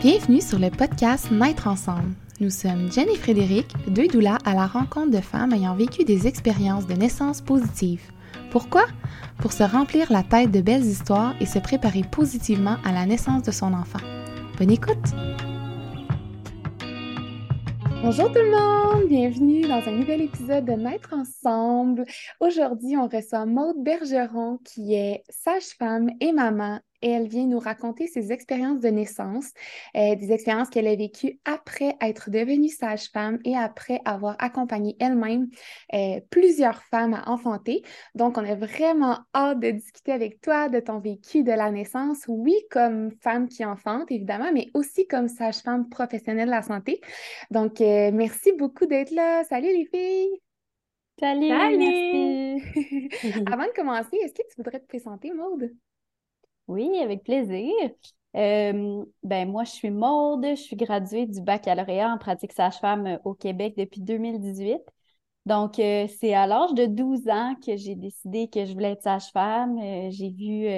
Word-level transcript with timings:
Bienvenue 0.00 0.40
sur 0.40 0.60
le 0.60 0.70
podcast 0.70 1.28
Naître 1.32 1.66
ensemble. 1.66 2.14
Nous 2.38 2.50
sommes 2.50 2.88
Jen 2.92 3.08
et 3.08 3.16
Frédéric, 3.16 3.66
deux 3.88 4.06
doulas 4.06 4.38
à 4.44 4.54
la 4.54 4.68
rencontre 4.68 5.10
de 5.10 5.20
femmes 5.20 5.52
ayant 5.52 5.74
vécu 5.74 6.04
des 6.04 6.28
expériences 6.28 6.86
de 6.86 6.94
naissance 6.94 7.40
positives. 7.40 8.12
Pourquoi? 8.52 8.84
Pour 9.38 9.52
se 9.52 9.64
remplir 9.64 10.12
la 10.12 10.22
tête 10.22 10.52
de 10.52 10.60
belles 10.60 10.84
histoires 10.84 11.34
et 11.40 11.46
se 11.46 11.58
préparer 11.58 12.02
positivement 12.12 12.76
à 12.84 12.92
la 12.92 13.06
naissance 13.06 13.42
de 13.42 13.50
son 13.50 13.74
enfant. 13.74 13.98
Bonne 14.56 14.70
écoute! 14.70 14.94
Bonjour 18.00 18.28
tout 18.28 18.38
le 18.38 18.52
monde, 18.52 19.08
bienvenue 19.08 19.62
dans 19.62 19.82
un 19.84 19.96
nouvel 19.98 20.20
épisode 20.22 20.64
de 20.64 20.74
Naître 20.74 21.12
ensemble. 21.12 22.04
Aujourd'hui, 22.38 22.96
on 22.96 23.08
reçoit 23.08 23.46
Maude 23.46 23.82
Bergeron 23.82 24.60
qui 24.64 24.94
est 24.94 25.24
sage-femme 25.28 26.08
et 26.20 26.30
maman 26.30 26.78
et 27.02 27.10
elle 27.10 27.28
vient 27.28 27.46
nous 27.46 27.58
raconter 27.58 28.06
ses 28.06 28.32
expériences 28.32 28.80
de 28.80 28.88
naissance, 28.88 29.52
euh, 29.96 30.14
des 30.14 30.32
expériences 30.32 30.70
qu'elle 30.70 30.86
a 30.86 30.96
vécues 30.96 31.40
après 31.44 31.96
être 32.00 32.30
devenue 32.30 32.68
sage-femme 32.68 33.38
et 33.44 33.56
après 33.56 34.00
avoir 34.04 34.36
accompagné 34.38 34.96
elle-même 35.00 35.48
euh, 35.94 36.20
plusieurs 36.30 36.82
femmes 36.84 37.14
à 37.14 37.28
enfanter. 37.28 37.82
Donc, 38.14 38.38
on 38.38 38.44
a 38.44 38.54
vraiment 38.54 39.18
hâte 39.34 39.60
de 39.60 39.70
discuter 39.70 40.12
avec 40.12 40.40
toi 40.40 40.68
de 40.68 40.80
ton 40.80 40.98
vécu 40.98 41.42
de 41.42 41.52
la 41.52 41.70
naissance, 41.70 42.24
oui, 42.28 42.54
comme 42.70 43.10
femme 43.20 43.48
qui 43.48 43.64
enfante, 43.64 44.10
évidemment, 44.10 44.50
mais 44.52 44.68
aussi 44.74 45.06
comme 45.06 45.28
sage-femme 45.28 45.88
professionnelle 45.88 46.46
de 46.46 46.52
la 46.52 46.62
santé. 46.62 47.00
Donc, 47.50 47.80
euh, 47.80 48.10
merci 48.12 48.52
beaucoup 48.52 48.86
d'être 48.86 49.10
là. 49.12 49.44
Salut 49.44 49.68
les 49.68 49.86
filles! 49.86 50.40
Salut! 51.18 51.48
Salut! 51.48 52.62
Avant 53.52 53.64
de 53.64 53.72
commencer, 53.74 54.16
est-ce 54.22 54.34
que 54.34 54.42
tu 54.48 54.54
voudrais 54.56 54.78
te 54.78 54.86
présenter, 54.86 55.32
Maude? 55.32 55.70
Oui, 56.68 56.98
avec 57.00 57.24
plaisir. 57.24 57.72
Euh, 58.36 59.04
ben 59.22 59.50
moi, 59.50 59.64
je 59.64 59.70
suis 59.70 59.90
Maude, 59.90 60.44
je 60.50 60.54
suis 60.60 60.76
graduée 60.76 61.26
du 61.26 61.40
baccalauréat 61.40 62.12
en 62.12 62.18
pratique 62.18 62.52
sage-femme 62.52 63.06
euh, 63.06 63.18
au 63.24 63.34
Québec 63.34 63.74
depuis 63.78 64.00
2018. 64.02 64.82
Donc, 65.46 65.78
euh, 65.78 66.06
c'est 66.20 66.34
à 66.34 66.46
l'âge 66.46 66.74
de 66.74 66.84
12 66.84 67.26
ans 67.28 67.54
que 67.66 67.76
j'ai 67.76 67.94
décidé 67.94 68.48
que 68.48 68.66
je 68.66 68.74
voulais 68.74 68.92
être 68.92 69.02
sage-femme. 69.02 69.78
j'ai 70.10 70.28
vu 70.30 70.68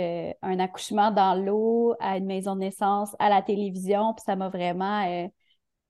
un 0.42 0.58
accouchement 0.60 1.10
dans 1.10 1.34
l'eau 1.34 1.94
à 1.98 2.18
une 2.18 2.26
maison 2.26 2.54
de 2.54 2.60
naissance, 2.60 3.16
à 3.18 3.28
la 3.30 3.42
télévision, 3.42 4.14
puis 4.14 4.22
ça 4.24 4.36
m'a 4.36 4.48
vraiment 4.48 5.28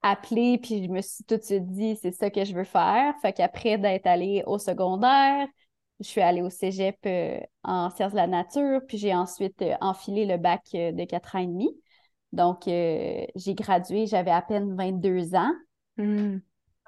appelée, 0.03 0.59
puis 0.59 0.85
je 0.85 0.91
me 0.91 1.03
suis 1.03 1.25
tout 1.25 1.37
de 1.37 1.43
suite 1.43 1.67
dit, 1.69 1.97
c'est 2.01 2.13
ça 2.13 2.31
que 2.31 2.45
je 2.45 2.55
veux 2.55 2.65
faire. 2.65 3.15
Fait 3.23 3.33
qu'après 3.35 3.79
d'être 3.79 4.07
allée 4.07 4.43
au 4.47 4.59
secondaire, 4.59 5.47
je 6.01 6.07
suis 6.07 6.21
allée 6.21 6.43
au 6.43 6.51
cégep 6.51 6.97
euh, 7.07 7.39
en 7.63 7.91
sciences 7.91 8.13
de 8.13 8.17
la 8.17 8.27
nature, 8.27 8.81
puis 8.89 8.99
j'ai 8.99 9.15
ensuite 9.15 9.61
euh, 9.63 9.75
enfilé 9.81 10.25
le 10.25 10.39
bac 10.39 10.63
euh, 10.75 10.93
de 10.93 11.05
quatre 11.05 11.37
ans 11.37 11.41
et 11.41 11.47
demi. 11.47 11.69
Donc, 12.33 12.63
j'ai 12.67 13.55
gradué, 13.55 14.07
j'avais 14.07 14.31
à 14.31 14.41
peine 14.41 14.77
22 14.77 15.35
ans. 15.35 15.51
Hmm. 15.97 16.39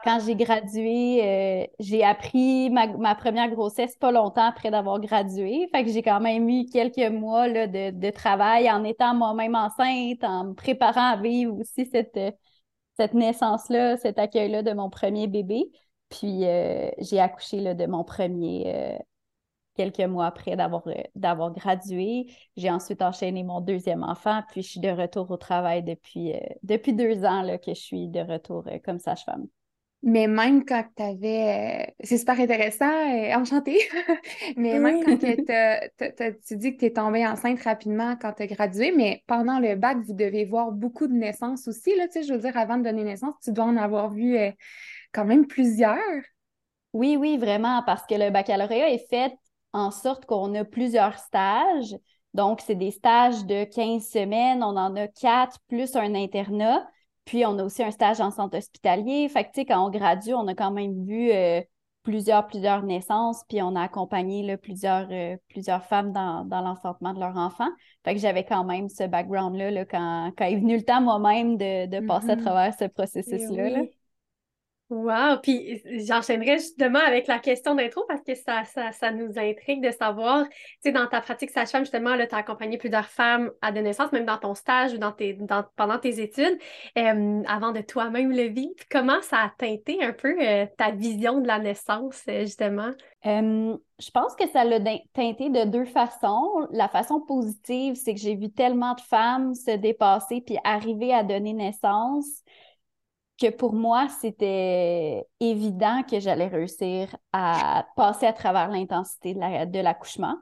Quand 0.04 0.20
j'ai 0.24 0.36
gradué, 0.36 1.68
j'ai 1.80 2.04
appris 2.04 2.70
ma, 2.70 3.14
première 3.16 3.50
grossesse 3.50 3.96
pas 3.96 4.12
longtemps 4.12 4.46
après 4.46 4.70
d'avoir 4.70 5.00
gradué. 5.00 5.68
Fait 5.72 5.82
que 5.82 5.90
j'ai 5.90 6.02
quand 6.02 6.20
même 6.20 6.48
eu 6.48 6.66
quelques 6.66 7.10
mois 7.12 7.48
là, 7.48 7.66
de, 7.66 7.90
de, 7.90 8.10
travail 8.10 8.70
en 8.70 8.84
étant 8.84 9.16
moi-même 9.16 9.56
enceinte, 9.56 10.22
en 10.22 10.44
me 10.44 10.54
préparant 10.54 11.14
à 11.14 11.16
vivre 11.16 11.58
aussi 11.58 11.86
cette, 11.86 12.18
cette 12.96 13.14
naissance-là, 13.14 13.96
cet 13.96 14.20
accueil-là 14.20 14.62
de 14.62 14.72
mon 14.72 14.90
premier 14.90 15.26
bébé. 15.26 15.70
Puis 16.12 16.44
euh, 16.44 16.90
j'ai 16.98 17.18
accouché 17.18 17.60
là, 17.60 17.74
de 17.74 17.86
mon 17.86 18.04
premier 18.04 18.64
euh, 18.66 18.98
quelques 19.76 20.00
mois 20.00 20.26
après 20.26 20.56
d'avoir, 20.56 20.86
euh, 20.86 20.94
d'avoir 21.14 21.52
gradué. 21.52 22.26
J'ai 22.54 22.70
ensuite 22.70 23.00
enchaîné 23.00 23.42
mon 23.42 23.62
deuxième 23.62 24.02
enfant, 24.02 24.42
puis 24.50 24.62
je 24.62 24.68
suis 24.68 24.80
de 24.80 24.90
retour 24.90 25.30
au 25.30 25.38
travail 25.38 25.82
depuis, 25.82 26.34
depuis 26.62 26.92
deux 26.92 27.24
ans 27.24 27.40
là, 27.40 27.56
que 27.56 27.72
je 27.72 27.80
suis 27.80 28.08
de 28.08 28.20
retour 28.20 28.66
comme 28.84 28.98
sage-femme. 28.98 29.46
Mais 30.04 30.26
même 30.26 30.64
quand 30.64 30.84
tu 30.96 31.02
avais. 31.02 31.94
c'est 32.02 32.18
super 32.18 32.38
intéressant, 32.38 32.90
enchantée. 33.34 33.78
mais 34.56 34.78
même 34.80 35.04
quand 35.04 35.16
tu 36.46 36.56
dis 36.56 36.74
que 36.74 36.78
tu 36.80 36.86
es 36.86 36.92
tombée 36.92 37.24
enceinte 37.24 37.62
rapidement 37.62 38.16
quand 38.20 38.32
tu 38.32 38.42
as 38.42 38.46
gradué, 38.48 38.92
mais 38.94 39.22
pendant 39.28 39.60
le 39.60 39.76
bac, 39.76 39.98
vous 40.04 40.12
devez 40.12 40.44
voir 40.44 40.72
beaucoup 40.72 41.06
de 41.06 41.14
naissances 41.14 41.68
aussi. 41.68 41.96
Là, 41.96 42.06
je 42.14 42.32
veux 42.34 42.40
dire, 42.40 42.56
avant 42.56 42.76
de 42.76 42.82
donner 42.82 43.04
naissance, 43.04 43.34
tu 43.42 43.52
dois 43.52 43.64
en 43.64 43.76
avoir 43.76 44.10
vu 44.10 44.36
quand 45.12 45.24
même 45.24 45.46
plusieurs. 45.46 45.98
Oui, 46.92 47.16
oui, 47.16 47.38
vraiment, 47.38 47.82
parce 47.84 48.04
que 48.06 48.14
le 48.14 48.30
baccalauréat 48.30 48.90
est 48.90 49.08
fait 49.08 49.32
en 49.72 49.90
sorte 49.90 50.26
qu'on 50.26 50.54
a 50.54 50.64
plusieurs 50.64 51.18
stages. 51.18 51.96
Donc, 52.34 52.60
c'est 52.60 52.74
des 52.74 52.90
stages 52.90 53.44
de 53.46 53.64
15 53.64 54.06
semaines, 54.06 54.62
on 54.62 54.76
en 54.76 54.96
a 54.96 55.06
quatre 55.08 55.58
plus 55.68 55.96
un 55.96 56.14
internat. 56.14 56.86
Puis, 57.24 57.46
on 57.46 57.58
a 57.58 57.64
aussi 57.64 57.82
un 57.82 57.90
stage 57.90 58.20
en 58.20 58.30
centre 58.30 58.58
hospitalier. 58.58 59.28
Fait 59.28 59.44
que, 59.44 59.50
tu 59.50 59.60
sais, 59.60 59.64
quand 59.64 59.86
on 59.86 59.90
gradue, 59.90 60.34
on 60.34 60.46
a 60.48 60.54
quand 60.54 60.72
même 60.72 61.04
vu 61.04 61.30
euh, 61.30 61.60
plusieurs, 62.02 62.46
plusieurs 62.46 62.82
naissances, 62.82 63.42
puis 63.48 63.62
on 63.62 63.76
a 63.76 63.82
accompagné 63.82 64.56
plusieurs, 64.56 65.08
euh, 65.10 65.36
plusieurs 65.48 65.84
femmes 65.84 66.12
dans, 66.12 66.44
l'enfantement 66.50 67.14
de 67.14 67.20
leur 67.20 67.36
enfant. 67.36 67.68
Fait 68.04 68.14
que 68.14 68.20
j'avais 68.20 68.44
quand 68.44 68.64
même 68.64 68.88
ce 68.88 69.04
background-là 69.04 69.84
quand, 69.84 70.32
quand 70.36 70.44
est 70.44 70.56
venu 70.56 70.76
le 70.76 70.82
temps 70.82 71.00
moi-même 71.00 71.56
de, 71.56 72.06
passer 72.06 72.30
à 72.30 72.36
mm-hmm. 72.36 72.42
travers 72.42 72.74
ce 72.74 72.84
processus-là. 72.86 73.70
Là. 73.70 73.82
Wow! 74.92 75.38
Puis 75.42 75.80
j'enchaînerai 76.06 76.58
justement 76.58 76.98
avec 76.98 77.26
la 77.26 77.38
question 77.38 77.74
d'intro 77.74 78.04
parce 78.06 78.20
que 78.20 78.34
ça, 78.34 78.62
ça, 78.64 79.10
nous 79.10 79.38
intrigue 79.38 79.82
de 79.82 79.90
savoir, 79.90 80.46
tu 80.50 80.54
sais, 80.80 80.92
dans 80.92 81.06
ta 81.06 81.22
pratique 81.22 81.48
sage-femme, 81.48 81.84
justement, 81.84 82.14
tu 82.14 82.34
as 82.34 82.38
accompagné 82.38 82.76
plusieurs 82.76 83.06
femmes 83.06 83.50
à 83.62 83.72
des 83.72 83.80
naissances, 83.80 84.12
même 84.12 84.26
dans 84.26 84.36
ton 84.36 84.54
stage 84.54 84.92
ou 84.92 84.98
dans 84.98 85.12
tes, 85.12 85.38
pendant 85.76 85.98
tes 85.98 86.20
études, 86.20 86.58
euh, 86.98 87.42
avant 87.48 87.72
de 87.72 87.80
toi-même 87.80 88.32
le 88.32 88.48
vivre. 88.48 88.74
Comment 88.90 89.22
ça 89.22 89.38
a 89.38 89.52
teinté 89.56 90.04
un 90.04 90.12
peu 90.12 90.36
euh, 90.38 90.66
ta 90.76 90.90
vision 90.90 91.40
de 91.40 91.46
la 91.46 91.58
naissance, 91.58 92.20
euh, 92.28 92.40
justement? 92.40 92.92
je 93.24 94.10
pense 94.10 94.34
que 94.34 94.48
ça 94.48 94.64
l'a 94.64 94.80
teinté 95.14 95.48
de 95.48 95.64
deux 95.64 95.84
façons. 95.84 96.66
La 96.72 96.88
façon 96.88 97.20
positive, 97.20 97.94
c'est 97.94 98.14
que 98.14 98.20
j'ai 98.20 98.34
vu 98.34 98.50
tellement 98.50 98.94
de 98.94 99.00
femmes 99.00 99.54
se 99.54 99.76
dépasser 99.76 100.42
puis 100.44 100.58
arriver 100.64 101.14
à 101.14 101.22
donner 101.22 101.52
naissance 101.52 102.42
que 103.42 103.50
pour 103.50 103.72
moi, 103.74 104.08
c'était 104.20 105.26
évident 105.40 106.02
que 106.08 106.20
j'allais 106.20 106.46
réussir 106.46 107.16
à 107.32 107.86
passer 107.96 108.26
à 108.26 108.32
travers 108.32 108.68
l'intensité 108.70 109.34
de 109.34 109.80
l'accouchement. 109.80 110.36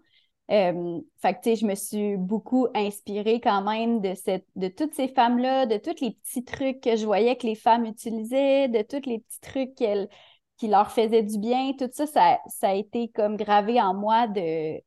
Euh, 0.50 1.00
fait 1.22 1.40
que, 1.40 1.54
je 1.54 1.64
me 1.64 1.74
suis 1.74 2.16
beaucoup 2.16 2.66
inspirée 2.74 3.40
quand 3.40 3.62
même 3.62 4.00
de, 4.00 4.14
cette, 4.14 4.46
de 4.56 4.68
toutes 4.68 4.94
ces 4.94 5.08
femmes-là, 5.08 5.64
de 5.64 5.78
tous 5.78 6.02
les 6.02 6.10
petits 6.10 6.44
trucs 6.44 6.80
que 6.80 6.96
je 6.96 7.06
voyais 7.06 7.36
que 7.36 7.46
les 7.46 7.54
femmes 7.54 7.86
utilisaient, 7.86 8.68
de 8.68 8.82
tous 8.82 9.08
les 9.08 9.20
petits 9.20 9.40
trucs 9.40 9.74
qui 9.74 10.68
leur 10.68 10.90
faisaient 10.90 11.22
du 11.22 11.38
bien. 11.38 11.72
Tout 11.78 11.88
ça, 11.92 12.06
ça, 12.06 12.68
a 12.68 12.74
été 12.74 13.08
comme 13.08 13.36
gravé 13.36 13.80
en 13.80 13.94
moi 13.94 14.26
de, 14.26 14.78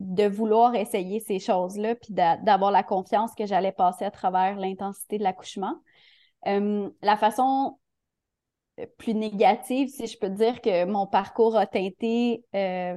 de 0.00 0.26
vouloir 0.26 0.74
essayer 0.74 1.20
ces 1.20 1.38
choses-là, 1.38 1.94
puis 1.94 2.12
d'avoir 2.12 2.72
la 2.72 2.82
confiance 2.82 3.34
que 3.36 3.46
j'allais 3.46 3.72
passer 3.72 4.04
à 4.04 4.10
travers 4.10 4.56
l'intensité 4.56 5.18
de 5.18 5.22
l'accouchement. 5.22 5.76
Euh, 6.46 6.90
la 7.02 7.16
façon 7.16 7.78
euh, 8.78 8.86
plus 8.98 9.14
négative, 9.14 9.88
si 9.88 10.06
je 10.06 10.18
peux 10.18 10.30
dire 10.30 10.60
que 10.60 10.84
mon 10.84 11.06
parcours 11.06 11.56
a 11.56 11.66
teinté 11.66 12.44
euh, 12.54 12.96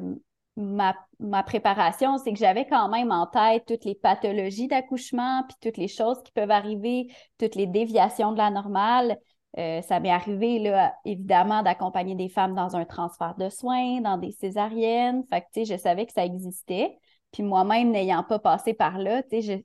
ma, 0.55 0.95
préparation, 1.43 2.17
c'est 2.17 2.33
que 2.33 2.39
j'avais 2.39 2.67
quand 2.67 2.89
même 2.89 3.11
en 3.11 3.27
tête 3.27 3.65
toutes 3.65 3.85
les 3.85 3.95
pathologies 3.95 4.67
d'accouchement, 4.67 5.43
puis 5.47 5.57
toutes 5.61 5.77
les 5.77 5.87
choses 5.87 6.21
qui 6.23 6.31
peuvent 6.31 6.51
arriver, 6.51 7.07
toutes 7.37 7.55
les 7.55 7.67
déviations 7.67 8.33
de 8.33 8.37
la 8.37 8.51
normale. 8.51 9.17
ça 9.55 9.99
m'est 9.99 10.11
arrivé, 10.11 10.59
là, 10.59 10.93
évidemment, 11.05 11.63
d'accompagner 11.63 12.15
des 12.15 12.29
femmes 12.29 12.55
dans 12.55 12.75
un 12.75 12.85
transfert 12.85 13.35
de 13.37 13.49
soins, 13.49 14.01
dans 14.01 14.17
des 14.17 14.31
césariennes. 14.31 15.23
Fait 15.29 15.41
que, 15.41 15.63
je 15.63 15.77
savais 15.77 16.05
que 16.05 16.13
ça 16.13 16.25
existait. 16.25 16.97
Puis 17.31 17.43
moi-même, 17.43 17.91
n'ayant 17.91 18.23
pas 18.23 18.39
passé 18.39 18.73
par 18.73 18.97
là, 18.97 19.21
je, 19.31 19.61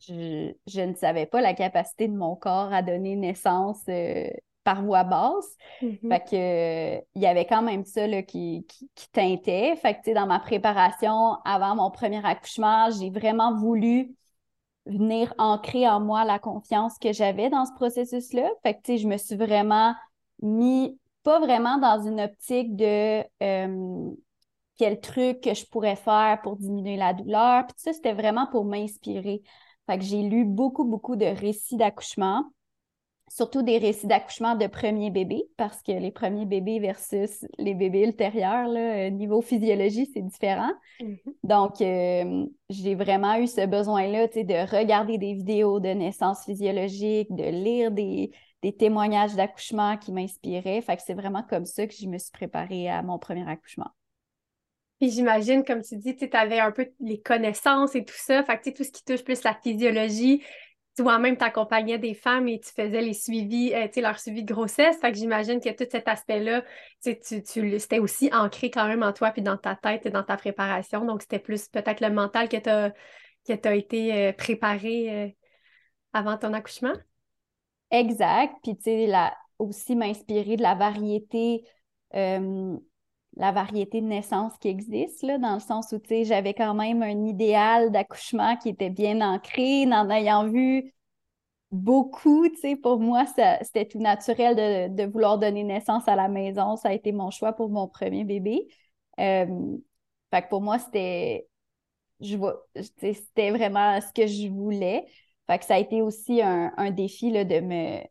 je, 0.00 0.80
ne 0.80 0.94
savais 0.94 1.26
pas 1.26 1.40
la 1.40 1.54
capacité 1.54 2.08
de 2.08 2.16
mon 2.16 2.36
corps 2.36 2.72
à 2.72 2.82
donner 2.82 3.16
naissance 3.16 3.80
euh, 3.88 4.28
par 4.64 4.82
voie 4.82 5.04
basse. 5.04 5.56
Mm-hmm. 5.82 6.08
Fait 6.08 6.20
que 6.30 7.04
il 7.14 7.22
y 7.22 7.26
avait 7.26 7.46
quand 7.46 7.62
même 7.62 7.84
ça 7.84 8.06
qui, 8.22 8.66
qui, 8.66 9.10
teintait. 9.12 9.76
Fait 9.76 9.94
que 9.94 10.14
dans 10.14 10.26
ma 10.26 10.40
préparation 10.40 11.36
avant 11.44 11.74
mon 11.74 11.90
premier 11.90 12.24
accouchement, 12.24 12.90
j'ai 12.90 13.10
vraiment 13.10 13.54
voulu 13.54 14.14
venir 14.86 15.34
ancrer 15.38 15.88
en 15.88 16.00
moi 16.00 16.24
la 16.24 16.38
confiance 16.38 16.98
que 16.98 17.12
j'avais 17.12 17.50
dans 17.50 17.66
ce 17.66 17.72
processus-là. 17.74 18.48
Fait 18.62 18.74
que 18.74 18.96
je 18.96 19.06
me 19.06 19.16
suis 19.16 19.36
vraiment 19.36 19.94
mis 20.42 20.98
pas 21.22 21.40
vraiment 21.40 21.78
dans 21.78 22.00
une 22.06 22.20
optique 22.20 22.76
de 22.76 23.22
euh, 23.42 24.10
quel 24.78 25.00
truc 25.00 25.40
que 25.40 25.54
je 25.54 25.66
pourrais 25.66 25.96
faire 25.96 26.40
pour 26.42 26.56
diminuer 26.56 26.96
la 26.96 27.12
douleur. 27.12 27.66
Puis 27.66 27.74
ça, 27.76 27.92
c'était 27.92 28.14
vraiment 28.14 28.46
pour 28.46 28.64
m'inspirer. 28.64 29.42
Fait 29.88 29.98
que 29.98 30.04
j'ai 30.04 30.22
lu 30.22 30.44
beaucoup, 30.44 30.84
beaucoup 30.84 31.16
de 31.16 31.24
récits 31.24 31.76
d'accouchement. 31.76 32.44
surtout 33.30 33.62
des 33.62 33.78
récits 33.78 34.06
d'accouchement 34.06 34.54
de 34.56 34.66
premiers 34.66 35.10
bébés, 35.10 35.44
parce 35.56 35.82
que 35.82 35.92
les 35.92 36.10
premiers 36.10 36.46
bébés 36.46 36.78
versus 36.80 37.44
les 37.58 37.74
bébés 37.74 38.04
ultérieurs, 38.04 38.68
là, 38.68 39.06
euh, 39.06 39.10
niveau 39.10 39.42
physiologie, 39.42 40.10
c'est 40.12 40.22
différent. 40.22 40.70
Mm-hmm. 41.00 41.32
Donc, 41.44 41.80
euh, 41.80 42.46
j'ai 42.70 42.94
vraiment 42.94 43.36
eu 43.36 43.46
ce 43.46 43.66
besoin-là 43.66 44.28
de 44.28 44.76
regarder 44.76 45.18
des 45.18 45.34
vidéos 45.34 45.80
de 45.80 45.88
naissance 45.88 46.44
physiologique, 46.44 47.28
de 47.34 47.44
lire 47.44 47.90
des, 47.90 48.30
des 48.62 48.74
témoignages 48.74 49.34
d'accouchement 49.34 49.96
qui 49.98 50.12
m'inspiraient. 50.12 50.80
Fait 50.80 50.96
que 50.96 51.02
c'est 51.04 51.14
vraiment 51.14 51.42
comme 51.42 51.66
ça 51.66 51.86
que 51.86 51.94
je 51.94 52.06
me 52.08 52.18
suis 52.18 52.32
préparée 52.32 52.88
à 52.88 53.02
mon 53.02 53.18
premier 53.18 53.48
accouchement. 53.48 53.90
Puis 55.00 55.10
j'imagine, 55.10 55.64
comme 55.64 55.82
tu 55.82 55.96
dis, 55.96 56.16
tu 56.16 56.28
avais 56.32 56.58
un 56.58 56.72
peu 56.72 56.88
les 57.00 57.20
connaissances 57.20 57.94
et 57.94 58.04
tout 58.04 58.16
ça. 58.16 58.42
Fait 58.42 58.58
que 58.58 58.70
tout 58.70 58.82
ce 58.82 58.90
qui 58.90 59.04
touche 59.04 59.22
plus 59.22 59.42
la 59.44 59.54
physiologie, 59.54 60.42
toi-même 60.96 61.36
t'accompagnais 61.36 61.98
des 61.98 62.14
femmes 62.14 62.48
et 62.48 62.58
tu 62.58 62.70
faisais 62.72 63.00
les 63.00 63.14
suivis, 63.14 63.72
euh, 63.72 63.86
leur 64.02 64.18
suivi 64.18 64.42
de 64.42 64.52
grossesse. 64.52 64.98
Fait 65.00 65.12
que 65.12 65.18
j'imagine 65.18 65.60
que 65.60 65.70
tout 65.70 65.88
cet 65.88 66.08
aspect-là, 66.08 66.64
tu, 67.04 67.16
tu, 67.20 67.78
c'était 67.78 68.00
aussi 68.00 68.28
ancré 68.32 68.70
quand 68.70 68.88
même 68.88 69.04
en 69.04 69.12
toi 69.12 69.30
puis 69.30 69.42
dans 69.42 69.56
ta 69.56 69.76
tête 69.76 70.06
et 70.06 70.10
dans 70.10 70.24
ta 70.24 70.36
préparation. 70.36 71.04
Donc, 71.04 71.22
c'était 71.22 71.38
plus 71.38 71.68
peut-être 71.68 72.00
le 72.00 72.10
mental 72.10 72.48
que 72.48 72.56
tu 72.56 72.94
que 73.56 73.74
été 73.74 74.12
euh, 74.14 74.32
préparé 74.32 75.10
euh, 75.10 75.28
avant 76.12 76.36
ton 76.36 76.52
accouchement. 76.52 76.94
Exact. 77.92 78.54
Puis, 78.64 78.76
tu 78.76 78.82
sais, 78.82 79.12
aussi 79.60 79.94
m'inspirer 79.94 80.56
de 80.56 80.62
la 80.62 80.74
variété 80.74 81.62
la 83.36 83.52
variété 83.52 84.00
de 84.00 84.06
naissances 84.06 84.56
qui 84.58 84.68
existe, 84.68 85.24
dans 85.24 85.54
le 85.54 85.60
sens 85.60 85.92
où, 85.92 86.00
j'avais 86.24 86.54
quand 86.54 86.74
même 86.74 87.02
un 87.02 87.26
idéal 87.26 87.92
d'accouchement 87.92 88.56
qui 88.56 88.70
était 88.70 88.90
bien 88.90 89.20
ancré, 89.20 89.84
en 89.86 90.10
ayant 90.10 90.48
vu 90.48 90.92
beaucoup, 91.70 92.46
pour 92.82 92.98
moi, 93.00 93.24
c'était 93.26 93.86
tout 93.86 94.00
naturel 94.00 94.56
de, 94.94 95.04
vouloir 95.06 95.38
donner 95.38 95.64
naissance 95.64 96.08
à 96.08 96.16
la 96.16 96.28
maison. 96.28 96.76
Ça 96.76 96.88
a 96.90 96.92
été 96.92 97.12
mon 97.12 97.30
choix 97.30 97.52
pour 97.52 97.68
mon 97.68 97.88
premier 97.88 98.24
bébé. 98.24 98.68
Euh, 99.20 99.76
fait 100.32 100.42
que 100.42 100.48
pour 100.48 100.62
moi, 100.62 100.78
c'était, 100.78 101.48
c'était 102.86 103.50
vraiment 103.50 104.00
ce 104.00 104.12
que 104.12 104.26
je 104.26 104.48
voulais. 104.48 105.06
Fait 105.46 105.58
que 105.58 105.64
ça 105.64 105.74
a 105.76 105.78
été 105.78 106.02
aussi 106.02 106.42
un, 106.42 106.72
un 106.76 106.90
défi 106.90 107.32
de 107.32 107.60
me 107.60 108.02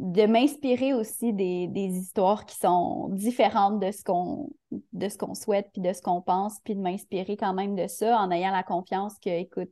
de 0.00 0.24
m'inspirer 0.24 0.94
aussi 0.94 1.34
des, 1.34 1.68
histoires 1.76 2.46
qui 2.46 2.56
sont 2.56 3.10
différentes 3.10 3.80
de 3.80 3.92
ce 3.92 4.02
qu'on 4.02 4.48
de 4.92 5.08
ce 5.10 5.18
qu'on 5.18 5.34
souhaite 5.34 5.68
puis 5.72 5.82
de 5.82 5.92
ce 5.92 6.00
qu'on 6.00 6.22
pense 6.22 6.58
puis 6.64 6.74
de 6.74 6.80
m'inspirer 6.80 7.36
quand 7.36 7.52
même 7.52 7.76
de 7.76 7.86
ça 7.86 8.18
en 8.18 8.30
ayant 8.30 8.50
la 8.50 8.62
confiance 8.62 9.18
que 9.18 9.28
écoute 9.28 9.70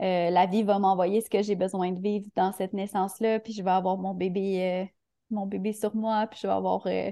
euh, 0.00 0.30
la 0.30 0.46
vie 0.46 0.62
va 0.62 0.78
m'envoyer 0.78 1.20
ce 1.22 1.28
que 1.28 1.42
j'ai 1.42 1.56
besoin 1.56 1.90
de 1.90 2.00
vivre 2.00 2.26
dans 2.36 2.52
cette 2.52 2.72
naissance 2.72 3.18
là 3.18 3.40
puis 3.40 3.52
je 3.52 3.64
vais 3.64 3.70
avoir 3.70 3.98
mon 3.98 4.14
bébé 4.14 4.84
euh, 4.84 4.84
mon 5.30 5.46
bébé 5.46 5.72
sur 5.72 5.96
moi 5.96 6.28
puis 6.30 6.38
je 6.40 6.46
vais 6.46 6.52
avoir 6.52 6.86
euh, 6.86 7.10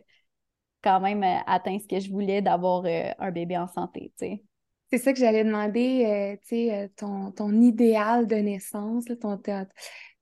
quand 0.85 1.01
même 1.01 1.25
atteint 1.47 1.79
ce 1.81 1.89
que 1.89 1.99
je 1.99 2.13
voulais 2.13 2.43
d'avoir 2.43 2.85
un 2.85 3.31
bébé 3.33 3.59
en 3.59 3.67
santé 3.67 4.13
tu 4.19 4.27
sais. 4.27 4.45
C'est 4.93 4.99
ça 4.99 5.13
que 5.13 5.21
j'allais 5.21 5.45
demander, 5.45 6.37
tu 6.43 6.49
sais, 6.49 6.91
ton, 6.97 7.31
ton 7.31 7.53
idéal 7.53 8.27
de 8.27 8.35
naissance, 8.35 9.05
ton, 9.21 9.39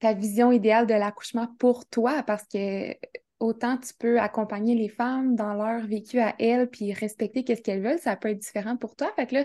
ta 0.01 0.13
vision 0.13 0.53
idéale 0.53 0.87
de 0.87 0.95
l'accouchement 0.95 1.49
pour 1.59 1.87
toi 1.87 2.23
parce 2.27 2.45
que 2.45 2.95
autant 3.41 3.77
tu 3.77 3.93
peux 3.99 4.21
accompagner 4.21 4.75
les 4.75 4.89
femmes 4.89 5.37
dans 5.37 5.55
leur 5.55 5.87
vécu 5.87 6.19
à 6.21 6.35
elles 6.39 6.69
puis 6.69 6.93
respecter 6.93 7.45
qu'est-ce 7.45 7.63
qu'elles 7.63 7.83
veulent, 7.83 7.99
ça 7.99 8.17
peut 8.17 8.29
être 8.29 8.39
différent 8.39 8.77
pour 8.77 8.97
toi. 8.97 9.11
Fait 9.17 9.27
que 9.27 9.35
là, 9.37 9.45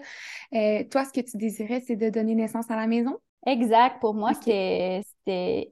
euh, 0.53 0.83
toi, 0.89 1.05
ce 1.05 1.11
que 1.11 1.21
tu 1.21 1.37
désirais, 1.37 1.81
c'est 1.85 1.95
de 1.95 2.09
donner 2.09 2.35
naissance 2.35 2.69
à 2.71 2.75
la 2.75 2.87
maison? 2.87 3.17
Exact. 3.45 3.99
Pour 3.99 4.13
moi, 4.13 4.31
c'était 4.33 5.03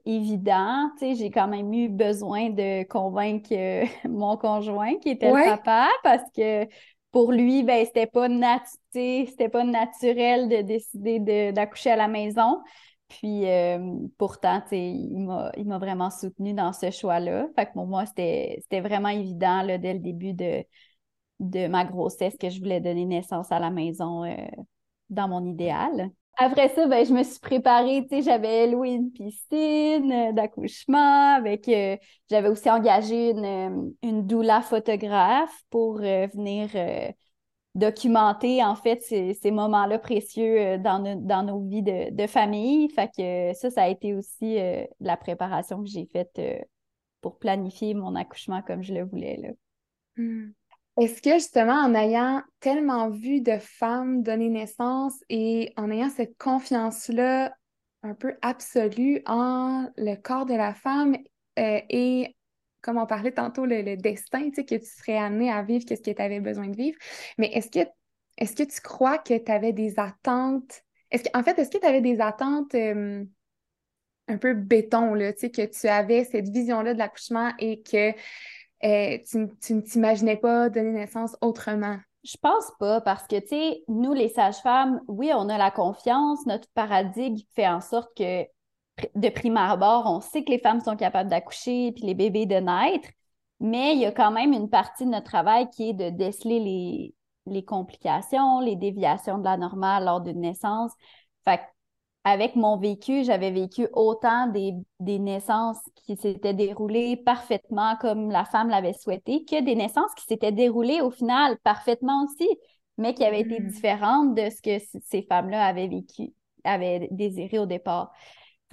évident. 0.04 0.90
Tu 0.98 1.06
sais, 1.06 1.14
j'ai 1.14 1.30
quand 1.30 1.48
même 1.48 1.72
eu 1.72 1.88
besoin 1.88 2.50
de 2.50 2.84
convaincre 2.84 3.48
euh, 3.52 3.84
mon 4.08 4.36
conjoint 4.36 4.96
qui 4.98 5.10
était 5.10 5.30
le 5.30 5.44
papa 5.44 5.88
parce 6.02 6.24
que 6.36 6.66
pour 7.10 7.32
lui, 7.32 7.62
ben, 7.62 7.84
c'était 7.84 8.06
pas, 8.06 8.28
c'était 8.92 9.48
pas 9.50 9.64
naturel 9.64 10.48
de 10.48 10.62
décider 10.62 11.52
d'accoucher 11.52 11.90
à 11.90 11.96
la 11.96 12.08
maison. 12.08 12.58
Puis 13.12 13.46
euh, 13.46 13.78
pourtant, 14.16 14.62
il 14.72 15.18
m'a 15.66 15.78
vraiment 15.78 16.10
soutenu 16.10 16.54
dans 16.54 16.72
ce 16.72 16.90
choix-là. 16.90 17.46
Fait 17.54 17.66
que 17.66 17.72
pour 17.74 17.86
moi, 17.86 18.06
c'était 18.06 18.62
vraiment 18.80 19.10
évident 19.10 19.60
là, 19.62 19.76
dès 19.76 19.92
le 19.92 19.98
début 19.98 20.32
de, 20.32 20.64
de 21.38 21.66
ma 21.66 21.84
grossesse 21.84 22.36
que 22.40 22.48
je 22.48 22.58
voulais 22.58 22.80
donner 22.80 23.04
naissance 23.04 23.52
à 23.52 23.58
la 23.58 23.70
maison 23.70 24.24
euh, 24.24 24.34
dans 25.10 25.28
mon 25.28 25.44
idéal. 25.44 26.10
Après 26.38 26.70
ça, 26.70 26.86
ben, 26.86 27.04
je 27.04 27.12
me 27.12 27.22
suis 27.22 27.38
préparée, 27.38 28.06
j'avais 28.10 28.66
loué 28.66 28.92
une 28.92 29.12
piscine 29.12 30.10
euh, 30.10 30.32
d'accouchement 30.32 31.38
j'avais 32.30 32.48
aussi 32.48 32.70
engagé 32.70 33.32
une, 33.32 33.92
une 34.02 34.26
doula 34.26 34.62
photographe 34.62 35.54
pour 35.68 35.98
venir 35.98 36.70
documenter 37.74 38.62
en 38.62 38.74
fait 38.74 39.02
ces, 39.02 39.50
moments-là 39.50 39.98
précieux 39.98 40.60
euh, 40.60 40.78
dans, 40.78 41.20
dans, 41.20 41.42
nos 41.42 41.60
vies 41.60 41.82
de, 41.82 42.26
famille. 42.26 42.88
Fait 42.90 43.10
que 43.16 43.58
ça, 43.58 43.70
ça 43.70 43.84
a 43.84 43.88
été 43.88 44.14
aussi 44.14 44.58
euh, 44.58 44.84
la 45.00 45.16
préparation 45.16 45.82
que 45.82 45.88
j'ai 45.88 46.06
faite 46.06 46.38
euh, 46.38 46.58
pour 47.20 47.38
planifier 47.38 47.94
mon 47.94 48.14
accouchement 48.14 48.62
comme 48.62 48.82
je 48.82 48.94
le 48.94 49.04
voulais. 49.04 49.38
Là. 49.38 49.48
Hmm. 50.16 50.52
Est-ce 51.00 51.22
que 51.22 51.32
justement, 51.34 51.72
en 51.72 51.94
ayant 51.94 52.42
tellement 52.60 53.08
vu 53.08 53.40
de 53.40 53.56
femmes 53.58 54.22
donner 54.22 54.50
naissance 54.50 55.14
et 55.30 55.72
en 55.78 55.90
ayant 55.90 56.10
cette 56.10 56.36
confiance-là 56.36 57.54
un 58.02 58.14
peu 58.14 58.36
absolue 58.42 59.22
en 59.24 59.88
le 59.96 60.16
corps 60.16 60.44
de 60.44 60.52
la 60.52 60.74
femme 60.74 61.16
et 61.56 62.36
comme 62.82 62.98
on 62.98 63.06
parlait 63.06 63.32
tantôt, 63.32 63.64
le, 63.64 63.96
destin 63.96 64.50
que 64.50 64.60
tu 64.60 64.84
serais 64.84 65.16
amené 65.16 65.50
à 65.50 65.62
vivre, 65.62 65.84
qu'est-ce 65.86 66.02
que 66.02 66.10
tu 66.10 66.22
avais 66.22 66.40
besoin 66.40 66.68
de 66.68 66.76
vivre. 66.76 66.98
Mais 67.38 67.50
est-ce 67.52 67.70
que, 67.70 67.88
est 68.38 68.54
que 68.54 68.62
tu 68.64 68.80
crois 68.80 69.18
que 69.18 69.38
tu 69.38 69.50
avais 69.50 69.72
des 69.72 69.98
attentes? 69.98 70.82
En 71.34 71.42
fait, 71.42 71.58
est-ce 71.58 71.70
que 71.70 71.78
tu 71.78 71.86
avais 71.86 72.00
des 72.00 72.20
attentes 72.20 72.74
euh, 72.74 73.24
un 74.28 74.38
peu 74.38 74.54
béton, 74.54 75.14
là, 75.14 75.32
que 75.32 75.66
tu 75.66 75.88
avais 75.88 76.24
cette 76.24 76.48
vision-là 76.48 76.94
de 76.94 76.98
l'accouchement 76.98 77.52
et 77.58 77.82
que 77.82 78.10
euh, 78.84 79.18
tu, 79.28 79.74
ne 79.74 79.80
t'imaginais 79.80 80.36
pas 80.36 80.68
donner 80.68 80.90
naissance 80.90 81.36
autrement? 81.40 81.98
Je 82.24 82.36
pense 82.40 82.70
pas 82.78 83.00
parce 83.00 83.26
que, 83.26 83.38
tu 83.40 83.48
sais, 83.48 83.82
nous, 83.88 84.12
les 84.12 84.28
sages-femmes, 84.28 85.00
oui, 85.08 85.32
on 85.34 85.48
a 85.48 85.58
la 85.58 85.70
confiance, 85.70 86.46
notre 86.46 86.68
paradigme 86.72 87.42
fait 87.54 87.66
en 87.66 87.80
sorte 87.80 88.16
que 88.16 88.44
de 89.14 89.28
prime 89.28 89.56
abord, 89.56 90.04
on 90.06 90.20
sait 90.20 90.44
que 90.44 90.50
les 90.50 90.58
femmes 90.58 90.80
sont 90.80 90.96
capables 90.96 91.30
d'accoucher 91.30 91.92
puis 91.92 92.04
les 92.04 92.14
bébés 92.14 92.46
de 92.46 92.56
naître, 92.56 93.08
mais 93.60 93.94
il 93.94 94.00
y 94.00 94.06
a 94.06 94.12
quand 94.12 94.32
même 94.32 94.52
une 94.52 94.68
partie 94.68 95.04
de 95.04 95.10
notre 95.10 95.26
travail 95.26 95.68
qui 95.70 95.90
est 95.90 95.94
de 95.94 96.10
déceler 96.10 97.14
les, 97.46 97.64
complications, 97.64 98.60
les 98.60 98.76
déviations 98.76 99.38
de 99.38 99.44
la 99.44 99.56
normale 99.56 100.04
lors 100.04 100.20
d'une 100.20 100.40
naissance. 100.40 100.92
Fait 101.44 101.60
avec 102.24 102.54
mon 102.54 102.76
vécu, 102.76 103.24
j'avais 103.24 103.50
vécu 103.50 103.88
autant 103.94 104.46
des, 104.46 104.74
naissances 105.00 105.80
qui 105.96 106.16
s'étaient 106.16 106.54
déroulées 106.54 107.16
parfaitement 107.16 107.96
comme 108.00 108.30
la 108.30 108.44
femme 108.44 108.68
l'avait 108.68 108.92
souhaité 108.92 109.44
que 109.44 109.60
des 109.60 109.74
naissances 109.74 110.14
qui 110.16 110.24
s'étaient 110.24 110.52
déroulées 110.52 111.00
au 111.00 111.10
final 111.10 111.58
parfaitement 111.64 112.24
aussi, 112.24 112.48
mais 112.96 113.14
qui 113.14 113.24
avaient 113.24 113.40
été 113.40 113.60
mm. 113.60 113.66
différentes 113.66 114.34
de 114.34 114.50
ce 114.50 114.62
que 114.62 114.84
ces 115.04 115.22
femmes-là 115.22 115.66
avaient 115.66 115.88
vécu, 115.88 116.32
avaient 116.64 117.08
désiré 117.10 117.58
au 117.58 117.66
départ. 117.66 118.12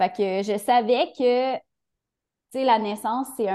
Fait 0.00 0.10
que 0.16 0.42
je 0.42 0.56
savais 0.56 1.12
que, 1.12 1.56
tu 1.56 1.60
sais, 2.52 2.64
la 2.64 2.78
naissance, 2.78 3.26
c'est 3.36 3.48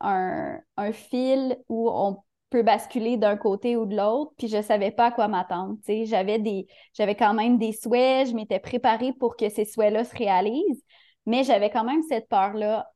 un, 0.00 0.92
fil 0.92 1.56
où 1.68 1.88
on 1.88 2.16
peut 2.50 2.64
basculer 2.64 3.16
d'un 3.16 3.36
côté 3.36 3.76
ou 3.76 3.86
de 3.86 3.96
l'autre, 3.96 4.32
puis 4.36 4.48
je 4.48 4.60
savais 4.62 4.90
pas 4.90 5.06
à 5.06 5.10
quoi 5.12 5.28
m'attendre. 5.28 5.76
Tu 5.76 5.84
sais, 5.84 6.06
j'avais 6.06 6.40
des, 6.40 6.66
j'avais 6.92 7.14
quand 7.14 7.34
même 7.34 7.56
des 7.56 7.72
souhaits, 7.72 8.30
je 8.30 8.34
m'étais 8.34 8.58
préparée 8.58 9.12
pour 9.12 9.36
que 9.36 9.48
ces 9.48 9.64
souhaits-là 9.64 10.02
se 10.04 10.16
réalisent, 10.16 10.82
mais 11.24 11.44
j'avais 11.44 11.70
quand 11.70 11.84
même 11.84 12.02
cette 12.02 12.28
peur-là 12.28 12.90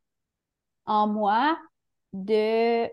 en 0.85 1.07
moi 1.07 1.57
de 2.13 2.89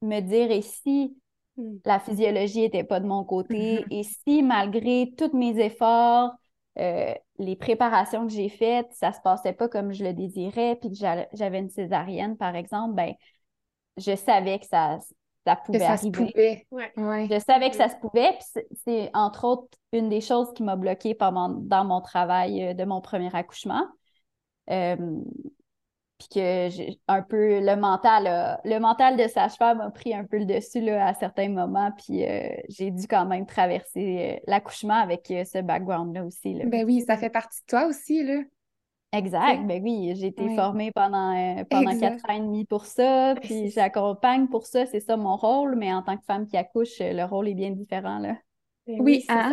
me 0.00 0.20
dire, 0.20 0.52
et 0.52 0.62
si 0.62 1.16
hmm. 1.56 1.78
la 1.84 1.98
physiologie 1.98 2.62
était 2.62 2.84
pas 2.84 3.00
de 3.00 3.06
mon 3.06 3.24
côté, 3.24 3.84
et 3.90 4.04
si 4.04 4.44
malgré 4.44 5.12
tous 5.18 5.36
mes 5.36 5.58
efforts, 5.58 6.30
euh, 6.78 7.14
les 7.38 7.56
préparations 7.56 8.26
que 8.26 8.32
j'ai 8.32 8.48
faites, 8.48 8.92
ça 8.92 9.12
se 9.12 9.20
passait 9.20 9.52
pas 9.52 9.68
comme 9.68 9.92
je 9.92 10.04
le 10.04 10.12
désirais, 10.12 10.76
puis 10.76 10.90
que 10.90 10.96
j'avais 10.96 11.58
une 11.58 11.70
césarienne, 11.70 12.36
par 12.36 12.56
exemple, 12.56 12.94
ben, 12.94 13.14
je 13.96 14.16
savais 14.16 14.58
que 14.58 14.66
ça, 14.66 14.98
ça 15.46 15.56
pouvait 15.56 15.78
que 15.78 15.84
ça 15.84 15.96
Se 15.96 16.08
pouvait. 16.08 16.66
Je 16.72 17.38
savais 17.46 17.70
que 17.70 17.76
ça 17.76 17.88
se 17.88 17.96
pouvait, 17.96 18.32
puis 18.32 18.64
c'est 18.84 19.10
entre 19.14 19.44
autres 19.44 19.68
une 19.92 20.08
des 20.08 20.20
choses 20.20 20.52
qui 20.54 20.62
m'a 20.62 20.76
bloquée 20.76 21.14
pendant, 21.14 21.48
dans 21.48 21.84
mon 21.84 22.00
travail 22.00 22.62
euh, 22.62 22.74
de 22.74 22.84
mon 22.84 23.00
premier 23.00 23.34
accouchement. 23.34 23.86
Euh, 24.70 24.96
puis 26.30 26.40
que 26.40 26.68
j'ai 26.70 27.00
un 27.08 27.22
peu 27.22 27.60
le 27.60 27.76
mental 27.76 28.60
le 28.64 28.78
mental 28.78 29.16
de 29.16 29.26
sage-femme 29.28 29.80
a 29.80 29.90
pris 29.90 30.14
un 30.14 30.24
peu 30.24 30.38
le 30.38 30.46
dessus 30.46 30.80
là, 30.80 31.06
à 31.06 31.14
certains 31.14 31.48
moments 31.48 31.90
puis 31.92 32.24
euh, 32.24 32.48
j'ai 32.68 32.90
dû 32.90 33.06
quand 33.06 33.26
même 33.26 33.46
traverser 33.46 34.36
euh, 34.38 34.40
l'accouchement 34.46 34.94
avec 34.94 35.30
euh, 35.30 35.44
ce 35.44 35.60
background 35.60 36.14
là 36.14 36.24
aussi 36.24 36.54
là. 36.54 36.64
ben 36.66 36.84
oui 36.84 37.02
ça 37.06 37.16
fait 37.16 37.30
partie 37.30 37.60
de 37.60 37.66
toi 37.66 37.86
aussi 37.86 38.22
là. 38.22 38.40
Exact, 39.16 39.64
ben 39.68 39.80
oui, 39.80 40.12
j'ai 40.16 40.26
été 40.26 40.56
formée 40.56 40.90
pendant, 40.90 41.36
euh, 41.36 41.62
pendant 41.70 41.96
quatre 41.96 42.28
ans 42.28 42.34
et 42.34 42.40
demi 42.40 42.64
pour 42.64 42.84
ça, 42.84 43.36
puis 43.40 43.70
j'accompagne 43.70 44.48
pour 44.48 44.66
ça, 44.66 44.86
c'est 44.86 44.98
ça 44.98 45.16
mon 45.16 45.36
rôle, 45.36 45.76
mais 45.76 45.94
en 45.94 46.02
tant 46.02 46.16
que 46.16 46.24
femme 46.24 46.48
qui 46.48 46.56
accouche, 46.56 46.98
le 46.98 47.22
rôle 47.22 47.46
est 47.46 47.54
bien 47.54 47.70
différent, 47.70 48.18
là. 48.18 48.36
Ben 48.88 49.00
oui, 49.00 49.24
hein? 49.28 49.52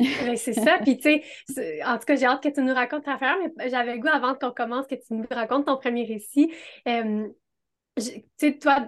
Ben, 0.00 0.36
c'est 0.36 0.54
ça. 0.54 0.78
Puis, 0.82 0.98
tu 0.98 1.20
sais, 1.48 1.82
en 1.84 1.98
tout 1.98 2.04
cas, 2.04 2.16
j'ai 2.16 2.26
hâte 2.26 2.42
que 2.42 2.48
tu 2.48 2.60
nous 2.62 2.74
racontes 2.74 3.04
ta 3.04 3.14
affaire, 3.14 3.36
mais 3.56 3.70
j'avais 3.70 3.94
le 3.94 4.00
goût, 4.00 4.08
avant 4.08 4.34
qu'on 4.34 4.50
commence, 4.50 4.86
que 4.86 4.96
tu 4.96 5.14
nous 5.14 5.24
racontes 5.30 5.66
ton 5.66 5.76
premier 5.76 6.04
récit. 6.04 6.52
tu 6.84 8.24
sais, 8.36 8.58
toi, 8.58 8.86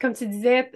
comme 0.00 0.14
tu 0.14 0.26
disais, 0.26 0.70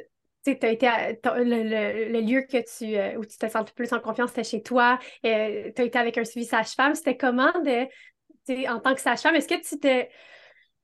tu 0.44 0.56
as 0.62 0.70
été 0.70 0.88
le, 1.24 2.20
lieu 2.20 2.42
que 2.42 2.58
tu, 2.58 2.96
euh, 2.96 3.16
où 3.18 3.24
tu 3.24 3.36
te 3.36 3.48
sens 3.48 3.70
plus 3.72 3.92
en 3.92 4.00
confiance, 4.00 4.30
c'était 4.30 4.44
chez 4.44 4.62
toi. 4.62 4.98
Euh, 5.24 5.70
tu 5.74 5.82
as 5.82 5.84
été 5.84 5.98
avec 5.98 6.18
un 6.18 6.24
suivi 6.24 6.46
sage-femme. 6.46 6.94
C'était 6.94 7.16
comment 7.16 7.52
en 7.52 8.80
tant 8.80 8.94
que 8.94 9.00
sage-femme, 9.00 9.36
est-ce 9.36 9.48
que 9.48 9.60
tu 9.60 9.78
te. 9.78 10.06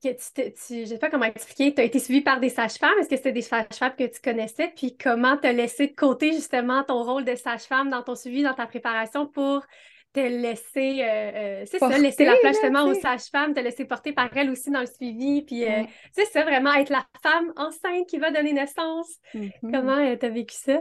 Que 0.03 0.11
tu, 0.11 0.81
je 0.83 0.85
sais 0.85 0.99
pas 0.99 1.11
comment 1.11 1.25
expliquer, 1.25 1.75
tu 1.75 1.81
as 1.81 1.85
été 1.85 1.99
suivi 1.99 2.21
par 2.21 2.39
des 2.39 2.51
sages-femmes. 2.51 2.97
Est-ce 3.01 3.09
que 3.09 3.17
c'était 3.17 3.33
des 3.33 3.43
sages-femmes 3.43 3.97
que 3.99 4.05
tu 4.05 4.21
connaissais? 4.21 4.73
Puis 4.77 4.97
comment 4.97 5.37
te 5.37 5.49
laissé 5.49 5.89
de 5.89 5.95
côté 5.95 6.33
justement 6.33 6.85
ton 6.85 7.03
rôle 7.03 7.25
de 7.25 7.35
sage-femme 7.35 7.91
dans 7.91 8.03
ton 8.03 8.15
suivi, 8.15 8.45
dans 8.45 8.55
ta 8.55 8.67
préparation 8.67 9.27
pour 9.27 9.67
te 10.13 10.21
laisser, 10.21 11.03
euh, 11.03 11.65
c'est 11.67 11.79
ça, 11.79 11.99
laisser 11.99 12.25
la 12.25 12.37
place 12.37 12.55
justement 12.55 12.85
aux 12.85 12.95
sages-femmes, 12.95 13.55
te 13.55 13.61
laisser 13.61 13.85
porter 13.85 14.13
par 14.13 14.35
elles 14.37 14.51
aussi 14.51 14.71
dans 14.71 14.81
le 14.81 14.87
suivi. 14.87 15.43
Puis 15.43 15.65
c'est 16.13 16.27
ça, 16.27 16.45
vraiment 16.45 16.73
être 16.75 16.91
la 16.91 17.05
femme 17.23 17.53
enceinte 17.57 18.07
qui 18.09 18.19
va 18.19 18.31
donner 18.31 18.53
naissance. 18.53 19.17
Mm-hmm. 19.35 19.73
Comment 19.73 20.17
tu 20.17 20.27
as 20.27 20.31
vécu 20.31 20.55
ça? 20.55 20.81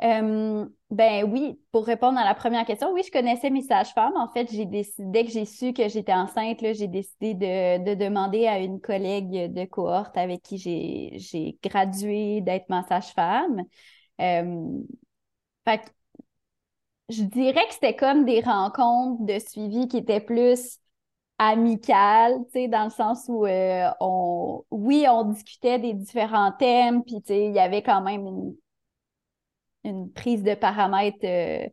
Ben 0.00 1.24
oui, 1.24 1.60
pour 1.72 1.86
répondre 1.86 2.18
à 2.18 2.24
la 2.24 2.34
première 2.34 2.64
question, 2.64 2.92
oui, 2.92 3.02
je 3.04 3.10
connaissais 3.10 3.50
mes 3.50 3.62
sages-femmes. 3.62 4.16
En 4.16 4.28
fait, 4.28 4.48
j'ai 4.50 4.64
décidé, 4.64 5.08
dès 5.10 5.24
que 5.24 5.30
j'ai 5.30 5.44
su 5.44 5.72
que 5.72 5.88
j'étais 5.88 6.12
enceinte, 6.12 6.58
j'ai 6.60 6.88
décidé 6.88 7.34
de, 7.34 7.94
demander 7.94 8.46
à 8.46 8.58
une 8.58 8.80
collègue 8.80 9.52
de 9.52 9.64
cohorte 9.64 10.16
avec 10.16 10.42
qui 10.42 10.58
j'ai 10.58 11.58
gradué 11.62 12.40
d'être 12.42 12.68
ma 12.68 12.84
sage-femme. 12.84 13.64
fait 15.64 15.92
je 17.08 17.22
dirais 17.22 17.66
que 17.68 17.74
c'était 17.74 17.96
comme 17.96 18.24
des 18.24 18.40
rencontres 18.40 19.24
de 19.24 19.38
suivi 19.38 19.88
qui 19.88 19.98
étaient 19.98 20.20
plus 20.20 20.78
amicales, 21.38 22.34
tu 22.46 22.52
sais, 22.52 22.68
dans 22.68 22.84
le 22.84 22.90
sens 22.90 23.26
où 23.28 23.46
euh, 23.46 23.88
on, 24.00 24.64
oui, 24.70 25.06
on 25.08 25.24
discutait 25.24 25.78
des 25.78 25.94
différents 25.94 26.52
thèmes, 26.52 27.04
puis 27.04 27.22
tu 27.22 27.28
sais, 27.28 27.46
il 27.46 27.54
y 27.54 27.60
avait 27.60 27.82
quand 27.82 28.02
même 28.02 28.26
une 28.26 28.56
une 29.88 30.12
prise 30.12 30.42
de 30.42 30.54
paramètres, 30.54 31.18
euh, 31.24 31.66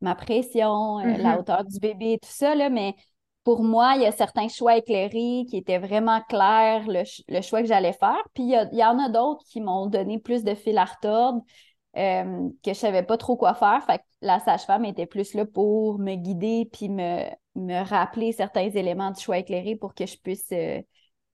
ma 0.00 0.14
pression, 0.14 0.98
euh, 0.98 1.16
la 1.16 1.16
mm-hmm. 1.16 1.38
hauteur 1.38 1.64
du 1.64 1.78
bébé, 1.78 2.18
tout 2.22 2.30
ça, 2.30 2.54
là, 2.54 2.70
mais 2.70 2.94
pour 3.42 3.62
moi, 3.62 3.94
il 3.96 4.02
y 4.02 4.06
a 4.06 4.12
certains 4.12 4.48
choix 4.48 4.76
éclairés 4.76 5.44
qui 5.48 5.56
étaient 5.56 5.78
vraiment 5.78 6.20
clairs, 6.28 6.84
le, 6.86 7.40
choix 7.42 7.60
que 7.60 7.68
j'allais 7.68 7.92
faire. 7.92 8.22
Puis 8.34 8.44
il 8.44 8.78
y, 8.78 8.84
en 8.84 8.98
a 8.98 9.08
d'autres 9.08 9.44
qui 9.46 9.60
m'ont 9.60 9.86
donné 9.86 10.18
plus 10.18 10.44
de 10.44 10.54
fil 10.54 10.78
à 10.78 10.84
retordre, 10.84 11.42
euh, 11.96 12.48
que 12.62 12.72
je 12.72 12.78
savais 12.78 13.02
pas 13.02 13.18
trop 13.18 13.36
quoi 13.36 13.54
faire. 13.54 13.84
Fait 13.84 13.98
que 13.98 14.04
la 14.22 14.40
sage-femme 14.40 14.84
était 14.86 15.06
plus 15.06 15.34
là 15.34 15.44
pour 15.44 15.98
me 15.98 16.14
guider 16.14 16.68
puis 16.72 16.88
me, 16.88 17.28
me 17.54 17.86
rappeler 17.86 18.32
certains 18.32 18.70
éléments 18.70 19.10
du 19.10 19.20
choix 19.20 19.38
éclairé 19.38 19.76
pour 19.76 19.94
que 19.94 20.06
je 20.06 20.16
puisse 20.18 20.52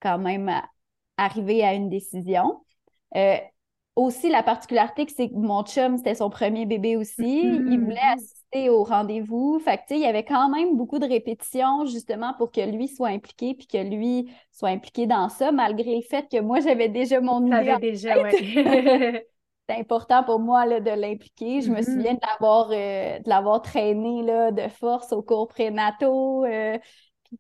quand 0.01 0.19
même 0.19 0.51
arriver 1.17 1.63
à 1.63 1.75
une 1.75 1.89
décision 1.89 2.61
aussi, 3.97 4.29
la 4.29 4.43
particularité, 4.43 5.07
c'est 5.15 5.29
que 5.29 5.35
mon 5.35 5.65
chum, 5.65 5.97
c'était 5.97 6.15
son 6.15 6.31
premier 6.31 6.67
bébé 6.67 6.97
aussi. 6.97 7.43
Il 7.43 7.61
mm-hmm. 7.61 7.85
voulait 7.85 8.13
assister 8.15 8.71
au 8.71 8.85
rendez-vous. 8.85 9.59
Fait 9.59 9.79
que, 9.79 9.95
il 9.95 10.01
y 10.01 10.07
avait 10.07 10.25
quand 10.25 10.49
même 10.49 10.77
beaucoup 10.77 10.99
de 10.99 11.07
répétitions, 11.07 11.85
justement, 11.87 12.35
pour 12.39 12.51
que 12.51 12.61
lui 12.61 12.89
soit 12.89 13.09
impliqué, 13.09 13.55
puis 13.55 13.67
que 13.67 13.79
lui 13.79 14.33
soit 14.53 14.71
impliqué 14.71 15.07
dans 15.07 15.29
ça, 15.29 15.53
malgré 15.53 15.97
le 15.97 16.03
fait 16.03 16.27
que 16.31 16.41
moi, 16.41 16.61
j'avais 16.61 16.89
déjà 16.89 17.21
mon 17.21 17.45
idée. 17.47 17.77
déjà, 17.81 18.15
c'est 18.31 19.77
important 19.79 20.25
pour 20.25 20.39
moi 20.39 20.67
là, 20.67 20.81
de 20.81 20.91
l'impliquer. 20.91 21.61
Je 21.61 21.71
me 21.71 21.81
mm-hmm. 21.81 21.85
souviens 21.85 22.15
de 22.15 22.21
l'avoir, 22.27 22.71
euh, 22.71 23.19
de 23.19 23.29
l'avoir 23.29 23.63
traîné 23.63 24.23
là, 24.23 24.51
de 24.51 24.69
force 24.69 25.13
au 25.13 25.23
cours 25.23 25.49
prénataux. 25.49 26.45
Euh, 26.45 26.79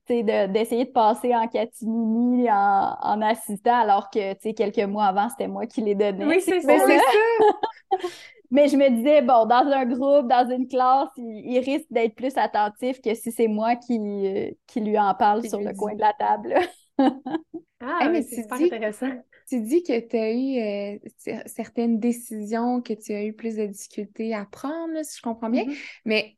d'essayer 0.08 0.84
de, 0.84 0.90
passer 0.90 1.34
en 1.34 1.46
catimini 1.48 2.50
en, 2.50 2.96
en 3.00 3.22
assistant, 3.22 3.78
alors 3.78 4.10
que 4.10 4.52
quelques 4.52 4.78
mois 4.78 5.06
avant, 5.06 5.28
c'était 5.28 5.48
moi 5.48 5.66
qui 5.66 5.82
les 5.82 5.94
donnais. 5.94 6.26
Oui, 6.26 6.40
c'est 6.40 6.60
ça. 6.60 6.72
Mais 8.50 8.66
je 8.68 8.76
me 8.76 8.90
disais, 8.90 9.22
bon, 9.22 9.46
dans 9.46 9.70
un 9.72 9.86
groupe, 9.86 10.26
dans 10.26 10.48
une 10.50 10.66
classe, 10.66 11.08
il, 11.16 11.60
risque 11.60 11.86
d'être 11.90 12.16
plus 12.16 12.36
attentif 12.36 13.00
que 13.00 13.14
si 13.14 13.30
c'est 13.30 13.46
moi 13.46 13.76
qui, 13.76 13.98
euh, 13.98 14.50
qui 14.66 14.80
lui 14.80 14.98
en 14.98 15.14
parle 15.14 15.48
sur 15.48 15.60
le 15.60 15.72
coin 15.72 15.94
de 15.94 16.00
la 16.00 16.12
table. 16.18 16.54
ah, 16.98 18.08
mais 18.10 18.22
c'est 18.22 18.42
super 18.42 18.60
intéressant. 18.60 19.10
Tu 19.48 19.60
dis 19.60 19.82
que 19.84 20.00
tu 20.00 20.16
as 20.16 20.32
eu 20.32 20.98
euh, 20.98 21.42
certaines 21.46 22.00
décisions 22.00 22.82
que 22.82 22.92
tu 22.92 23.12
as 23.12 23.24
eu 23.24 23.32
plus 23.32 23.56
de 23.56 23.66
difficultés 23.66 24.34
à 24.34 24.44
prendre, 24.44 25.04
si 25.04 25.18
je 25.18 25.22
comprends 25.22 25.50
bien. 25.50 25.64
Mm-hmm. 25.64 26.00
Mais 26.04 26.36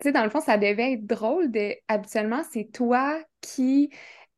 tu 0.00 0.08
sais, 0.08 0.12
dans 0.12 0.24
le 0.24 0.30
fond, 0.30 0.40
ça 0.40 0.56
devait 0.56 0.94
être 0.94 1.06
drôle 1.06 1.50
de. 1.50 1.74
Habituellement, 1.88 2.42
c'est 2.50 2.70
toi 2.72 3.22
qui 3.40 3.90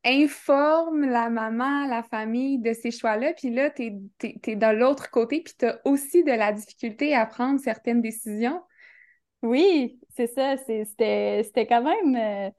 informe 0.04 1.04
la 1.04 1.30
maman, 1.30 1.86
la 1.86 2.02
famille 2.02 2.58
de 2.58 2.72
ces 2.72 2.90
choix-là, 2.90 3.32
puis 3.34 3.50
là, 3.50 3.70
tu 3.70 3.92
es, 4.22 4.72
l'autre 4.72 5.10
côté, 5.10 5.42
puis 5.42 5.54
tu 5.56 5.66
as 5.66 5.80
aussi 5.84 6.24
de 6.24 6.32
la 6.32 6.52
difficulté 6.52 7.14
à 7.14 7.24
prendre 7.24 7.60
certaines 7.60 8.00
décisions. 8.00 8.60
Oui, 9.42 10.00
c'est 10.10 10.26
ça. 10.26 10.56
C'était 10.56 11.66
quand 11.68 11.82
même 11.82 12.16
euh, 12.16 12.50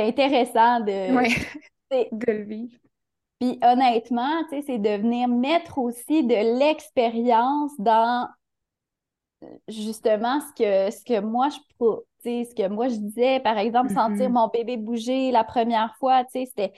intéressant 0.00 0.80
de, 0.80 1.14
de 2.12 2.32
le 2.32 2.44
vivre. 2.44 2.78
Puis 3.40 3.58
honnêtement, 3.62 4.44
c'est 4.50 4.78
de 4.78 4.96
venir 4.96 5.28
mettre 5.28 5.78
aussi 5.78 6.24
de 6.24 6.58
l'expérience 6.60 7.72
dans 7.78 8.28
justement 9.68 10.40
ce 10.40 10.62
que, 10.62 10.96
ce 10.96 11.04
que 11.04 11.20
moi 11.20 11.48
je 11.48 11.58
ce 12.24 12.54
que 12.54 12.68
moi 12.68 12.88
je 12.88 12.96
disais, 12.96 13.40
par 13.40 13.58
exemple, 13.58 13.92
sentir 13.92 14.28
mm-hmm. 14.28 14.32
mon 14.32 14.48
bébé 14.48 14.76
bouger 14.76 15.30
la 15.30 15.44
première 15.44 15.94
fois, 15.98 16.22
c'était 16.32 16.72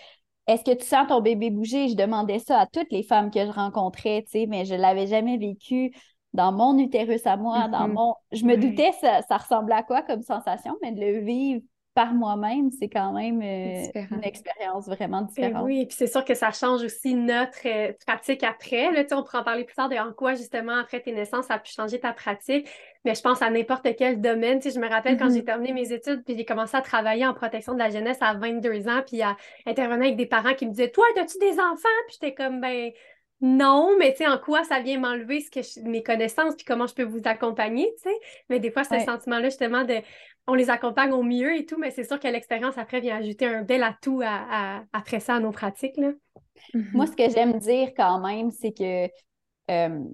est-ce 0.47 0.65
que 0.65 0.77
tu 0.77 0.85
sens 0.85 1.09
ton 1.09 1.21
bébé 1.21 1.51
bouger? 1.51 1.89
Je 1.89 1.97
demandais 1.97 2.39
ça 2.39 2.61
à 2.61 2.67
toutes 2.67 2.91
les 2.91 3.03
femmes 3.03 3.31
que 3.31 3.45
je 3.45 3.51
rencontrais, 3.51 4.25
mais 4.49 4.65
je 4.65 4.75
ne 4.75 4.81
l'avais 4.81 5.07
jamais 5.07 5.39
vécu 5.39 5.93
dans 6.33 6.53
mon 6.53 6.79
utérus 6.79 7.27
à 7.27 7.37
moi, 7.37 7.69
dans 7.69 7.89
mm-hmm. 7.89 7.93
mon. 7.93 8.15
Je 8.33 8.45
me 8.45 8.57
doutais 8.57 8.93
ça, 9.01 9.23
ça 9.23 9.37
ressemblait 9.39 9.75
à 9.75 9.83
quoi 9.83 10.03
comme 10.03 10.23
sensation, 10.23 10.77
mais 10.83 10.93
de 10.93 11.01
le 11.01 11.21
vivre 11.21 11.63
par 11.97 12.13
moi-même, 12.13 12.71
c'est 12.79 12.91
quand 12.91 13.11
même 13.15 13.41
euh, 13.41 14.05
une 14.11 14.23
expérience 14.23 14.87
vraiment 14.87 15.23
eh 15.23 15.29
différente. 15.29 15.65
oui, 15.65 15.81
et 15.81 15.87
puis 15.87 15.97
c'est 15.99 16.07
sûr 16.07 16.27
que 16.27 16.35
ça 16.35 16.51
change 16.51 16.83
aussi 16.83 17.15
notre 17.15 17.67
euh, 17.67 17.95
pratique 18.07 18.43
après. 18.43 18.93
Là, 18.93 19.03
on 19.13 19.23
pourra 19.23 19.41
en 19.41 19.45
parler 19.45 19.65
plus 19.65 19.75
tard 19.75 19.89
de 19.89 19.97
en 19.97 20.13
quoi, 20.13 20.35
justement, 20.35 20.77
après 20.77 21.01
tes 21.01 21.13
naissances, 21.13 21.47
ça 21.47 21.55
a 21.55 21.59
pu 21.59 21.73
changer 21.73 21.99
ta 21.99 22.13
pratique. 22.13 22.69
Mais 23.07 23.15
je 23.15 23.23
pense 23.23 23.41
à 23.41 23.49
n'importe 23.49 23.89
quel 23.97 24.21
domaine. 24.21 24.61
je 24.61 24.79
me 24.79 24.87
rappelle 24.91 25.17
quand 25.17 25.33
j'ai 25.33 25.41
mm-hmm. 25.41 25.45
terminé 25.45 25.73
mes 25.73 25.91
études, 25.91 26.23
puis 26.23 26.37
j'ai 26.37 26.45
commencé 26.45 26.77
à 26.77 26.83
travailler 26.83 27.27
en 27.27 27.33
protection 27.33 27.73
de 27.73 27.79
la 27.79 27.89
jeunesse 27.89 28.19
à 28.21 28.35
22 28.35 28.89
ans, 28.89 29.01
puis 29.07 29.23
à 29.23 29.35
intervenir 29.65 30.05
avec 30.05 30.17
des 30.17 30.27
parents 30.27 30.53
qui 30.53 30.67
me 30.67 30.73
disaient 30.73 30.91
Toi, 30.91 31.07
as-tu 31.19 31.39
des 31.39 31.59
enfants? 31.59 31.89
Puis 32.09 32.19
j'étais 32.21 32.35
comme, 32.35 32.61
ben, 32.61 32.91
non, 33.41 33.97
mais 33.99 34.13
tu 34.13 34.19
sais, 34.19 34.27
en 34.27 34.39
quoi 34.39 34.65
ça 34.65 34.81
vient 34.81 34.99
m'enlever 34.99 35.41
ce 35.41 35.51
que 35.51 35.89
mes 35.89 36.03
connaissances, 36.03 36.55
puis 36.57 36.65
comment 36.65 36.87
je 36.87 36.95
peux 36.95 37.03
vous 37.03 37.21
accompagner, 37.25 37.93
tu 37.97 38.09
sais? 38.09 38.17
Mais 38.49 38.61
des 38.61 38.71
fois, 38.71 38.83
ce 38.85 38.99
sentiment-là, 38.99 39.51
justement, 39.51 39.85
de 39.85 39.97
on 40.47 40.55
les 40.55 40.71
accompagne 40.71 41.13
au 41.13 41.23
mieux 41.23 41.57
et 41.57 41.67
tout, 41.67 41.77
mais 41.77 41.91
c'est 41.91 42.05
sûr 42.05 42.21
que 42.21 42.29
l'expérience 42.29 42.79
après 42.79 43.01
vient 43.01 43.17
ajouter 43.17 43.47
un 43.47 43.63
bel 43.63 43.83
atout 43.83 44.23
à, 44.25 44.85
après 44.93 45.21
ça 45.21 45.35
à 45.35 45.41
nos 45.41 45.51
pratiques. 45.51 45.97
Là. 45.97 46.13
Moi, 46.73 47.05
mm-hmm. 47.05 47.11
ce 47.11 47.17
que 47.17 47.31
j'aime 47.31 47.59
dire 47.59 47.91
quand 47.97 48.21
même, 48.21 48.51
c'est 48.51 48.73
que 48.73 49.07
euh, 49.71 50.05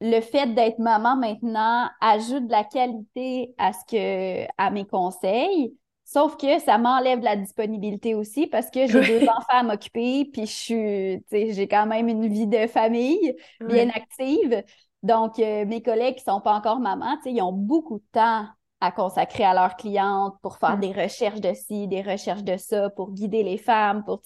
le 0.00 0.20
fait 0.20 0.54
d'être 0.54 0.78
maman 0.78 1.16
maintenant 1.16 1.88
ajoute 2.00 2.46
de 2.46 2.52
la 2.52 2.64
qualité 2.64 3.54
à 3.58 3.72
ce 3.72 3.84
que 3.86 4.46
à 4.56 4.70
mes 4.70 4.86
conseils. 4.86 5.76
Sauf 6.12 6.36
que 6.36 6.58
ça 6.58 6.76
m'enlève 6.76 7.20
de 7.20 7.24
la 7.24 7.36
disponibilité 7.36 8.16
aussi 8.16 8.48
parce 8.48 8.68
que 8.68 8.88
j'ai 8.88 9.00
deux 9.00 9.22
enfants 9.28 9.60
à 9.60 9.62
m'occuper, 9.62 10.24
puis 10.24 10.44
je 10.44 10.52
suis, 10.52 11.52
j'ai 11.52 11.68
quand 11.68 11.86
même 11.86 12.08
une 12.08 12.26
vie 12.26 12.48
de 12.48 12.66
famille 12.66 13.36
bien 13.60 13.88
active. 13.90 14.64
Donc, 15.04 15.38
euh, 15.38 15.64
mes 15.66 15.82
collègues 15.82 16.16
qui 16.16 16.24
ne 16.26 16.32
sont 16.32 16.40
pas 16.40 16.54
encore 16.54 16.80
mamans, 16.80 17.16
ils 17.26 17.40
ont 17.40 17.52
beaucoup 17.52 17.98
de 17.98 18.04
temps 18.10 18.44
à 18.80 18.90
consacrer 18.90 19.44
à 19.44 19.54
leurs 19.54 19.76
clientes 19.76 20.34
pour 20.42 20.56
faire 20.56 20.78
des 20.78 20.90
recherches 20.90 21.40
de 21.40 21.54
ci, 21.54 21.86
des 21.86 22.02
recherches 22.02 22.42
de 22.42 22.56
ça, 22.56 22.90
pour 22.90 23.12
guider 23.12 23.44
les 23.44 23.58
femmes, 23.58 24.02
pour 24.02 24.20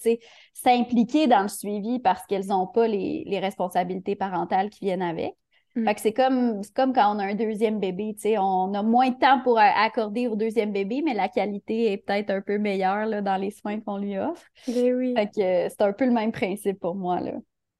s'impliquer 0.55 1.27
dans 1.27 1.43
le 1.43 1.49
suivi 1.49 1.99
parce 1.99 2.25
qu'elles 2.25 2.47
n'ont 2.47 2.65
pas 2.65 2.87
les, 2.87 3.25
les, 3.27 3.39
responsabilités 3.39 4.15
parentales 4.15 4.71
qui 4.71 4.85
viennent 4.85 5.03
avec. 5.03 5.35
Mm. 5.75 5.85
Fait 5.85 5.95
que 5.95 6.01
c'est 6.01 6.13
comme, 6.13 6.61
comme 6.73 6.93
quand 6.93 7.15
on 7.15 7.19
a 7.19 7.25
un 7.25 7.35
deuxième 7.35 7.79
bébé, 7.79 8.15
on 8.39 8.73
a 8.73 8.81
moins 8.81 9.09
de 9.09 9.17
temps 9.17 9.41
pour 9.41 9.59
accorder 9.59 10.27
au 10.27 10.35
deuxième 10.35 10.71
bébé, 10.71 11.01
mais 11.03 11.13
la 11.13 11.27
qualité 11.27 11.91
est 11.91 11.97
peut-être 11.97 12.29
un 12.29 12.41
peu 12.41 12.57
meilleure 12.57 13.05
là, 13.05 13.21
dans 13.21 13.35
les 13.35 13.51
soins 13.51 13.79
qu'on 13.81 13.97
lui 13.97 14.17
offre. 14.17 14.45
Ben 14.67 14.93
oui. 14.95 15.13
Fait 15.15 15.27
que 15.27 15.69
c'est 15.69 15.81
un 15.81 15.93
peu 15.93 16.05
le 16.05 16.11
même 16.11 16.31
principe 16.31 16.79
pour 16.79 16.95
moi. 16.95 17.19
Là. 17.19 17.33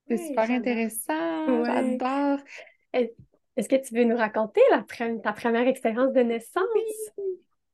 C'est 0.08 0.18
super 0.18 0.52
intéressant, 0.52 1.64
j'adore. 1.66 2.40
Est-ce 2.94 3.70
que 3.70 3.76
tu 3.76 3.96
veux 3.96 4.04
nous 4.04 4.18
raconter 4.18 4.62
la 4.72 4.84
ta 5.24 5.32
première 5.32 5.68
expérience 5.68 6.12
de 6.12 6.22
naissance? 6.22 6.64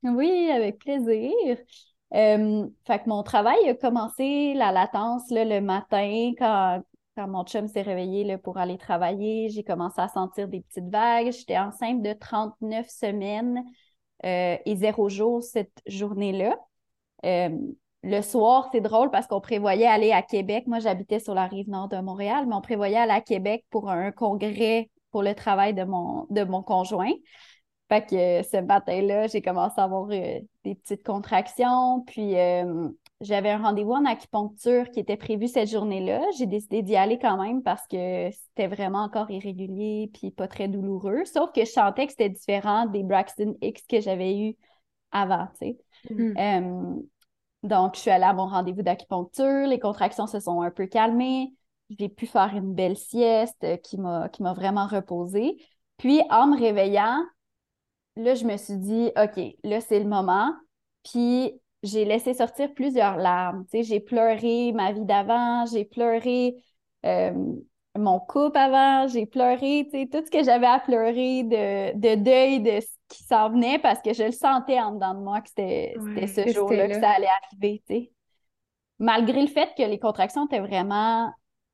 Oui, 0.04 0.50
avec 0.50 0.78
plaisir. 0.78 1.32
Euh, 2.14 2.66
fait 2.86 2.98
que 2.98 3.08
mon 3.08 3.22
travail 3.22 3.68
a 3.68 3.74
commencé, 3.74 4.54
la 4.54 4.70
latence, 4.70 5.30
là, 5.30 5.44
le 5.44 5.60
matin, 5.60 6.32
quand, 6.38 6.82
quand 7.16 7.28
mon 7.28 7.44
chum 7.44 7.68
s'est 7.68 7.82
réveillé 7.82 8.24
là, 8.24 8.38
pour 8.38 8.58
aller 8.58 8.78
travailler. 8.78 9.48
J'ai 9.50 9.64
commencé 9.64 10.00
à 10.00 10.08
sentir 10.08 10.48
des 10.48 10.60
petites 10.60 10.88
vagues. 10.88 11.30
J'étais 11.32 11.58
enceinte 11.58 12.02
de 12.02 12.12
39 12.12 12.88
semaines 12.88 13.62
euh, 14.24 14.56
et 14.64 14.76
zéro 14.76 15.08
jour 15.08 15.42
cette 15.42 15.82
journée-là. 15.86 16.56
Euh, 17.24 17.50
le 18.02 18.20
soir, 18.20 18.68
c'est 18.72 18.80
drôle 18.80 19.10
parce 19.10 19.26
qu'on 19.26 19.40
prévoyait 19.40 19.86
aller 19.86 20.12
à 20.12 20.22
Québec. 20.22 20.64
Moi, 20.66 20.80
j'habitais 20.80 21.20
sur 21.20 21.34
la 21.34 21.46
rive 21.46 21.68
nord 21.68 21.88
de 21.88 21.98
Montréal, 21.98 22.46
mais 22.48 22.54
on 22.54 22.60
prévoyait 22.60 22.96
aller 22.96 23.12
à 23.12 23.20
Québec 23.20 23.64
pour 23.70 23.90
un 23.90 24.10
congrès 24.10 24.90
pour 25.10 25.22
le 25.22 25.34
travail 25.34 25.74
de 25.74 25.84
mon, 25.84 26.62
conjoint. 26.62 27.12
Fait 27.88 28.06
que 28.06 28.14
euh, 28.16 28.42
ce 28.42 28.56
matin-là, 28.56 29.26
j'ai 29.26 29.42
commencé 29.42 29.74
à 29.76 29.84
avoir 29.84 30.06
des 30.06 30.48
petites 30.64 31.04
contractions. 31.04 32.02
Puis 32.06 32.34
j'avais 33.22 33.50
un 33.50 33.62
rendez-vous 33.62 33.92
en 33.92 34.04
acupuncture 34.04 34.90
qui 34.90 34.98
était 34.98 35.16
prévu 35.16 35.46
cette 35.46 35.70
journée-là. 35.70 36.20
J'ai 36.36 36.46
décidé 36.46 36.82
d'y 36.82 36.96
aller 36.96 37.18
quand 37.18 37.40
même 37.40 37.62
parce 37.62 37.86
que 37.86 38.30
c'était 38.32 38.66
vraiment 38.66 39.04
encore 39.04 39.30
irrégulier 39.30 40.10
puis 40.12 40.32
pas 40.32 40.48
très 40.48 40.66
douloureux. 40.66 41.24
Sauf 41.24 41.52
que 41.52 41.64
je 41.64 41.70
sentais 41.70 42.06
que 42.06 42.12
c'était 42.12 42.28
différent 42.28 42.86
des 42.86 43.04
Braxton 43.04 43.54
X 43.62 43.82
que 43.88 44.00
j'avais 44.00 44.36
eu 44.38 44.56
avant, 45.12 45.46
tu 45.60 45.68
sais. 45.68 45.78
Mm. 46.10 47.00
donc, 47.62 47.94
je 47.94 48.00
suis 48.00 48.10
allée 48.10 48.24
à 48.24 48.32
mon 48.32 48.46
rendez-vous 48.46 48.82
d'acupuncture. 48.82 49.68
Les 49.68 49.78
contractions 49.78 50.26
se 50.26 50.40
sont 50.40 50.60
un 50.60 50.72
peu 50.72 50.86
calmées. 50.86 51.52
J'ai 51.96 52.08
pu 52.08 52.26
faire 52.26 52.50
une 52.56 52.74
belle 52.74 52.96
sieste 52.96 53.64
qui 53.84 53.98
m'a 53.98 54.52
vraiment 54.54 54.86
reposée. 54.86 55.58
Puis, 55.96 56.22
en 56.30 56.48
me 56.48 56.58
réveillant, 56.58 57.22
là, 58.16 58.34
je 58.34 58.44
me 58.44 58.56
suis 58.56 58.78
dit, 58.78 59.12
OK, 59.16 59.40
là, 59.62 59.80
c'est 59.80 60.00
le 60.00 60.08
moment. 60.08 60.52
Puis, 61.04 61.52
j'ai 61.82 62.04
laissé 62.04 62.34
sortir 62.34 62.72
plusieurs 62.74 63.16
larmes. 63.16 63.64
Tu 63.64 63.78
sais, 63.78 63.82
j'ai 63.82 64.00
pleuré 64.00 64.72
ma 64.72 64.92
vie 64.92 65.04
d'avant, 65.04 65.66
j'ai 65.66 65.84
pleuré 65.84 66.54
euh, 67.04 67.32
mon 67.96 68.20
couple 68.20 68.56
avant, 68.56 69.06
j'ai 69.08 69.26
pleuré, 69.26 69.88
tu 69.90 70.00
sais, 70.00 70.08
tout 70.10 70.24
ce 70.24 70.30
que 70.30 70.44
j'avais 70.44 70.66
à 70.66 70.80
pleurer 70.80 71.42
de, 71.42 71.96
de, 71.98 72.14
deuil 72.14 72.60
de 72.60 72.80
ce 72.80 72.88
qui 73.08 73.24
s'en 73.24 73.50
venait 73.50 73.78
parce 73.78 74.00
que 74.00 74.14
je 74.14 74.24
le 74.24 74.32
sentais 74.32 74.80
en 74.80 74.92
dedans 74.92 75.14
de 75.14 75.20
moi 75.20 75.40
que 75.40 75.48
c'était 75.48 75.94
ce 76.26 76.50
jour-là 76.52 76.88
que 76.88 77.00
ça 77.00 77.10
allait 77.10 77.26
arriver, 77.44 77.82
tu 77.86 77.94
sais. 77.94 78.12
Malgré 78.98 79.40
le 79.40 79.48
fait 79.48 79.70
que 79.76 79.82
les 79.82 79.98
contractions 79.98 80.46
étaient 80.46 80.60
vraiment 80.60 81.30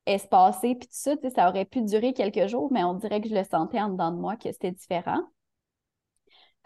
espacées, 0.06 0.74
puis 0.74 0.88
tout 0.88 0.94
ça, 0.94 1.12
ça 1.34 1.50
aurait 1.50 1.66
pu 1.66 1.82
durer 1.82 2.14
quelques 2.14 2.46
jours, 2.46 2.72
mais 2.72 2.82
on 2.82 2.94
dirait 2.94 3.20
que 3.20 3.28
je 3.28 3.34
le 3.34 3.44
sentais 3.44 3.80
en 3.80 3.90
dedans 3.90 4.10
de 4.10 4.16
moi 4.16 4.36
que 4.36 4.50
c'était 4.50 4.72
différent. 4.72 5.20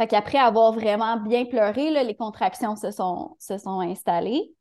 Fait 0.02 0.08
qu'après 0.08 0.38
avoir 0.38 0.72
vraiment 0.72 1.16
bien 1.16 1.44
pleuré, 1.44 1.90
les 1.90 2.16
contractions 2.16 2.74
se 2.74 2.90
sont, 2.90 3.36
installées. 3.80 4.52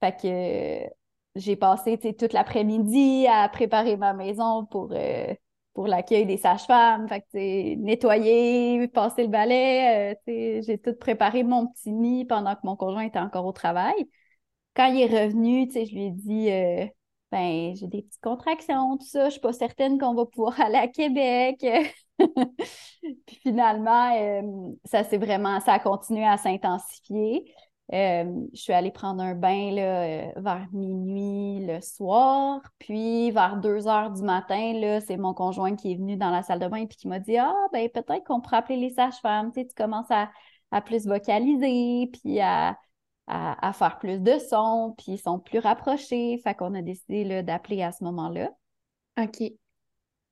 Fait 0.00 0.16
que 0.18 0.90
j'ai 1.38 1.54
passé 1.54 1.98
toute 1.98 2.32
l'après-midi 2.32 3.26
à 3.26 3.46
préparer 3.50 3.98
ma 3.98 4.14
maison 4.14 4.64
pour, 4.64 4.92
euh, 4.92 5.34
l'accueil 5.76 6.24
des 6.24 6.38
sages-femmes. 6.38 7.06
Fait 7.10 7.20
que 7.20 7.74
nettoyer, 7.74 8.88
passer 8.88 9.24
le 9.24 9.28
balai. 9.28 10.14
Euh, 10.26 10.62
j'ai 10.62 10.78
tout 10.78 10.94
préparé 10.94 11.42
mon 11.42 11.66
petit 11.66 11.92
nid 11.92 12.24
pendant 12.24 12.54
que 12.54 12.60
mon 12.64 12.74
conjoint 12.74 13.02
était 13.02 13.18
encore 13.18 13.44
au 13.44 13.52
travail. 13.52 14.08
Quand 14.74 14.86
il 14.86 15.02
est 15.02 15.24
revenu, 15.24 15.68
je 15.70 15.94
lui 15.94 16.06
ai 16.06 16.10
dit 16.10 16.50
euh, 16.50 16.86
ben, 17.30 17.76
j'ai 17.76 17.86
des 17.86 18.00
petites 18.00 18.22
contractions, 18.22 18.96
tout 18.96 19.04
ça. 19.04 19.26
Je 19.26 19.32
suis 19.32 19.40
pas 19.40 19.52
certaine 19.52 19.98
qu'on 19.98 20.14
va 20.14 20.24
pouvoir 20.24 20.58
aller 20.62 20.76
à 20.76 20.88
Québec. 20.88 21.66
puis 23.26 23.36
finalement, 23.42 24.14
euh, 24.16 24.72
ça 24.84 25.04
s'est 25.04 25.18
vraiment, 25.18 25.60
ça 25.60 25.74
a 25.74 25.78
continué 25.78 26.24
à 26.24 26.36
s'intensifier. 26.36 27.54
Euh, 27.92 28.24
je 28.54 28.60
suis 28.60 28.72
allée 28.72 28.90
prendre 28.90 29.22
un 29.22 29.34
bain 29.34 29.70
là, 29.72 30.04
euh, 30.04 30.32
vers 30.36 30.66
minuit 30.72 31.66
le 31.66 31.80
soir, 31.82 32.62
puis 32.78 33.30
vers 33.30 33.58
2 33.58 33.88
heures 33.88 34.10
du 34.10 34.22
matin, 34.22 35.00
c'est 35.06 35.18
mon 35.18 35.34
conjoint 35.34 35.76
qui 35.76 35.92
est 35.92 35.96
venu 35.96 36.16
dans 36.16 36.30
la 36.30 36.42
salle 36.42 36.60
de 36.60 36.68
bain 36.68 36.78
et 36.78 36.88
qui 36.88 37.08
m'a 37.08 37.18
dit 37.18 37.36
Ah, 37.36 37.54
ben 37.72 37.88
peut-être 37.90 38.24
qu'on 38.24 38.40
pourrait 38.40 38.56
appeler 38.58 38.78
les 38.78 38.90
sages-femmes, 38.90 39.52
tu, 39.52 39.60
sais, 39.60 39.66
tu 39.66 39.74
commences 39.74 40.10
à, 40.10 40.30
à, 40.70 40.80
plus 40.80 41.06
vocaliser, 41.06 42.10
puis 42.10 42.40
à, 42.40 42.78
à, 43.26 43.72
faire 43.74 43.98
plus 43.98 44.18
de 44.20 44.38
sons, 44.38 44.94
puis 44.96 45.12
ils 45.12 45.18
sont 45.18 45.38
plus 45.38 45.58
rapprochés. 45.58 46.38
Fait 46.42 46.54
qu'on 46.54 46.74
a 46.74 46.82
décidé 46.82 47.42
d'appeler 47.42 47.82
à 47.82 47.92
ce 47.92 48.02
moment-là. 48.04 48.50
OK. 49.20 49.42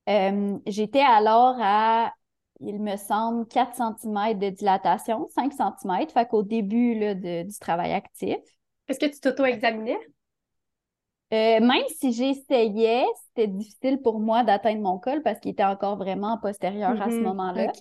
Euh, 0.09 0.59
j'étais 0.67 1.01
alors 1.01 1.57
à, 1.61 2.12
il 2.61 2.81
me 2.81 2.97
semble, 2.97 3.47
4 3.47 3.77
cm 3.77 4.38
de 4.38 4.51
dilatation, 4.51 5.29
5 5.35 5.53
cm, 5.53 6.09
fait 6.11 6.29
qu'au 6.29 6.43
début 6.43 6.99
là, 6.99 7.15
du 7.15 7.59
travail 7.61 7.93
actif. 7.93 8.37
Est-ce 8.88 8.99
que 8.99 9.07
tu 9.07 9.21
t'auto-examinais? 9.21 9.99
Euh, 11.33 11.61
même 11.61 11.85
si 11.99 12.12
j'essayais, 12.12 13.07
c'était 13.29 13.49
difficile 13.49 14.03
pour 14.03 14.21
moi 14.21 14.45
d'atteindre 14.45 14.83
mon 14.83 14.99
col 14.99 15.23
parce 15.23 15.41
qu'il 15.41 15.53
était 15.53 15.65
encore 15.65 15.97
vraiment 15.97 16.37
postérieur 16.37 17.01
à 17.01 17.09
ce 17.09 17.15
mm-hmm. 17.15 17.23
moment-là. 17.23 17.73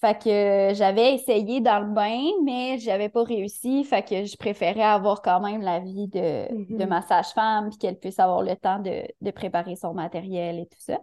Fait 0.00 0.18
que 0.18 0.74
j'avais 0.74 1.14
essayé 1.14 1.60
dans 1.60 1.78
le 1.80 1.92
bain, 1.92 2.22
mais 2.42 2.78
j'avais 2.78 3.10
pas 3.10 3.22
réussi. 3.22 3.84
Fait 3.84 4.02
que 4.02 4.24
je 4.24 4.36
préférais 4.38 4.82
avoir 4.82 5.20
quand 5.20 5.40
même 5.40 5.60
l'avis 5.60 6.08
de, 6.08 6.48
de 6.48 6.84
mm-hmm. 6.84 6.86
ma 6.86 7.02
sage-femme, 7.02 7.68
puis 7.68 7.78
qu'elle 7.78 7.98
puisse 7.98 8.18
avoir 8.18 8.42
le 8.42 8.56
temps 8.56 8.78
de, 8.78 9.30
préparer 9.30 9.76
son 9.76 9.92
matériel 9.92 10.58
et 10.58 10.66
tout 10.66 10.78
ça. 10.80 10.98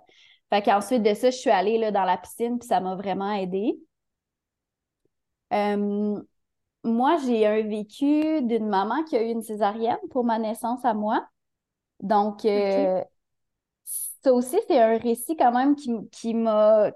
Fait 0.50 0.64
qu'ensuite 0.64 1.04
de 1.04 1.14
ça, 1.14 1.30
je 1.30 1.36
suis 1.36 1.52
allée 1.52 1.78
là, 1.78 1.92
dans 1.92 2.06
la 2.06 2.18
piscine, 2.18 2.58
puis 2.58 2.68
ça 2.68 2.80
m'a 2.80 2.96
vraiment 2.96 3.32
aidée. 3.34 3.78
Euh, 5.54 6.20
moi, 6.84 7.18
j'ai 7.24 7.46
un 7.46 7.62
vécu 7.68 8.42
d'une 8.42 8.68
maman 8.68 9.04
qui 9.04 9.16
a 9.16 9.22
eu 9.22 9.30
une 9.30 9.44
césarienne 9.44 9.98
pour 10.10 10.24
ma 10.24 10.40
naissance 10.40 10.84
à 10.86 10.96
moi. 10.96 11.24
Donc, 12.02 12.46
euh, 12.46 13.04
ça 14.24 14.34
aussi, 14.34 14.58
c'est 14.68 14.80
un 14.80 14.98
récit 14.98 15.36
quand 15.36 15.52
même 15.52 15.76
qui, 15.76 15.92
qui 16.12 16.34
m'a 16.34 16.92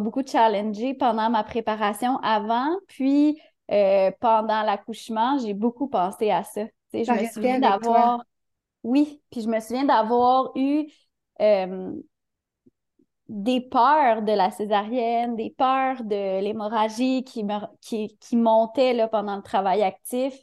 beaucoup 0.00 0.22
challengé 0.26 0.94
pendant 0.94 1.30
ma 1.30 1.44
préparation 1.44 2.18
avant, 2.18 2.76
puis 2.88 3.40
euh, 3.70 4.10
pendant 4.20 4.62
l'accouchement, 4.62 5.38
j'ai 5.38 5.54
beaucoup 5.54 5.88
pensé 5.88 6.30
à 6.30 6.42
ça. 6.44 6.64
je 6.92 7.10
me 7.10 7.26
souviens 7.32 7.58
d'avoir. 7.58 8.22
Oui, 8.82 9.22
puis 9.30 9.40
je 9.40 9.48
me 9.48 9.60
souviens 9.60 9.84
d'avoir 9.84 10.52
eu 10.56 10.86
euh, 11.40 11.92
des 13.28 13.62
peurs 13.62 14.22
de 14.22 14.32
la 14.32 14.50
césarienne, 14.50 15.36
des 15.36 15.50
peurs 15.56 16.04
de 16.04 16.40
l'hémorragie 16.40 17.24
qui, 17.24 17.44
me, 17.44 17.54
qui, 17.80 18.18
qui 18.18 18.36
montaient 18.36 18.92
là, 18.92 19.08
pendant 19.08 19.36
le 19.36 19.42
travail 19.42 19.82
actif. 19.82 20.34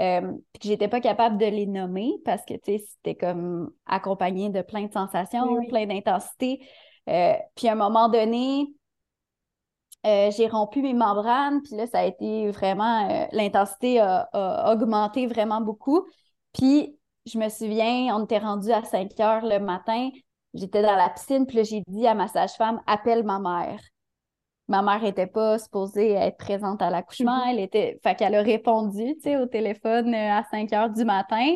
Euh, 0.00 0.32
puis 0.52 0.60
que 0.60 0.68
j'étais 0.68 0.88
pas 0.88 1.00
capable 1.00 1.38
de 1.38 1.46
les 1.46 1.66
nommer 1.66 2.14
parce 2.24 2.44
que, 2.44 2.54
c'était 2.64 3.14
comme 3.14 3.70
accompagné 3.86 4.50
de 4.50 4.62
plein 4.62 4.86
de 4.86 4.92
sensations, 4.92 5.64
plein 5.68 5.86
d'intensité. 5.86 6.66
Euh, 7.08 7.34
puis 7.54 7.68
à 7.68 7.72
un 7.72 7.76
moment 7.76 8.08
donné, 8.08 8.66
euh, 10.06 10.30
j'ai 10.32 10.48
rompu 10.48 10.82
mes 10.82 10.94
membranes, 10.94 11.62
puis 11.62 11.76
là, 11.76 11.86
ça 11.86 12.00
a 12.00 12.04
été 12.04 12.50
vraiment, 12.50 13.28
l'intensité 13.32 14.00
a, 14.00 14.28
augmenté 14.72 15.26
vraiment 15.26 15.60
beaucoup. 15.60 16.06
Puis 16.52 16.98
je 17.26 17.38
me 17.38 17.48
souviens, 17.48 18.14
on 18.16 18.24
était 18.24 18.38
rendu 18.38 18.70
à 18.70 18.82
5 18.84 19.18
heures 19.20 19.44
le 19.46 19.60
matin, 19.60 20.10
j'étais 20.54 20.82
dans 20.82 20.96
la 20.96 21.08
piscine, 21.08 21.46
puis 21.46 21.58
là, 21.58 21.62
j'ai 21.62 21.82
dit 21.86 22.06
à 22.06 22.14
ma 22.14 22.28
sage-femme, 22.28 22.82
appelle 22.86 23.22
ma 23.24 23.38
mère 23.38 23.80
ma 24.68 24.82
mère 24.82 25.02
n'était 25.02 25.26
pas 25.26 25.58
supposée 25.58 26.12
être 26.12 26.36
présente 26.36 26.82
à 26.82 26.90
l'accouchement. 26.90 27.44
Mm-hmm. 27.44 27.50
Elle 27.50 27.60
était. 27.60 28.00
Fait 28.02 28.14
qu'elle 28.14 28.34
a 28.34 28.42
répondu, 28.42 29.14
tu 29.16 29.22
sais, 29.22 29.36
au 29.36 29.46
téléphone 29.46 30.14
euh, 30.14 30.32
à 30.32 30.44
5 30.50 30.72
heures 30.72 30.90
du 30.90 31.04
matin. 31.04 31.54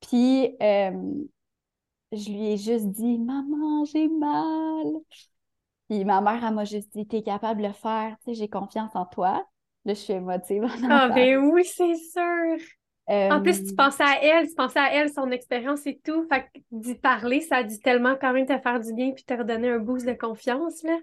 Puis 0.00 0.56
euh, 0.62 0.90
je 2.12 2.30
lui 2.30 2.52
ai 2.52 2.56
juste 2.56 2.88
dit 2.88 3.18
Maman, 3.18 3.84
j'ai 3.84 4.08
mal. 4.08 4.86
Puis 5.88 6.04
ma 6.04 6.20
mère, 6.20 6.44
elle 6.44 6.54
m'a 6.54 6.64
juste 6.64 6.92
dit 6.94 7.06
T'es 7.06 7.22
capable 7.22 7.62
de 7.62 7.68
le 7.68 7.72
faire, 7.72 8.16
tu 8.24 8.34
sais, 8.34 8.40
j'ai 8.40 8.48
confiance 8.48 8.94
en 8.94 9.06
toi. 9.06 9.44
Là, 9.84 9.94
je 9.94 10.00
suis 10.00 10.12
émotive. 10.12 10.66
Ah, 10.90 11.08
ben 11.08 11.38
oui, 11.38 11.64
c'est 11.64 11.94
sûr. 11.94 12.58
En 13.10 13.40
plus, 13.40 13.64
tu 13.64 13.72
euh, 13.72 13.76
pensais 13.76 14.02
à 14.02 14.22
elle, 14.22 14.46
tu 14.46 14.54
pensais 14.54 14.78
à 14.78 14.92
elle, 14.92 15.10
son 15.10 15.30
expérience 15.30 15.86
et 15.86 15.98
tout. 16.04 16.26
Fait 16.28 16.42
que 16.42 16.60
d'y 16.70 16.94
parler, 16.94 17.40
ça 17.40 17.56
a 17.56 17.62
dû 17.62 17.78
tellement 17.78 18.16
quand 18.20 18.34
même 18.34 18.44
te 18.44 18.58
faire 18.58 18.80
du 18.80 18.92
bien 18.92 19.12
puis 19.12 19.24
te 19.24 19.32
redonner 19.32 19.70
un 19.70 19.78
boost 19.78 20.06
de 20.06 20.12
confiance, 20.12 20.82
là. 20.82 20.98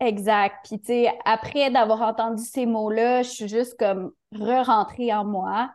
Exact. 0.00 0.56
Puis, 0.64 0.78
tu 0.78 0.86
sais, 0.86 1.18
après 1.24 1.70
d'avoir 1.70 2.02
entendu 2.02 2.42
ces 2.44 2.66
mots-là, 2.66 3.22
je 3.22 3.30
suis 3.30 3.48
juste 3.48 3.76
comme 3.78 4.12
re-rentrée 4.32 5.12
en 5.12 5.24
moi. 5.24 5.72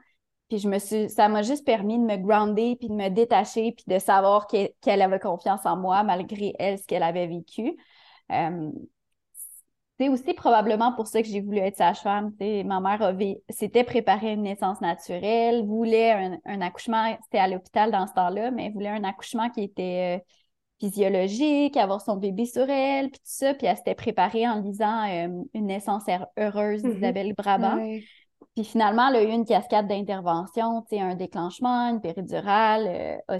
Puis, 0.49 0.59
je 0.59 0.69
me 0.69 0.79
suis, 0.79 1.09
ça 1.09 1.27
m'a 1.27 1.41
juste 1.41 1.65
permis 1.65 1.97
de 1.97 2.03
me 2.03 2.15
grounder, 2.17 2.77
puis 2.79 2.87
de 2.89 2.93
me 2.93 3.09
détacher, 3.09 3.73
puis 3.73 3.85
de 3.87 3.99
savoir 3.99 4.47
qu'elle 4.47 5.01
avait 5.01 5.19
confiance 5.19 5.65
en 5.65 5.75
moi, 5.77 6.03
malgré 6.03 6.53
elle, 6.59 6.79
ce 6.79 6.85
qu'elle 6.87 7.03
avait 7.03 7.27
vécu. 7.27 7.75
Euh, 8.31 8.71
c'est 9.99 10.09
aussi 10.09 10.33
probablement 10.33 10.93
pour 10.93 11.07
ça 11.07 11.21
que 11.21 11.27
j'ai 11.27 11.39
voulu 11.41 11.59
être 11.59 11.77
sage-femme. 11.77 12.33
Ma 12.39 12.79
mère 12.79 13.15
s'était 13.49 13.83
préparée 13.83 14.33
une 14.33 14.43
naissance 14.43 14.81
naturelle, 14.81 15.65
voulait 15.65 16.39
un, 16.45 16.61
accouchement, 16.61 17.15
c'était 17.23 17.37
à 17.37 17.47
l'hôpital 17.47 17.91
dans 17.91 18.07
ce 18.07 18.13
temps-là, 18.13 18.51
mais 18.51 18.69
voulait 18.71 18.89
un 18.89 19.03
accouchement 19.03 19.49
qui 19.49 19.61
était 19.63 20.17
euh, 20.19 20.23
physiologique, 20.79 21.77
avoir 21.77 22.01
son 22.01 22.17
bébé 22.17 22.45
sur 22.45 22.69
elle, 22.69 23.09
puis 23.09 23.19
tout 23.19 23.25
ça. 23.25 23.53
Puis 23.53 23.67
elle 23.67 23.77
s'était 23.77 23.95
préparée 23.95 24.47
en 24.47 24.61
lisant 24.61 25.09
euh, 25.09 25.43
Une 25.53 25.67
naissance 25.67 26.03
heureuse 26.37 26.83
mm-hmm. 26.83 26.93
d'Isabelle 26.93 27.33
Brabant. 27.33 27.77
Puis 28.55 28.65
finalement, 28.65 29.09
elle 29.09 29.15
a 29.15 29.23
eu 29.23 29.31
une 29.31 29.45
cascade 29.45 29.87
d'interventions, 29.87 30.83
un 30.91 31.15
déclenchement, 31.15 31.89
une 31.89 32.01
péridurale, 32.01 33.17
euh, 33.29 33.39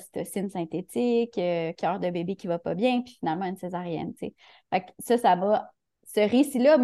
synthétique, 0.50 1.38
euh, 1.38 1.72
cœur 1.74 2.00
de 2.00 2.10
bébé 2.10 2.36
qui 2.36 2.48
va 2.48 2.58
pas 2.58 2.74
bien, 2.74 3.02
puis 3.02 3.17
finalement 3.19 3.46
une 3.46 3.58
césarienne. 3.58 4.13
Fait 4.17 4.32
que 4.72 4.91
ça, 5.00 5.17
ça 5.17 5.36
va. 5.36 5.69
Ce 6.04 6.19
récit-là 6.19 6.78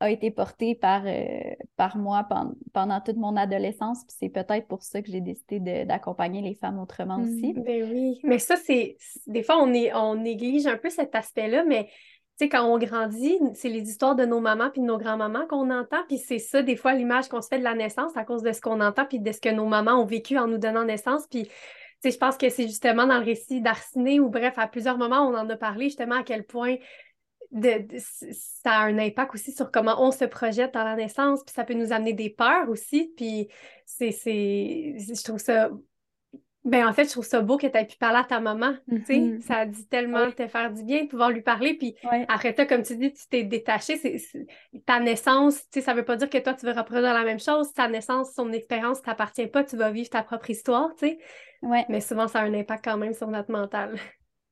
a 0.00 0.10
été 0.10 0.30
porté 0.30 0.74
par, 0.74 1.02
euh, 1.06 1.54
par 1.76 1.96
moi 1.96 2.26
pendant, 2.72 3.00
toute 3.00 3.16
mon 3.16 3.36
adolescence, 3.36 4.04
puis 4.04 4.16
c'est 4.18 4.28
peut-être 4.28 4.68
pour 4.68 4.82
ça 4.82 5.02
que 5.02 5.10
j'ai 5.10 5.20
décidé 5.20 5.84
d'accompagner 5.84 6.40
les 6.40 6.54
femmes 6.54 6.78
autrement 6.78 7.20
aussi. 7.20 7.52
Ben 7.54 7.90
oui, 7.90 8.20
mais 8.22 8.38
ça, 8.38 8.56
c'est. 8.56 8.96
Des 9.26 9.42
fois, 9.42 9.58
on, 9.60 9.72
est, 9.74 9.92
on 9.94 10.14
néglige 10.14 10.66
un 10.66 10.76
peu 10.76 10.88
cet 10.90 11.14
aspect-là, 11.14 11.64
mais 11.64 11.88
sais, 12.38 12.48
quand 12.48 12.64
on 12.64 12.78
grandit, 12.78 13.38
c'est 13.54 13.68
les 13.68 13.88
histoires 13.90 14.14
de 14.14 14.24
nos 14.24 14.40
mamans 14.40 14.70
puis 14.70 14.80
de 14.80 14.86
nos 14.86 14.98
grands-mamans 14.98 15.46
qu'on 15.46 15.70
entend, 15.70 16.04
puis 16.06 16.18
c'est 16.18 16.38
ça, 16.38 16.62
des 16.62 16.76
fois, 16.76 16.94
l'image 16.94 17.28
qu'on 17.28 17.42
se 17.42 17.48
fait 17.48 17.58
de 17.58 17.64
la 17.64 17.74
naissance 17.74 18.16
à 18.16 18.24
cause 18.24 18.42
de 18.42 18.52
ce 18.52 18.60
qu'on 18.60 18.80
entend 18.80 19.04
puis 19.04 19.18
de 19.18 19.32
ce 19.32 19.40
que 19.40 19.48
nos 19.48 19.66
mamans 19.66 20.00
ont 20.00 20.06
vécu 20.06 20.38
en 20.38 20.46
nous 20.46 20.58
donnant 20.58 20.84
naissance. 20.84 21.26
Puis, 21.28 21.44
tu 21.44 21.52
sais, 22.00 22.10
je 22.12 22.18
pense 22.18 22.36
que 22.36 22.48
c'est 22.48 22.68
justement 22.68 23.06
dans 23.06 23.18
le 23.18 23.24
récit 23.24 23.60
d'Arciné, 23.60 24.20
ou 24.20 24.28
bref, 24.28 24.54
à 24.56 24.68
plusieurs 24.68 24.98
moments, 24.98 25.28
on 25.28 25.34
en 25.34 25.50
a 25.50 25.56
parlé 25.56 25.86
justement 25.86 26.16
à 26.16 26.22
quel 26.22 26.44
point 26.44 26.76
de, 27.50 27.86
ça 27.98 28.72
a 28.72 28.84
un 28.84 28.98
impact 28.98 29.34
aussi 29.34 29.52
sur 29.52 29.70
comment 29.70 30.02
on 30.02 30.10
se 30.10 30.24
projette 30.24 30.74
dans 30.74 30.84
la 30.84 30.96
naissance, 30.96 31.42
puis 31.44 31.54
ça 31.54 31.64
peut 31.64 31.74
nous 31.74 31.92
amener 31.92 32.12
des 32.12 32.30
peurs 32.30 32.68
aussi, 32.68 33.12
puis 33.16 33.48
c'est, 33.86 34.10
je 34.10 35.22
trouve 35.22 35.38
ça 35.38 35.70
ben 36.64 36.86
en 36.86 36.92
fait, 36.92 37.04
je 37.04 37.10
trouve 37.10 37.24
ça 37.24 37.40
beau 37.40 37.56
que 37.56 37.66
tu 37.66 37.76
aies 37.76 37.86
pu 37.86 37.96
parler 37.96 38.18
à 38.18 38.24
ta 38.24 38.40
maman. 38.40 38.74
tu 38.88 39.04
sais, 39.04 39.14
mm-hmm. 39.14 39.40
Ça 39.40 39.56
a 39.58 39.66
dit 39.66 39.86
tellement 39.86 40.30
te 40.30 40.46
faire 40.46 40.72
du 40.72 40.84
bien 40.84 41.04
de 41.04 41.08
pouvoir 41.08 41.30
lui 41.30 41.40
parler. 41.40 41.74
Puis 41.74 41.94
après 42.28 42.54
toi, 42.54 42.66
comme 42.66 42.82
tu 42.82 42.96
dis, 42.96 43.12
tu 43.12 43.26
t'es 43.28 43.44
détaché. 43.44 43.96
C'est, 43.96 44.20
ta 44.84 45.00
naissance, 45.00 45.62
tu 45.70 45.78
sais, 45.78 45.80
ça 45.80 45.94
veut 45.94 46.04
pas 46.04 46.16
dire 46.16 46.28
que 46.28 46.38
toi, 46.38 46.54
tu 46.54 46.66
veux 46.66 46.72
reproduire 46.72 47.14
la 47.14 47.24
même 47.24 47.40
chose. 47.40 47.72
Ta 47.72 47.88
naissance, 47.88 48.32
son 48.34 48.52
expérience, 48.52 49.00
t'appartient 49.02 49.46
pas. 49.46 49.64
Tu 49.64 49.76
vas 49.76 49.90
vivre 49.90 50.10
ta 50.10 50.22
propre 50.22 50.50
histoire, 50.50 50.90
tu 50.96 51.08
sais. 51.08 51.18
Ouais. 51.62 51.86
Mais 51.88 52.00
souvent, 52.00 52.28
ça 52.28 52.40
a 52.40 52.42
un 52.42 52.54
impact 52.54 52.84
quand 52.84 52.98
même 52.98 53.14
sur 53.14 53.28
notre 53.28 53.50
mental. 53.50 53.98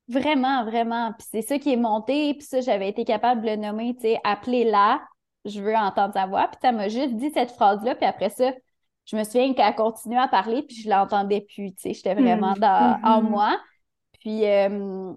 Vraiment, 0.09 0.65
vraiment. 0.65 1.13
Puis 1.13 1.27
c'est 1.31 1.43
ça 1.43 1.59
qui 1.59 1.73
est 1.73 1.77
monté. 1.77 2.35
Puis 2.35 2.47
ça, 2.47 2.61
j'avais 2.61 2.89
été 2.89 3.05
capable 3.05 3.43
de 3.43 3.47
le 3.49 3.57
nommer, 3.57 3.95
tu 3.95 4.03
sais, 4.03 4.21
appelez-la. 4.25 5.01
Je 5.45 5.61
veux 5.61 5.75
entendre 5.75 6.15
sa 6.15 6.27
voix. 6.27 6.49
Puis 6.49 6.59
ça 6.63 6.73
m'a 6.73 6.89
juste 6.89 7.15
dit 7.15 7.31
cette 7.31 7.51
phrase-là. 7.51 7.95
Puis 7.95 8.07
après 8.07 8.31
ça, 8.31 8.53
je 9.07 9.17
me 9.17 9.25
souviens 9.25 9.55
qu'elle 9.55 9.75
continuait 9.75 10.19
à 10.19 10.29
parler, 10.29 10.63
puis 10.63 10.77
je 10.77 10.91
l'entendais 10.91 11.41
plus, 11.41 11.73
tu 11.75 11.83
sais, 11.83 11.95
j'étais 11.95 12.15
vraiment 12.15 12.55
hmm. 12.55 12.59
dans, 12.59 13.01
en 13.05 13.23
mm-hmm. 13.23 13.29
moi. 13.29 13.61
Puis 14.21 14.45
euh, 14.45 15.13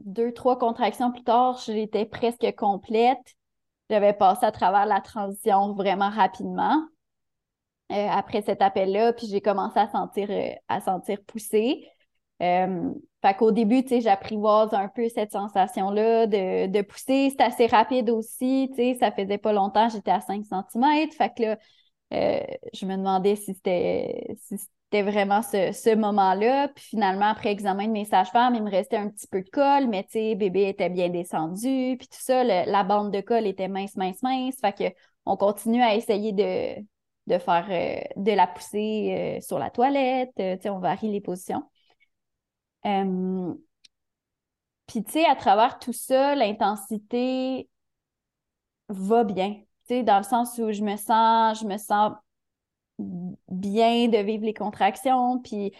deux, 0.00 0.32
trois 0.32 0.58
contractions 0.58 1.10
plus 1.10 1.24
tard, 1.24 1.58
j'étais 1.64 2.04
presque 2.04 2.54
complète. 2.56 3.34
J'avais 3.90 4.12
passé 4.12 4.44
à 4.44 4.52
travers 4.52 4.84
la 4.84 5.00
transition 5.00 5.72
vraiment 5.72 6.10
rapidement 6.10 6.82
euh, 7.90 8.08
après 8.10 8.42
cet 8.42 8.60
appel-là, 8.60 9.14
puis 9.14 9.26
j'ai 9.26 9.40
commencé 9.40 9.78
à 9.78 9.88
sentir, 9.88 10.28
euh, 10.30 10.50
à 10.68 10.82
sentir 10.82 11.18
pousser. 11.26 11.88
Fait 12.40 13.34
qu'au 13.36 13.50
début, 13.50 13.82
tu 13.82 13.88
sais, 13.88 14.00
j'apprivoise 14.00 14.72
un 14.72 14.88
peu 14.88 15.08
cette 15.08 15.32
sensation-là 15.32 16.26
de, 16.26 16.66
de 16.66 16.82
pousser. 16.82 17.30
C'est 17.30 17.42
assez 17.42 17.66
rapide 17.66 18.10
aussi, 18.10 18.70
tu 18.76 18.94
ça 18.96 19.10
faisait 19.10 19.38
pas 19.38 19.52
longtemps, 19.52 19.88
j'étais 19.88 20.12
à 20.12 20.20
5 20.20 20.44
cm. 20.44 21.10
Fait 21.12 21.34
que 21.34 21.42
là, 21.42 21.58
euh, 22.14 22.40
je 22.72 22.86
me 22.86 22.96
demandais 22.96 23.36
si 23.36 23.54
c'était 23.54 24.36
c'était 24.90 25.02
vraiment 25.02 25.42
ce, 25.42 25.94
moment-là. 25.94 26.68
Puis 26.68 26.84
finalement, 26.84 27.26
après 27.26 27.50
examen 27.50 27.86
de 27.88 27.92
mes 27.92 28.04
sages-femmes, 28.04 28.54
il 28.54 28.62
me 28.62 28.70
restait 28.70 28.96
un 28.96 29.08
petit 29.10 29.26
peu 29.26 29.42
de 29.42 29.50
colle, 29.50 29.86
mais 29.88 30.04
tu 30.04 30.12
sais, 30.12 30.34
bébé 30.34 30.68
était 30.68 30.88
bien 30.88 31.10
descendu, 31.10 31.96
puis 31.98 32.08
tout 32.08 32.20
ça, 32.20 32.42
la 32.44 32.84
bande 32.84 33.12
de 33.12 33.20
colle 33.20 33.46
était 33.46 33.68
mince, 33.68 33.96
mince, 33.96 34.22
mince. 34.22 34.56
Fait 34.60 34.94
on 35.26 35.36
continue 35.36 35.82
à 35.82 35.94
essayer 35.94 36.32
de, 36.32 36.80
de 37.26 37.38
faire 37.38 37.66
euh, 37.70 38.00
de 38.16 38.32
la 38.32 38.46
pousser 38.46 39.38
euh, 39.38 39.40
sur 39.42 39.58
la 39.58 39.70
toilette, 39.70 40.32
on 40.66 40.78
varie 40.78 41.10
les 41.10 41.20
positions. 41.20 41.62
Puis 44.86 45.04
tu 45.04 45.12
sais, 45.12 45.24
à 45.26 45.36
travers 45.36 45.78
tout 45.78 45.92
ça, 45.92 46.34
l'intensité 46.34 47.68
va 48.88 49.24
bien. 49.24 49.56
Dans 49.90 50.18
le 50.18 50.22
sens 50.24 50.58
où 50.58 50.70
je 50.70 50.82
me 50.82 50.96
sens, 50.96 51.60
je 51.60 51.66
me 51.66 51.78
sens 51.78 52.12
bien 52.98 54.08
de 54.08 54.18
vivre 54.18 54.44
les 54.44 54.54
contractions, 54.54 55.38
puis 55.40 55.72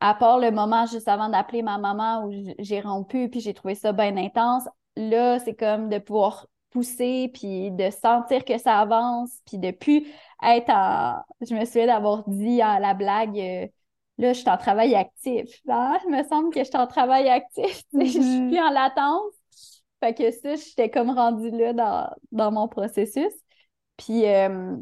à 0.00 0.14
part 0.14 0.38
le 0.38 0.50
moment 0.50 0.86
juste 0.86 1.08
avant 1.08 1.28
d'appeler 1.28 1.62
ma 1.62 1.78
maman 1.78 2.24
où 2.24 2.32
j'ai 2.58 2.80
rompu, 2.80 3.28
puis 3.28 3.40
j'ai 3.40 3.54
trouvé 3.54 3.74
ça 3.74 3.92
bien 3.92 4.16
intense, 4.16 4.68
là, 4.96 5.38
c'est 5.40 5.54
comme 5.54 5.88
de 5.88 5.98
pouvoir 5.98 6.46
pousser, 6.70 7.30
puis 7.32 7.70
de 7.70 7.90
sentir 7.90 8.44
que 8.44 8.58
ça 8.58 8.78
avance, 8.78 9.30
puis 9.46 9.58
de 9.58 9.70
plus 9.70 10.06
être 10.42 10.70
en... 10.70 11.22
Je 11.40 11.54
me 11.54 11.64
souviens 11.64 11.86
d'avoir 11.86 12.28
dit 12.28 12.60
à 12.60 12.78
la 12.78 12.94
blague, 12.94 13.38
euh, 13.38 13.66
là, 14.18 14.32
je 14.32 14.40
suis 14.40 14.50
en 14.50 14.56
travail 14.58 14.94
actif. 14.94 15.60
Il 15.66 16.10
me 16.10 16.22
semble 16.24 16.52
que 16.52 16.60
je 16.60 16.64
suis 16.64 16.76
en 16.76 16.86
travail 16.86 17.28
actif, 17.28 17.82
je 17.92 18.04
suis 18.04 18.20
mm-hmm. 18.20 18.48
plus 18.48 18.58
en 18.60 18.70
latence. 18.70 19.32
Fait 20.00 20.14
que 20.14 20.30
ça, 20.30 20.54
j'étais 20.54 20.90
comme 20.90 21.10
rendue 21.10 21.50
là 21.50 21.72
dans, 21.72 22.10
dans 22.32 22.52
mon 22.52 22.68
processus. 22.68 23.32
Puis 23.96 24.26
euh, 24.26 24.76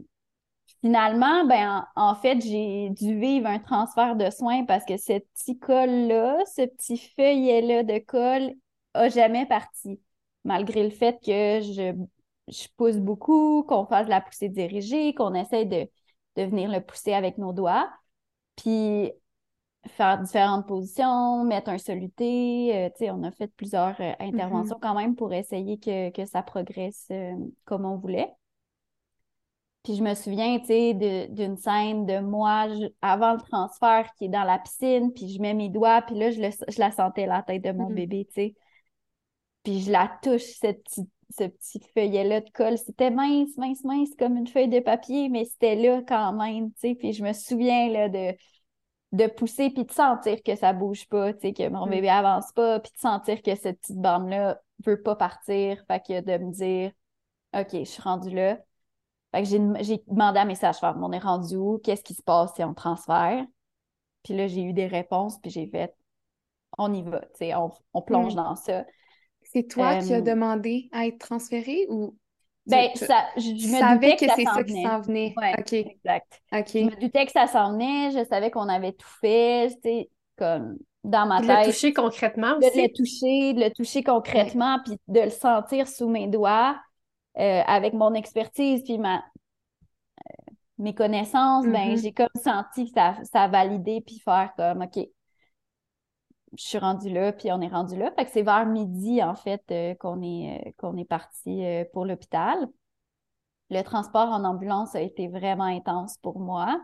finalement, 0.82 1.44
ben, 1.46 1.86
en, 1.96 2.14
fait, 2.14 2.40
j'ai 2.40 2.90
dû 2.90 3.18
vivre 3.18 3.46
un 3.46 3.58
transfert 3.58 4.16
de 4.16 4.30
soins 4.30 4.64
parce 4.64 4.84
que 4.84 4.96
ce 4.96 5.18
petit 5.18 5.58
col-là, 5.58 6.38
ce 6.54 6.66
petit 6.66 6.98
feuillet-là 7.16 7.82
de 7.82 7.98
col, 7.98 8.54
a 8.94 9.08
jamais 9.08 9.46
parti. 9.46 10.00
Malgré 10.44 10.84
le 10.84 10.90
fait 10.90 11.18
que 11.24 11.60
je, 11.62 11.94
je 12.48 12.68
pousse 12.76 12.98
beaucoup, 12.98 13.64
qu'on 13.64 13.86
fasse 13.86 14.08
la 14.08 14.20
poussée 14.20 14.48
dirigée, 14.48 15.14
qu'on 15.14 15.34
essaie 15.34 15.64
de, 15.64 15.88
de 16.36 16.42
venir 16.42 16.70
le 16.70 16.80
pousser 16.80 17.14
avec 17.14 17.38
nos 17.38 17.52
doigts. 17.52 17.90
Puis 18.56 19.12
faire 19.88 20.18
différentes 20.20 20.66
positions, 20.66 21.44
mettre 21.44 21.70
un 21.70 21.78
soluté. 21.78 22.90
Euh, 23.00 23.12
on 23.12 23.22
a 23.22 23.30
fait 23.30 23.48
plusieurs 23.48 24.00
euh, 24.00 24.12
interventions 24.20 24.76
mm-hmm. 24.76 24.80
quand 24.80 24.94
même 24.94 25.16
pour 25.16 25.32
essayer 25.32 25.78
que, 25.78 26.10
que 26.10 26.24
ça 26.26 26.42
progresse 26.42 27.10
comme 27.64 27.84
on 27.84 27.96
voulait. 27.96 28.32
Puis 29.82 29.94
je 29.94 30.02
me 30.02 30.14
souviens, 30.14 30.58
tu 30.58 30.66
sais, 30.66 31.28
d'une 31.30 31.56
scène 31.56 32.06
de 32.06 32.18
moi 32.18 32.66
avant 33.02 33.34
le 33.34 33.40
transfert 33.40 34.10
qui 34.18 34.24
est 34.24 34.28
dans 34.28 34.42
la 34.42 34.58
piscine, 34.58 35.12
puis 35.12 35.28
je 35.28 35.40
mets 35.40 35.54
mes 35.54 35.68
doigts, 35.68 36.02
puis 36.02 36.16
là, 36.16 36.32
je, 36.32 36.40
la 36.78 36.90
sentais 36.90 37.26
la 37.26 37.42
tête 37.42 37.62
de 37.62 37.70
mon 37.70 37.88
mm-hmm. 37.88 37.94
bébé, 37.94 38.26
tu 38.26 38.34
sais. 38.34 38.54
Puis 39.62 39.82
je 39.82 39.92
la 39.92 40.10
touche, 40.22 40.42
cette 40.60 40.82
ce 41.30 41.44
petit 41.44 41.80
feuillet-là 41.94 42.40
de 42.40 42.50
colle. 42.50 42.78
C'était 42.78 43.10
mince, 43.10 43.56
mince, 43.56 43.84
mince, 43.84 44.10
comme 44.18 44.36
une 44.36 44.46
feuille 44.46 44.68
de 44.68 44.80
papier, 44.80 45.28
mais 45.28 45.44
c'était 45.44 45.74
là 45.74 46.02
quand 46.06 46.32
même, 46.32 46.70
tu 46.72 46.80
sais. 46.80 46.94
Puis 46.94 47.12
je 47.12 47.22
me 47.22 47.32
souviens, 47.32 47.88
là, 47.90 48.08
de, 48.08 48.36
de 49.12 49.26
pousser, 49.26 49.70
puis 49.70 49.84
de 49.84 49.92
sentir 49.92 50.42
que 50.42 50.56
ça 50.56 50.72
bouge 50.72 51.08
pas, 51.08 51.32
tu 51.32 51.40
sais, 51.40 51.52
que 51.52 51.68
mon 51.68 51.86
mm. 51.86 51.90
bébé 51.90 52.08
avance 52.08 52.52
pas, 52.52 52.80
puis 52.80 52.92
de 52.92 52.98
sentir 52.98 53.42
que 53.42 53.54
cette 53.54 53.80
petite 53.80 54.00
bande-là 54.00 54.60
veut 54.84 55.02
pas 55.02 55.16
partir. 55.16 55.82
Fait 55.86 56.00
que 56.00 56.20
de 56.20 56.44
me 56.44 56.52
dire, 56.52 56.92
OK, 57.54 57.70
je 57.72 57.84
suis 57.84 58.02
rendue 58.02 58.34
là 58.34 58.58
j'ai 59.44 60.02
demandé 60.06 60.38
à 60.38 60.44
mes 60.44 60.54
sages-femmes, 60.54 61.02
on 61.02 61.12
est 61.12 61.18
rendu 61.18 61.56
où? 61.56 61.78
Qu'est-ce 61.78 62.02
qui 62.02 62.14
se 62.14 62.22
passe 62.22 62.54
si 62.54 62.64
on 62.64 62.74
transfère? 62.74 63.44
Puis 64.22 64.34
là, 64.34 64.46
j'ai 64.46 64.62
eu 64.62 64.72
des 64.72 64.86
réponses, 64.86 65.38
puis 65.40 65.50
j'ai 65.50 65.66
fait, 65.66 65.94
on 66.78 66.92
y 66.92 67.02
va, 67.02 67.22
on, 67.40 67.70
on 67.94 68.02
plonge 68.02 68.32
mm. 68.32 68.36
dans 68.36 68.56
ça. 68.56 68.84
C'est 69.42 69.68
toi 69.68 69.98
qui 69.98 70.12
as 70.12 70.20
demandé 70.20 70.88
à 70.92 71.06
être 71.06 71.18
transféré 71.18 71.86
ou 71.88 72.16
ben, 72.66 72.90
ça, 72.94 73.26
je, 73.36 73.50
me 73.50 73.78
savais 73.78 74.16
que, 74.16 74.26
c'est 74.34 74.44
ça 74.44 74.64
qui 74.64 74.82
s'en 74.82 75.00
venait. 75.00 75.34
OK. 75.58 75.72
Exact. 75.72 76.42
Je 76.52 76.84
me 76.84 77.00
doutais 77.00 77.26
que 77.26 77.32
ça 77.32 77.46
s'en 77.46 77.72
venait, 77.72 78.10
je 78.10 78.24
savais 78.24 78.50
qu'on 78.50 78.68
avait 78.68 78.92
tout 78.92 79.08
fait, 79.20 79.70
sais, 79.82 80.10
comme 80.36 80.76
dans 81.04 81.26
ma 81.26 81.40
tête. 81.40 81.48
De 81.48 81.66
le 81.66 81.72
toucher 81.72 81.92
concrètement 81.92 82.56
aussi. 82.58 82.76
De 82.76 82.82
le 82.82 82.92
toucher, 82.92 83.52
de 83.54 83.60
le 83.60 83.70
toucher 83.70 84.02
concrètement, 84.02 84.80
puis 84.84 84.96
de 85.08 85.20
le 85.20 85.30
sentir 85.30 85.86
sous 85.86 86.08
mes 86.08 86.26
doigts. 86.26 86.76
Euh, 87.38 87.62
avec 87.66 87.92
mon 87.92 88.14
expertise 88.14 88.82
puis 88.82 88.96
ma, 88.96 89.16
euh, 89.16 90.52
mes 90.78 90.94
connaissances, 90.94 91.66
ben, 91.66 91.90
mm-hmm. 91.90 92.02
j'ai 92.02 92.12
comme 92.12 92.28
senti 92.42 92.86
que 92.86 92.92
ça, 92.92 93.18
ça 93.24 93.42
a 93.42 93.48
validé 93.48 94.00
puis 94.00 94.18
faire 94.24 94.54
comme 94.56 94.80
OK, 94.80 95.06
je 96.56 96.64
suis 96.64 96.78
rendue 96.78 97.10
là, 97.10 97.32
puis 97.32 97.50
on 97.52 97.60
est 97.60 97.68
rendu 97.68 97.96
là. 97.96 98.12
Fait 98.16 98.24
que 98.24 98.30
c'est 98.30 98.42
vers 98.42 98.66
midi, 98.66 99.22
en 99.22 99.34
fait, 99.34 99.62
euh, 99.70 99.94
qu'on 99.96 100.22
est, 100.22 100.74
qu'on 100.78 100.96
est 100.96 101.04
parti 101.04 101.62
pour 101.92 102.04
l'hôpital. 102.04 102.66
Le 103.70 103.82
transport 103.82 104.28
en 104.28 104.44
ambulance 104.44 104.94
a 104.94 105.00
été 105.00 105.28
vraiment 105.28 105.64
intense 105.64 106.18
pour 106.18 106.38
moi. 106.38 106.80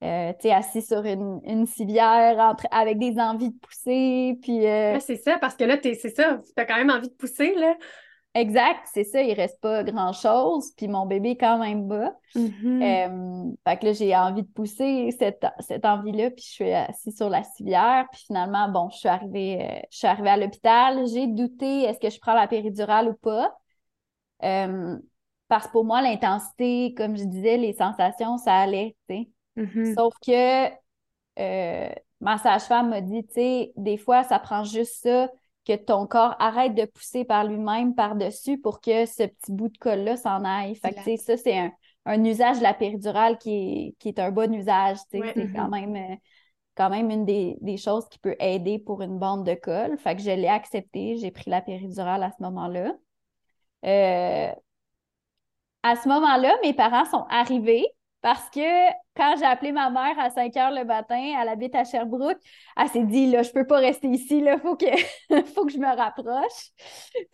tu 0.00 0.06
es 0.06 0.52
assis 0.52 0.82
sur 0.82 1.04
une, 1.04 1.40
une 1.44 1.66
civière 1.66 2.38
entre, 2.38 2.66
avec 2.72 2.98
des 2.98 3.18
envies 3.20 3.50
de 3.50 3.58
pousser, 3.58 4.36
puis... 4.42 4.62
c'est 5.00 5.22
ça, 5.22 5.38
parce 5.38 5.54
que 5.54 5.64
là, 5.64 5.78
c'est 5.82 5.94
ça, 5.94 6.38
tu 6.44 6.60
as 6.60 6.64
quand 6.64 6.76
même 6.76 6.90
envie 6.90 7.08
de 7.08 7.14
pousser, 7.14 7.54
là. 7.54 7.76
Exact, 8.34 8.80
c'est 8.92 9.04
ça, 9.04 9.22
il 9.22 9.32
reste 9.32 9.60
pas 9.60 9.82
grand-chose, 9.82 10.72
puis 10.76 10.86
mon 10.86 11.06
bébé 11.06 11.30
est 11.30 11.36
quand 11.36 11.58
même 11.58 11.88
bas. 11.88 12.14
Mm-hmm. 12.36 12.82
Euh, 12.82 13.52
fait 13.66 13.76
que 13.78 13.86
là, 13.86 13.92
j'ai 13.92 14.14
envie 14.14 14.42
de 14.42 14.48
pousser 14.48 15.10
cette, 15.18 15.44
cette 15.60 15.84
envie-là, 15.84 16.30
puis 16.30 16.44
je 16.44 16.50
suis 16.50 16.72
assise 16.72 17.16
sur 17.16 17.30
la 17.30 17.42
civière, 17.42 18.06
puis 18.12 18.22
finalement, 18.26 18.68
bon, 18.68 18.90
je 18.90 18.98
suis 18.98 19.08
arrivée, 19.08 19.58
euh, 19.60 19.80
je 19.90 19.98
suis 19.98 20.06
arrivée 20.06 20.30
à 20.30 20.36
l'hôpital, 20.36 21.06
j'ai 21.08 21.26
douté, 21.26 21.82
est-ce 21.82 21.98
que 21.98 22.10
je 22.10 22.20
prends 22.20 22.34
la 22.34 22.46
péridurale 22.46 23.08
ou 23.08 23.14
pas? 23.14 23.56
Euh, 24.44 24.96
Parce 25.48 25.66
que 25.66 25.72
pour 25.72 25.84
moi, 25.84 26.02
l'intensité, 26.02 26.94
comme 26.94 27.16
je 27.16 27.24
disais, 27.24 27.56
les 27.56 27.72
sensations, 27.72 28.36
ça 28.36 28.54
allait, 28.54 28.94
tu 29.08 29.16
sais. 29.16 29.28
Mhm. 29.56 29.94
Sauf 29.96 30.14
que 30.24 30.68
euh, 31.40 31.90
ma 32.20 32.38
sage-femme 32.38 32.90
m'a 32.90 33.00
dit, 33.00 33.26
tu 33.26 33.34
sais, 33.34 33.72
des 33.76 33.96
fois, 33.96 34.22
ça 34.22 34.38
prend 34.38 34.64
juste 34.64 35.02
ça, 35.02 35.28
que 35.68 35.76
ton 35.76 36.06
corps 36.06 36.34
arrête 36.40 36.74
de 36.74 36.84
pousser 36.86 37.24
par 37.24 37.44
lui-même 37.44 37.94
par-dessus 37.94 38.58
pour 38.58 38.80
que 38.80 39.06
ce 39.06 39.24
petit 39.24 39.52
bout 39.52 39.68
de 39.68 39.78
colle-là 39.78 40.16
s'en 40.16 40.44
aille. 40.44 40.74
Fait 40.76 40.94
que, 40.94 41.16
ça, 41.18 41.36
c'est 41.36 41.58
un, 41.58 41.72
un 42.06 42.24
usage 42.24 42.58
de 42.58 42.62
la 42.64 42.74
péridurale 42.74 43.38
qui 43.38 43.52
est, 43.52 43.96
qui 43.98 44.08
est 44.08 44.18
un 44.18 44.30
bon 44.32 44.52
usage. 44.54 44.98
Ouais. 45.14 45.32
C'est 45.36 45.48
quand 45.54 45.68
Mhm. 45.68 45.70
même, 45.70 45.96
euh, 45.96 46.16
quand 46.76 46.90
même 46.90 47.10
une 47.10 47.24
des, 47.26 47.56
des 47.60 47.76
choses 47.76 48.08
qui 48.08 48.18
peut 48.18 48.36
aider 48.40 48.78
pour 48.78 49.02
une 49.02 49.18
bande 49.18 49.44
de 49.46 49.54
colle. 49.54 49.98
Fait 49.98 50.16
que 50.16 50.22
je 50.22 50.30
l'ai 50.30 50.48
accepté, 50.48 51.16
j'ai 51.18 51.30
pris 51.30 51.50
la 51.50 51.60
péridurale 51.62 52.22
à 52.22 52.30
ce 52.30 52.42
moment-là. 52.42 52.94
Euh, 53.86 54.52
à 55.82 55.96
ce 55.96 56.08
moment-là, 56.08 56.54
mes 56.62 56.72
parents 56.74 57.04
sont 57.04 57.24
arrivés 57.30 57.86
parce 58.20 58.50
que 58.50 58.88
quand 59.16 59.34
j'ai 59.38 59.44
appelé 59.44 59.72
ma 59.72 59.90
mère 59.90 60.18
à 60.18 60.30
5 60.30 60.56
heures 60.56 60.70
le 60.70 60.84
matin, 60.84 61.34
elle 61.40 61.48
habite 61.48 61.74
à 61.74 61.84
Sherbrooke, 61.84 62.38
elle 62.76 62.88
s'est 62.88 63.04
dit, 63.04 63.30
là, 63.30 63.42
je 63.42 63.50
peux 63.50 63.66
pas 63.66 63.78
rester 63.78 64.08
ici, 64.08 64.40
là, 64.40 64.58
faut 64.58 64.76
que, 64.76 64.86
faut 65.54 65.64
que 65.66 65.72
je 65.72 65.78
me 65.78 65.96
rapproche. 65.96 66.72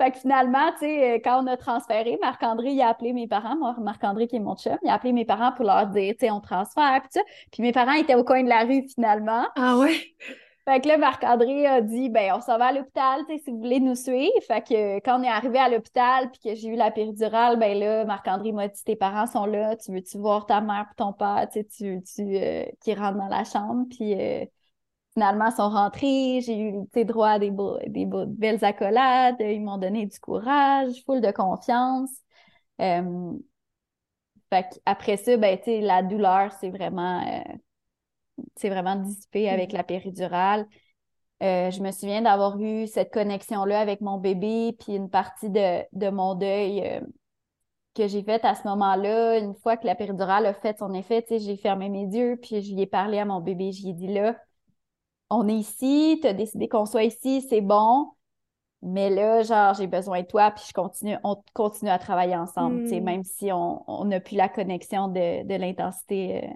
Fait 0.00 0.10
que 0.10 0.18
finalement, 0.18 0.72
tu 0.72 0.80
sais, 0.80 1.20
quand 1.24 1.42
on 1.42 1.46
a 1.46 1.56
transféré, 1.56 2.18
Marc-André, 2.20 2.70
il 2.72 2.80
a 2.82 2.88
appelé 2.88 3.12
mes 3.12 3.26
parents, 3.26 3.56
moi, 3.56 3.74
Marc-André 3.80 4.26
qui 4.26 4.36
est 4.36 4.40
mon 4.40 4.56
chum, 4.56 4.78
il 4.82 4.88
a 4.88 4.94
appelé 4.94 5.12
mes 5.12 5.24
parents 5.24 5.52
pour 5.52 5.64
leur 5.64 5.86
dire, 5.88 6.14
tu 6.18 6.26
sais, 6.26 6.30
on 6.30 6.40
transfère, 6.40 7.00
puis 7.00 7.10
ça. 7.12 7.20
Puis 7.52 7.62
mes 7.62 7.72
parents 7.72 7.92
étaient 7.92 8.14
au 8.14 8.24
coin 8.24 8.42
de 8.42 8.48
la 8.48 8.64
rue 8.64 8.86
finalement. 8.94 9.46
Ah 9.56 9.78
ouais? 9.78 10.14
Fait 10.66 10.80
que 10.80 10.88
là, 10.88 10.96
Marc-André 10.96 11.66
a 11.66 11.82
dit, 11.82 12.08
ben, 12.08 12.32
on 12.34 12.40
s'en 12.40 12.56
va 12.56 12.66
à 12.68 12.72
l'hôpital, 12.72 13.20
tu 13.28 13.34
sais, 13.36 13.42
si 13.44 13.50
vous 13.50 13.58
voulez 13.58 13.80
nous 13.80 13.94
suivre. 13.94 14.32
Fait 14.46 14.62
que 14.66 14.96
euh, 14.96 15.00
quand 15.04 15.20
on 15.20 15.22
est 15.22 15.28
arrivé 15.28 15.58
à 15.58 15.68
l'hôpital 15.68 16.30
puis 16.30 16.40
que 16.40 16.54
j'ai 16.54 16.68
eu 16.68 16.76
la 16.76 16.90
péridurale, 16.90 17.58
ben 17.58 17.78
là, 17.78 18.04
Marc-André 18.06 18.50
m'a 18.52 18.68
dit, 18.68 18.82
tes 18.82 18.96
parents 18.96 19.26
sont 19.26 19.44
là, 19.44 19.76
tu 19.76 19.92
veux-tu 19.92 20.16
voir 20.18 20.46
ta 20.46 20.62
mère 20.62 20.86
et 20.90 20.94
ton 20.96 21.12
père, 21.12 21.46
tu 21.52 21.66
tu 22.02 22.02
euh, 22.38 22.64
qu'ils 22.80 22.98
rentrent 22.98 23.18
dans 23.18 23.28
la 23.28 23.44
chambre? 23.44 23.84
Puis 23.90 24.14
euh, 24.18 24.46
finalement, 25.14 25.48
ils 25.50 25.56
sont 25.56 25.70
rentrés, 25.70 26.40
j'ai 26.42 26.58
eu, 26.60 27.04
droit 27.06 27.30
à 27.30 27.38
des, 27.40 27.50
beaux- 27.52 27.78
des 27.88 28.06
beaux- 28.06 28.26
belles 28.26 28.64
accolades, 28.64 29.36
ils 29.40 29.60
m'ont 29.62 29.78
donné 29.78 30.06
du 30.06 30.18
courage, 30.20 30.92
full 31.06 31.20
de 31.22 31.30
confiance. 31.32 32.10
Euh, 32.80 33.32
fait 34.50 34.80
après 34.86 35.16
ça, 35.18 35.36
ben, 35.36 35.58
la 35.66 36.02
douleur, 36.02 36.52
c'est 36.60 36.70
vraiment... 36.70 37.20
c'est 38.56 38.68
vraiment 38.68 38.96
dissipé 38.96 39.48
avec 39.48 39.72
la 39.72 39.84
péridurale. 39.84 40.66
Euh, 41.42 41.70
je 41.70 41.80
me 41.82 41.90
souviens 41.90 42.22
d'avoir 42.22 42.58
eu 42.60 42.86
cette 42.86 43.12
connexion-là 43.12 43.80
avec 43.80 44.00
mon 44.00 44.18
bébé, 44.18 44.76
puis 44.78 44.94
une 44.94 45.10
partie 45.10 45.50
de, 45.50 45.82
de 45.92 46.08
mon 46.10 46.34
deuil 46.34 46.80
euh, 46.86 47.00
que 47.94 48.08
j'ai 48.08 48.22
faite 48.22 48.44
à 48.44 48.54
ce 48.54 48.66
moment-là. 48.68 49.38
Une 49.38 49.54
fois 49.54 49.76
que 49.76 49.86
la 49.86 49.94
péridurale 49.94 50.46
a 50.46 50.54
fait 50.54 50.78
son 50.78 50.94
effet, 50.94 51.24
j'ai 51.30 51.56
fermé 51.56 51.88
mes 51.88 52.04
yeux, 52.06 52.38
puis 52.40 52.62
je 52.62 52.72
lui 52.74 52.82
ai 52.82 52.86
parlé 52.86 53.18
à 53.18 53.24
mon 53.24 53.40
bébé. 53.40 53.72
Je 53.72 53.82
lui 53.82 53.90
ai 53.90 53.92
dit 53.94 54.08
là, 54.08 54.36
on 55.30 55.48
est 55.48 55.54
ici, 55.54 56.18
tu 56.22 56.28
as 56.28 56.34
décidé 56.34 56.68
qu'on 56.68 56.86
soit 56.86 57.04
ici, 57.04 57.40
c'est 57.48 57.60
bon. 57.60 58.10
Mais 58.82 59.08
là, 59.10 59.42
genre, 59.42 59.74
j'ai 59.74 59.86
besoin 59.86 60.20
de 60.22 60.26
toi, 60.26 60.50
puis 60.50 60.64
je 60.68 60.72
continue, 60.74 61.16
on 61.24 61.42
continue 61.54 61.90
à 61.90 61.98
travailler 61.98 62.36
ensemble, 62.36 62.82
Mm. 62.82 63.00
même 63.00 63.24
si 63.24 63.50
on 63.52 63.82
on 63.90 64.04
n'a 64.04 64.20
plus 64.20 64.36
la 64.36 64.48
connexion 64.48 65.08
de, 65.08 65.42
de 65.46 65.54
l'intensité 65.54 66.44
euh, 66.44 66.48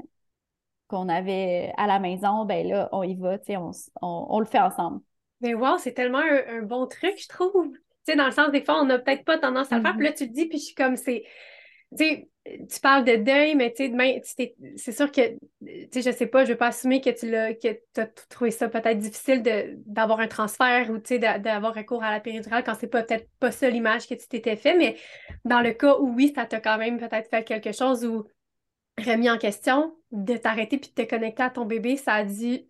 qu'on 0.88 1.08
avait 1.08 1.72
à 1.76 1.86
la 1.86 1.98
maison, 1.98 2.44
ben 2.44 2.66
là, 2.66 2.88
on 2.92 3.02
y 3.02 3.14
va, 3.14 3.38
on, 3.50 3.70
on, 4.02 4.26
on 4.30 4.40
le 4.40 4.46
fait 4.46 4.58
ensemble. 4.58 5.00
Mais 5.40 5.54
wow, 5.54 5.78
c'est 5.78 5.92
tellement 5.92 6.18
un, 6.18 6.58
un 6.58 6.62
bon 6.62 6.86
truc, 6.86 7.14
je 7.18 7.28
trouve. 7.28 7.70
Tu 7.72 8.12
sais, 8.12 8.16
dans 8.16 8.26
le 8.26 8.32
sens, 8.32 8.50
des 8.50 8.64
fois, 8.64 8.80
on 8.80 8.86
n'a 8.86 8.98
peut-être 8.98 9.24
pas 9.24 9.38
tendance 9.38 9.70
à 9.70 9.76
le 9.76 9.82
faire. 9.82 9.96
Puis 9.96 10.06
là, 10.06 10.12
tu 10.12 10.26
te 10.28 10.32
dis, 10.32 10.46
puis 10.46 10.58
je 10.58 10.64
suis 10.64 10.74
comme, 10.74 10.96
c'est. 10.96 11.24
Tu 11.96 12.04
sais, 12.04 12.28
tu 12.44 12.80
parles 12.80 13.04
de 13.04 13.16
deuil, 13.16 13.54
mais 13.54 13.70
tu 13.72 13.84
sais, 13.84 13.88
demain, 13.88 14.18
tu 14.20 14.34
t'es- 14.34 14.54
c'est 14.76 14.92
sûr 14.92 15.10
que, 15.10 15.36
tu 15.64 15.88
sais, 15.90 16.02
je 16.02 16.16
sais 16.16 16.26
pas, 16.26 16.44
je 16.44 16.52
veux 16.52 16.56
pas 16.58 16.68
assumer 16.68 17.00
que 17.00 17.10
tu 17.10 17.30
l'as, 17.30 17.54
que 17.54 17.68
tu 17.94 18.00
as 18.00 18.06
trouvé 18.28 18.50
ça 18.50 18.68
peut-être 18.68 18.98
difficile 18.98 19.42
d'avoir 19.86 20.20
un 20.20 20.28
transfert 20.28 20.90
ou, 20.90 20.98
tu 20.98 21.14
sais, 21.14 21.18
d'a- 21.18 21.38
d'avoir 21.38 21.74
recours 21.74 22.02
à 22.02 22.10
la 22.10 22.20
péridurale 22.20 22.62
quand 22.64 22.74
c'est 22.74 22.88
pas 22.88 23.02
peut-être 23.02 23.28
pas 23.38 23.50
ça 23.50 23.70
l'image 23.70 24.06
que 24.06 24.14
tu 24.14 24.26
t'étais 24.28 24.56
fait. 24.56 24.74
Mais 24.76 24.96
dans 25.44 25.60
le 25.60 25.72
cas 25.72 25.96
où 25.98 26.14
oui, 26.14 26.32
ça 26.34 26.44
t'a 26.46 26.60
quand 26.60 26.78
même 26.78 26.98
peut-être 26.98 27.28
fait 27.30 27.44
quelque 27.44 27.72
chose 27.72 28.04
ou 28.04 28.24
remis 28.98 29.30
en 29.30 29.38
question, 29.38 29.94
de 30.12 30.36
t'arrêter 30.36 30.78
puis 30.78 30.90
de 30.94 31.02
te 31.02 31.08
connecter 31.08 31.42
à 31.42 31.50
ton 31.50 31.64
bébé, 31.64 31.96
ça 31.96 32.14
a 32.14 32.24
dû 32.24 32.66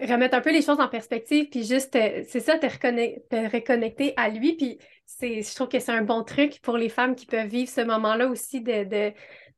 remettre 0.00 0.36
un 0.36 0.40
peu 0.40 0.52
les 0.52 0.62
choses 0.62 0.80
en 0.80 0.88
perspective, 0.88 1.48
puis 1.48 1.64
juste, 1.64 1.96
euh, 1.96 2.22
c'est 2.28 2.40
ça, 2.40 2.58
te, 2.58 2.66
te 2.66 3.56
reconnecter 3.56 4.12
à 4.16 4.28
lui. 4.28 4.54
Puis 4.54 4.78
je 5.20 5.54
trouve 5.54 5.68
que 5.68 5.78
c'est 5.78 5.92
un 5.92 6.02
bon 6.02 6.22
truc 6.22 6.60
pour 6.62 6.76
les 6.76 6.88
femmes 6.88 7.14
qui 7.14 7.26
peuvent 7.26 7.46
vivre 7.46 7.70
ce 7.70 7.80
moment-là 7.80 8.28
aussi 8.28 8.60
de, 8.60 8.84
de 8.84 9.12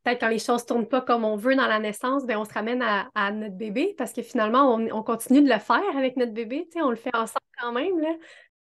peut-être 0.04 0.20
quand 0.20 0.28
les 0.28 0.38
choses 0.38 0.64
tournent 0.64 0.88
pas 0.88 1.00
comme 1.00 1.24
on 1.24 1.36
veut 1.36 1.56
dans 1.56 1.66
la 1.66 1.78
naissance, 1.78 2.24
ben 2.24 2.38
on 2.38 2.44
se 2.44 2.52
ramène 2.52 2.82
à, 2.82 3.08
à 3.14 3.32
notre 3.32 3.56
bébé 3.56 3.94
parce 3.98 4.12
que 4.12 4.22
finalement, 4.22 4.74
on, 4.74 4.88
on 4.90 5.02
continue 5.02 5.42
de 5.42 5.48
le 5.48 5.58
faire 5.58 5.82
avec 5.96 6.16
notre 6.16 6.32
bébé, 6.32 6.68
on 6.76 6.90
le 6.90 6.96
fait 6.96 7.14
ensemble 7.14 7.40
quand 7.60 7.72
même, 7.72 7.98
là. 8.00 8.14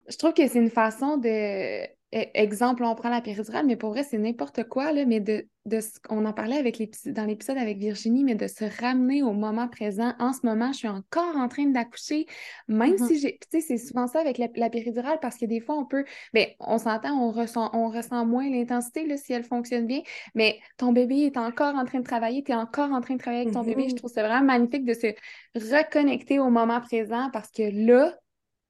Je 0.10 0.18
trouve 0.18 0.34
que 0.34 0.46
c'est 0.48 0.60
une 0.60 0.70
façon 0.70 1.18
de. 1.18 1.88
E- 2.14 2.30
Exemple, 2.34 2.84
on 2.84 2.96
prend 2.96 3.10
la 3.10 3.22
péridurale, 3.22 3.66
mais 3.66 3.76
pour 3.76 3.90
vrai, 3.92 4.04
c'est 4.04 4.18
n'importe 4.18 4.64
quoi, 4.66 4.92
là, 4.92 5.06
mais 5.06 5.20
de, 5.20 5.48
de 5.66 5.80
ce- 5.82 6.00
on 6.10 6.26
en 6.26 6.34
parlait 6.34 6.58
avec 6.58 6.82
dans 7.08 7.26
l'épisode 7.26 7.58
avec 7.58 7.78
Virginie, 7.78 8.24
mais 8.24 8.36
de 8.36 8.48
se 8.48 8.66
ramener 8.82 9.24
au 9.24 9.32
moment 9.34 9.68
présent. 9.68 10.14
En 10.20 10.34
ce 10.34 10.46
moment, 10.46 10.72
je 10.72 10.78
suis 10.80 10.88
encore 10.88 11.36
en 11.38 11.48
train 11.48 11.66
d'accoucher, 11.66 12.26
même 12.68 12.94
Mhm. 12.94 13.08
si 13.08 13.20
j'ai. 13.20 13.40
Tu 13.52 13.60
sais, 13.60 13.62
c'est 13.62 13.78
souvent 13.78 14.08
ça 14.08 14.20
avec 14.20 14.38
la, 14.38 14.48
la 14.56 14.70
péridurale, 14.70 15.20
parce 15.22 15.38
que 15.38 15.46
des 15.46 15.60
fois, 15.60 15.76
on 15.78 15.86
peut. 15.86 16.06
Ben, 16.34 16.48
on 16.60 16.78
s'entend, 16.78 17.14
on 17.20 17.32
ressent, 17.32 17.70
on 17.74 17.90
ressent 17.90 18.26
moins 18.26 18.50
l'intensité, 18.50 19.06
là, 19.08 19.18
si 19.18 19.34
elle 19.34 19.44
fonctionne 19.44 19.88
bien, 19.88 20.02
mais 20.36 20.60
ton 20.78 20.92
bébé 20.94 21.22
est 21.26 21.38
encore 21.38 21.76
en 21.76 21.86
train 21.86 22.00
de 22.00 22.04
travailler, 22.06 22.44
tu 22.44 22.52
es 22.52 22.56
encore 22.56 22.92
en 22.92 23.02
train 23.02 23.16
de 23.16 23.20
travailler 23.20 23.42
avec 23.44 23.54
ton 23.54 23.64
bébé. 23.64 23.88
Je 23.90 23.94
Mhm. 23.94 23.96
trouve 23.96 24.12
ça 24.12 24.22
vraiment 24.28 24.46
magnifique 24.46 24.86
de 24.86 24.94
se 24.94 25.08
reconnecter 25.56 26.40
au 26.40 26.50
moment 26.50 26.82
présent, 26.82 27.30
parce 27.32 27.50
que 27.52 27.64
là, 27.64 28.18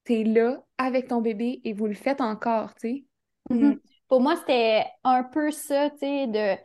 t'es 0.06 0.24
là 0.24 0.64
avec 0.78 1.08
ton 1.08 1.22
bébé 1.22 1.62
et 1.64 1.74
vous 1.74 1.88
le 1.88 1.94
faites 1.94 2.22
encore, 2.22 2.74
tu 2.76 2.88
sais. 2.90 3.04
Mhm. 3.50 3.80
Pour 4.08 4.22
moi, 4.22 4.36
c'était 4.36 4.86
un 5.04 5.24
peu 5.24 5.52
ça, 5.52 5.90
tu 5.92 6.00
sais, 6.00 6.28
de 6.28 6.56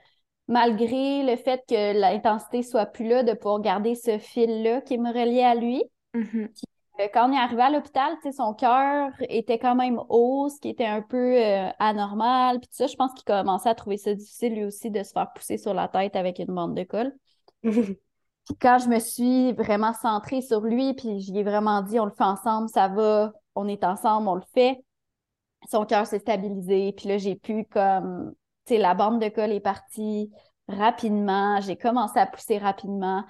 malgré 0.48 1.22
le 1.24 1.36
fait 1.36 1.62
que 1.68 1.98
l'intensité 1.98 2.62
soit 2.62 2.86
plus 2.86 3.06
là, 3.06 3.22
de 3.22 3.32
pouvoir 3.34 3.60
garder 3.60 3.94
ce 3.94 4.18
fil-là 4.18 4.80
qui 4.80 4.98
me 4.98 5.08
reliait 5.10 5.44
à 5.44 5.54
lui. 5.54 5.82
Mhm. 6.14 6.48
Euh, 7.00 7.08
Quand 7.12 7.28
on 7.28 7.32
est 7.32 7.38
arrivé 7.38 7.62
à 7.62 7.70
l'hôpital, 7.70 8.14
tu 8.22 8.30
sais, 8.30 8.32
son 8.32 8.54
cœur 8.54 9.10
était 9.28 9.58
quand 9.58 9.74
même 9.74 10.00
haut, 10.08 10.48
ce 10.48 10.58
qui 10.60 10.68
était 10.70 10.86
un 10.86 11.02
peu 11.02 11.36
euh, 11.36 11.68
anormal. 11.78 12.60
Puis 12.60 12.68
tout 12.68 12.76
ça, 12.76 12.86
je 12.86 12.96
pense 12.96 13.12
qu'il 13.14 13.24
commençait 13.24 13.68
à 13.68 13.74
trouver 13.74 13.98
ça 13.98 14.14
difficile 14.14 14.54
lui 14.54 14.64
aussi 14.64 14.90
de 14.90 15.02
se 15.02 15.12
faire 15.12 15.32
pousser 15.34 15.58
sur 15.58 15.74
la 15.74 15.88
tête 15.88 16.16
avec 16.16 16.38
une 16.38 16.46
bande 16.54 16.74
de 16.74 16.82
colle. 16.84 17.12
Puis 18.46 18.56
quand 18.60 18.78
je 18.78 18.88
me 18.88 18.98
suis 18.98 19.52
vraiment 19.52 19.92
centrée 19.92 20.40
sur 20.40 20.60
lui, 20.62 20.94
puis 20.94 21.20
je 21.20 21.32
lui 21.32 21.40
ai 21.40 21.42
vraiment 21.42 21.82
dit, 21.82 22.00
on 22.00 22.06
le 22.06 22.10
fait 22.10 22.24
ensemble, 22.24 22.68
ça 22.68 22.88
va, 22.88 23.32
on 23.54 23.68
est 23.68 23.84
ensemble, 23.84 24.28
on 24.28 24.34
le 24.36 24.42
fait, 24.54 24.82
son 25.68 25.84
cœur 25.84 26.06
s'est 26.06 26.18
stabilisé. 26.18 26.92
Puis 26.96 27.08
là, 27.08 27.18
j'ai 27.18 27.36
pu 27.36 27.64
comme, 27.64 28.34
tu 28.66 28.74
sais, 28.74 28.80
la 28.80 28.94
bande 28.94 29.20
de 29.20 29.28
colle 29.28 29.52
est 29.52 29.60
partie 29.60 30.30
rapidement, 30.68 31.60
j'ai 31.60 31.76
commencé 31.76 32.18
à 32.18 32.26
pousser 32.26 32.58
rapidement, 32.58 33.24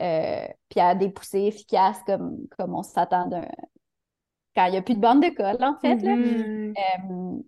euh, 0.00 0.46
puis 0.68 0.80
à 0.80 0.94
des 0.94 1.10
poussées 1.10 1.42
efficaces 1.42 2.00
comme, 2.06 2.38
comme 2.56 2.74
on 2.74 2.82
s'attend 2.82 3.26
d'un... 3.26 3.46
Quand 4.56 4.66
il 4.66 4.72
n'y 4.72 4.78
a 4.78 4.82
plus 4.82 4.94
de 4.94 5.00
bande 5.00 5.22
de 5.22 5.28
colle, 5.28 5.62
en 5.62 5.78
fait, 5.78 5.96
là. 5.96 6.16
Mhm. 6.16 6.74
Euh, 6.76 7.42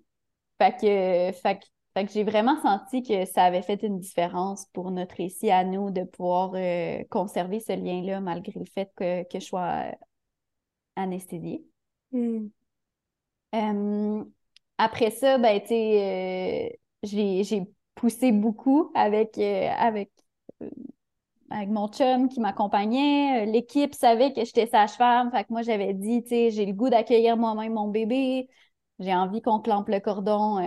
fait 0.59 0.73
que, 0.73 1.39
fait 1.39 1.59
que, 1.59 1.67
fait 1.95 2.07
que 2.07 2.13
j'ai 2.13 2.23
vraiment 2.23 2.61
senti 2.61 3.03
que 3.03 3.25
ça 3.25 3.45
avait 3.45 3.63
fait 3.63 3.83
une 3.83 3.99
différence 3.99 4.67
pour 4.73 4.91
notre 4.91 5.17
récit 5.17 5.51
à 5.51 5.65
nous 5.65 5.91
de 5.91 6.05
pouvoir 6.05 6.53
euh, 6.55 7.03
conserver 7.11 7.59
ce 7.59 7.73
lien-là 7.73 8.21
malgré 8.21 8.53
le 8.61 8.67
fait 8.67 8.93
que, 8.95 9.25
que 9.25 9.41
je 9.41 9.47
sois 9.47 9.87
anesthésiée. 10.95 11.65
Mm. 12.13 12.49
Euh, 13.55 14.25
après 14.79 15.11
ça, 15.11 15.39
ben, 15.39 15.61
euh, 15.71 16.69
j'ai, 17.03 17.45
j'ai 17.45 17.63
poussé 17.95 18.33
beaucoup 18.33 18.91
avec, 18.95 19.37
euh, 19.39 19.69
avec, 19.77 20.11
euh, 20.63 20.71
avec 21.51 21.69
mon 21.69 21.89
chum 21.89 22.29
qui 22.29 22.41
m'accompagnait. 22.41 23.47
L'équipe 23.47 23.95
savait 23.95 24.33
que 24.33 24.45
j'étais 24.45 24.67
sage-femme. 24.67 25.31
Fait 25.33 25.45
que 25.45 25.53
moi, 25.53 25.63
j'avais 25.63 25.95
dit, 25.95 26.23
j'ai 26.29 26.67
le 26.67 26.73
goût 26.73 26.89
d'accueillir 26.89 27.37
moi-même 27.37 27.75
mon 27.75 27.89
bébé. 27.89 28.49
J'ai 28.99 29.15
envie 29.15 29.43
qu'on 29.43 29.61
clampe 29.61 29.89
le 29.89 30.01
cordon 30.01 30.59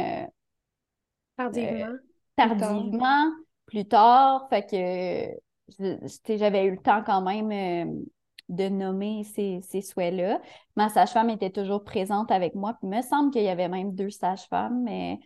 Tardivement. 1.37 1.97
tardivement, 2.35 3.31
plus 3.65 3.85
tard. 3.87 4.47
Fait 4.49 4.65
que 4.69 6.37
j'avais 6.37 6.65
eu 6.65 6.71
le 6.71 6.77
temps 6.77 7.03
quand 7.03 7.21
même 7.21 8.05
de 8.49 8.69
nommer 8.69 9.23
ces, 9.23 9.61
ces 9.61 9.81
souhaits-là. 9.81 10.41
Ma 10.75 10.89
sage-femme 10.89 11.29
était 11.29 11.49
toujours 11.49 11.83
présente 11.83 12.31
avec 12.31 12.55
moi. 12.55 12.73
Puis 12.73 12.89
il 12.91 12.95
me 12.95 13.01
semble 13.01 13.31
qu'il 13.31 13.43
y 13.43 13.49
avait 13.49 13.69
même 13.69 13.95
deux 13.95 14.09
sages-femmes, 14.09 14.83
mais 14.83 15.19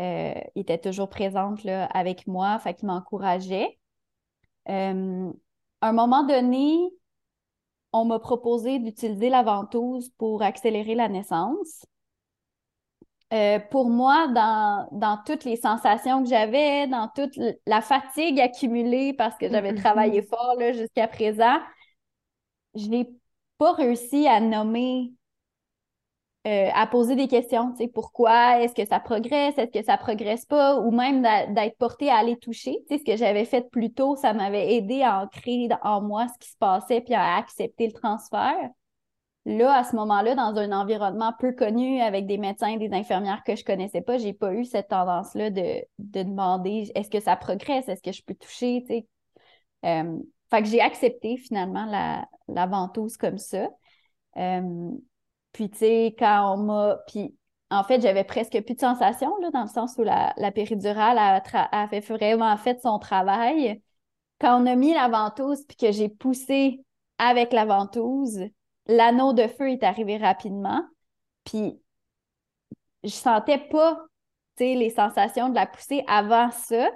euh, 0.00 0.34
était 0.56 0.78
toujours 0.78 1.08
présente 1.08 1.64
là, 1.64 1.86
avec 1.86 2.26
moi. 2.26 2.58
Fait 2.58 2.74
qu'il 2.74 2.88
m'encourageait. 2.88 3.78
Euh, 4.68 5.32
à 5.80 5.88
un 5.88 5.92
moment 5.92 6.24
donné, 6.24 6.76
on 7.92 8.04
m'a 8.04 8.18
proposé 8.18 8.78
d'utiliser 8.78 9.30
la 9.30 9.42
ventouse 9.42 10.10
pour 10.18 10.42
accélérer 10.42 10.94
la 10.94 11.08
naissance. 11.08 11.84
euh, 13.32 13.58
pour 13.70 13.90
moi, 13.90 14.28
dans, 14.28 14.88
dans, 14.92 15.18
toutes 15.26 15.44
les 15.44 15.56
sensations 15.56 16.22
que 16.22 16.28
j'avais, 16.28 16.86
dans 16.86 17.08
toute 17.08 17.38
la 17.66 17.80
fatigue 17.80 18.40
accumulée 18.40 19.12
parce 19.14 19.36
que 19.36 19.48
j'avais 19.50 19.74
travaillé 19.82 20.22
fort 20.22 20.56
jusqu'à 20.72 21.08
présent, 21.08 21.58
je 22.74 22.88
n'ai 22.88 23.08
pas 23.58 23.72
réussi 23.72 24.26
à 24.26 24.40
nommer, 24.40 25.12
euh, 26.46 26.68
à 26.74 26.86
poser 26.86 27.16
des 27.16 27.28
questions, 27.28 27.72
tu 27.72 27.84
sais, 27.84 27.88
pourquoi, 27.88 28.60
est-ce 28.60 28.74
que 28.74 28.86
ça 28.86 29.00
progresse, 29.00 29.56
est-ce 29.56 29.70
que 29.70 29.84
ça 29.84 29.96
progresse 29.96 30.44
pas, 30.44 30.78
ou 30.80 30.90
même 30.90 31.22
d'être 31.54 31.78
porté 31.78 32.10
à 32.10 32.16
aller 32.16 32.36
toucher. 32.38 32.76
Tu 32.88 32.96
sais, 32.96 32.98
ce 32.98 33.04
que 33.04 33.16
j'avais 33.16 33.46
fait 33.46 33.70
plus 33.70 33.92
tôt, 33.92 34.16
ça 34.16 34.34
m'avait 34.34 34.74
aidé 34.74 35.02
à 35.02 35.22
ancrer 35.22 35.68
en 35.82 36.02
moi 36.02 36.26
ce 36.28 36.38
qui 36.38 36.50
se 36.50 36.58
passait 36.58 37.00
puis 37.00 37.14
à 37.14 37.36
accepter 37.36 37.86
le 37.86 37.92
transfert. 37.92 38.70
Là, 39.46 39.76
à 39.78 39.84
ce 39.84 39.94
moment-là, 39.96 40.34
dans 40.34 40.56
un 40.56 40.72
environnement 40.72 41.32
peu 41.38 41.52
connu 41.52 42.00
avec 42.00 42.26
des 42.26 42.38
médecins 42.38 42.68
et 42.68 42.78
des 42.78 42.94
infirmières 42.94 43.42
que 43.44 43.56
je 43.56 43.64
connaissais 43.64 44.00
pas, 44.00 44.16
j'ai 44.16 44.32
pas 44.32 44.54
eu 44.54 44.64
cette 44.64 44.88
tendance-là 44.88 45.50
de, 45.50 45.84
demander 45.98 46.90
est-ce 46.94 47.10
que 47.10 47.20
ça 47.20 47.36
progresse, 47.36 47.88
est-ce 47.88 48.02
que 48.02 48.12
je 48.12 48.22
peux 48.22 48.34
toucher, 48.34 48.82
tu 48.82 48.94
sais. 48.94 49.06
Euh, 49.84 50.18
fait 50.54 50.62
que 50.62 50.68
j'ai 50.68 50.80
accepté 50.80 51.36
finalement 51.36 51.84
la, 51.86 52.28
la, 52.48 52.66
ventouse 52.66 53.16
comme 53.16 53.38
ça. 53.38 53.68
Euh, 54.36 54.90
puis, 55.52 55.70
tu 55.70 55.78
sais, 55.78 56.14
quand 56.18 56.54
on 56.54 56.58
m'a. 56.58 56.98
Puis, 57.08 57.36
en 57.70 57.82
fait, 57.82 58.00
j'avais 58.00 58.24
presque 58.24 58.60
plus 58.62 58.74
de 58.74 58.80
sensations, 58.80 59.36
là, 59.40 59.50
dans 59.50 59.62
le 59.62 59.68
sens 59.68 59.96
où 59.98 60.02
la, 60.02 60.32
la 60.36 60.52
péridurale 60.52 61.18
a, 61.18 61.42
a, 61.72 61.88
fait 61.88 62.00
vraiment 62.00 62.56
fait 62.56 62.80
son 62.80 62.98
travail. 62.98 63.82
Quand 64.40 64.62
on 64.62 64.66
a 64.66 64.76
mis 64.76 64.94
la 64.94 65.08
ventouse, 65.08 65.64
puis 65.66 65.76
que 65.76 65.92
j'ai 65.92 66.08
poussé 66.08 66.84
avec 67.18 67.52
la 67.52 67.64
ventouse, 67.64 68.40
l'anneau 68.86 69.32
de 69.32 69.48
feu 69.48 69.70
est 69.70 69.82
arrivé 69.82 70.18
rapidement. 70.18 70.82
Puis, 71.44 71.80
je 73.02 73.10
sentais 73.10 73.58
pas, 73.58 74.06
les 74.60 74.90
sensations 74.90 75.48
de 75.48 75.54
la 75.54 75.66
poussée 75.66 76.04
avant 76.06 76.50
ça. 76.52 76.88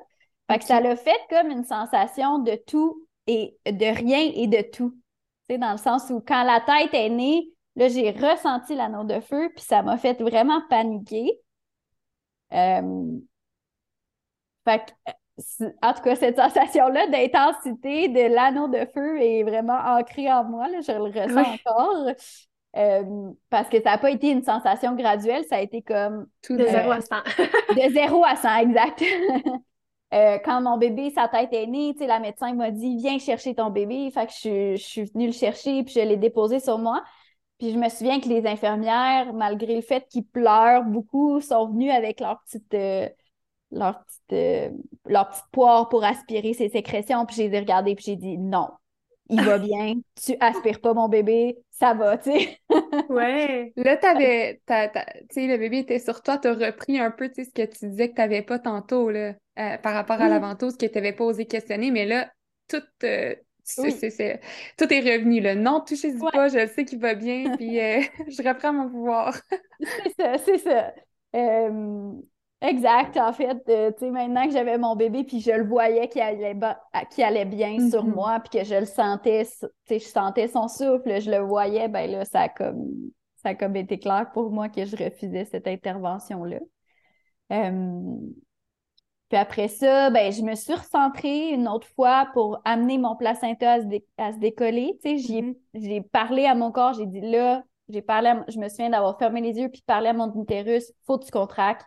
Fait 0.51 0.59
que 0.59 0.65
ça 0.65 0.81
l'a 0.81 0.97
fait 0.97 1.21
comme 1.29 1.51
une 1.51 1.65
sensation 1.65 2.39
de 2.39 2.55
tout 2.67 3.08
et 3.29 3.57
de 3.67 3.97
rien 3.97 4.33
et 4.35 4.49
de 4.49 4.63
tout. 4.63 4.97
Tu 5.49 5.59
dans 5.59 5.73
le 5.73 5.79
sens 5.79 6.11
où 6.11 6.21
quand 6.21 6.43
la 6.43 6.61
tête 6.61 6.93
est 6.93 7.11
née, 7.11 7.53
là, 7.77 7.89
j'ai 7.89 8.11
ressenti 8.11 8.75
l'anneau 8.75 9.05
de 9.05 9.21
feu, 9.21 9.51
puis 9.55 9.65
ça 9.65 9.83
m'a 9.83 9.97
fait 9.97 10.21
vraiment 10.21 10.61
paniquer. 10.69 11.41
Euh, 12.53 13.19
fait 14.67 14.79
que 14.79 15.13
en 15.83 15.95
tout 15.95 16.03
cas, 16.03 16.17
cette 16.17 16.37
sensation-là 16.37 17.07
d'intensité 17.07 18.09
de 18.09 18.35
l'anneau 18.35 18.67
de 18.67 18.85
feu 18.93 19.21
est 19.23 19.45
vraiment 19.45 19.79
ancrée 19.79 20.33
en 20.33 20.43
moi. 20.43 20.67
je 20.81 20.93
le 20.93 21.05
ressens 21.05 21.55
encore. 21.55 22.13
Euh, 22.77 23.31
parce 23.49 23.69
que 23.69 23.81
ça 23.83 23.93
n'a 23.93 23.99
pas 23.99 24.11
été 24.11 24.31
une 24.31 24.43
sensation 24.43 24.95
graduelle, 24.95 25.45
ça 25.45 25.57
a 25.57 25.61
été 25.61 25.81
comme. 25.83 26.27
Tout 26.43 26.57
de 26.57 26.67
0 26.67 26.91
à 26.91 27.01
100. 27.01 27.17
de 27.77 27.93
0 27.93 28.25
à 28.25 28.37
100, 28.37 28.57
exact. 28.57 29.05
Euh, 30.15 30.39
quand 30.45 30.61
mon 30.63 30.79
bébé, 30.79 31.11
sa 31.11 31.29
tête 31.29 31.53
est 31.53 31.67
née, 31.67 31.95
la 32.01 32.19
médecin 32.21 32.55
m'a 32.55 32.71
dit 32.71 32.97
Viens 32.97 33.19
chercher 33.19 33.55
ton 33.55 33.71
bébé. 33.71 34.11
Fait 34.11 34.27
que 34.27 34.33
je, 34.33 34.77
je 34.77 34.83
suis 34.83 35.05
venue 35.05 35.27
le 35.27 35.33
chercher, 35.33 35.83
puis 35.85 35.95
je 35.95 36.01
l'ai 36.01 36.17
déposé 36.17 36.61
sur 36.61 36.79
moi. 36.79 37.05
Puis 37.59 37.73
je 37.73 37.79
me 37.79 37.89
souviens 37.89 38.21
que 38.21 38.29
les 38.29 38.47
infirmières, 38.47 39.33
malgré 39.35 39.75
le 39.75 39.83
fait 39.83 40.07
qu'ils 40.09 40.25
pleurent 40.27 40.85
beaucoup, 40.85 41.41
sont 41.41 41.69
venues 41.69 41.91
avec 41.91 42.21
leur 42.21 42.41
petite. 42.43 42.73
Euh, 42.75 43.09
leur 43.71 44.03
petite, 44.03 44.33
euh, 44.33 44.71
leur 45.07 45.29
petite 45.29 45.45
poire 45.53 45.89
pour 45.89 46.05
aspirer 46.05 46.55
ses 46.55 46.69
sécrétions. 46.71 47.27
Puis 47.27 47.37
j'ai 47.37 47.59
regardé 47.59 47.95
puis 47.95 48.07
j'ai 48.07 48.17
dit 48.17 48.39
non, 48.39 48.69
il 49.29 49.43
va 49.43 49.59
bien, 49.59 49.95
tu 50.25 50.37
aspires 50.41 50.81
pas 50.81 50.95
mon 50.95 51.09
bébé, 51.09 51.59
ça 51.71 51.95
va, 51.95 52.17
tu 52.17 52.31
sais. 52.31 52.59
ouais. 53.11 53.73
Là, 53.77 53.97
t'avais, 53.97 54.63
tu 54.67 54.75
sais, 55.31 55.47
le 55.47 55.59
bébé 55.59 55.81
était 55.81 55.99
sur 55.99 56.23
toi, 56.23 56.39
t'as 56.39 56.55
repris 56.55 56.99
un 56.99 57.11
peu, 57.11 57.29
tu 57.29 57.35
sais, 57.35 57.45
ce 57.45 57.51
que 57.51 57.71
tu 57.71 57.89
disais 57.91 58.11
que 58.11 58.15
t'avais 58.15 58.43
pas 58.43 58.59
tantôt, 58.59 59.11
là, 59.11 59.35
euh, 59.59 59.79
par 59.79 59.95
rapport 59.95 60.21
à 60.21 60.29
la 60.29 60.39
ventouse, 60.39 60.77
que 60.77 60.87
t'avais 60.87 61.13
pas 61.13 61.25
osé 61.25 61.47
questionner, 61.47 61.91
mais 61.91 62.07
là, 62.07 62.31
tout, 62.69 62.83
euh, 63.05 63.35
c'est, 63.63 64.41
tout 64.77 64.93
est 64.93 65.01
revenu, 65.01 65.41
là. 65.41 65.55
Non, 65.55 65.81
touchez-y 65.81 66.19
pas, 66.19 66.49
je 66.49 66.67
sais 66.67 66.85
qu'il 66.85 67.01
va 67.01 67.15
bien, 67.15 67.53
puis 67.57 67.77
je 68.29 68.49
reprends 68.49 68.73
mon 68.73 68.89
pouvoir. 68.89 69.37
c'est 69.81 70.15
ça, 70.17 70.39
c'est 70.39 70.59
ça. 70.59 70.93
Exact, 72.61 73.17
en 73.17 73.33
fait, 73.33 73.63
euh, 73.69 73.93
tu 73.93 74.01
sais, 74.01 74.11
maintenant 74.11 74.45
que 74.45 74.53
j'avais 74.53 74.79
mon 74.79 74.97
bébé, 74.97 75.23
puis 75.23 75.41
je 75.41 75.53
le 75.53 75.65
voyais 75.65 76.09
qu'il 76.09 76.23
allait, 76.23 76.57
allait 77.19 77.45
bien 77.45 77.89
sur 77.89 78.05
mm-hmm. 78.05 78.15
moi, 78.15 78.41
puis 78.41 78.59
que 78.59 78.65
je 78.65 78.75
le 78.75 78.85
sentais, 78.85 79.45
tu 79.45 79.69
sais, 79.87 79.99
je 80.01 80.07
sentais 80.07 80.49
son 80.49 80.67
souffle, 80.67 81.21
je 81.21 81.31
le 81.31 81.39
voyais, 81.39 81.87
ben 81.87 82.11
là, 82.11 82.25
ça 82.25 82.43
a 82.43 82.49
comme, 82.49 82.89
ça 83.37 83.51
a 83.51 83.55
comme 83.55 83.77
été 83.77 84.01
clair 84.01 84.31
pour 84.35 84.51
moi 84.51 84.69
que 84.69 84.85
je 84.85 84.97
refusais 84.97 85.45
cette 85.45 85.69
intervention-là. 85.69 86.59
Puis 89.29 89.39
après 89.39 89.69
ça, 89.69 90.11
ben, 90.11 90.33
je 90.33 90.43
me 90.43 90.55
suis 90.55 90.75
recentrée 90.75 91.51
une 91.51 91.69
autre 91.69 91.87
fois 91.95 92.29
pour 92.33 92.61
amener 92.65 92.99
mon 92.99 93.17
placenta 93.17 93.75
à 94.19 94.33
se, 94.33 94.39
décoller, 94.39 94.99
tu 95.03 95.19
sais, 95.19 95.33
mm-hmm. 95.33 95.57
j'ai 95.75 96.01
parlé 96.01 96.47
à 96.47 96.55
mon 96.55 96.73
corps, 96.73 96.95
j'ai 96.95 97.07
dit 97.07 97.21
là, 97.21 97.63
j'ai 97.89 98.03
parlé, 98.03 98.33
je 98.49 98.59
me 98.59 98.69
souviens 98.69 98.91
d'avoir 98.91 99.19
fermé 99.19 99.41
les 99.41 99.59
yeux 99.59 99.69
puis 99.69 99.83
parlé 99.87 100.09
à 100.09 100.13
mon 100.13 100.33
utérus, 100.41 100.93
faut 101.07 101.19
que 101.19 101.25
tu 101.25 101.31
contractes 101.31 101.87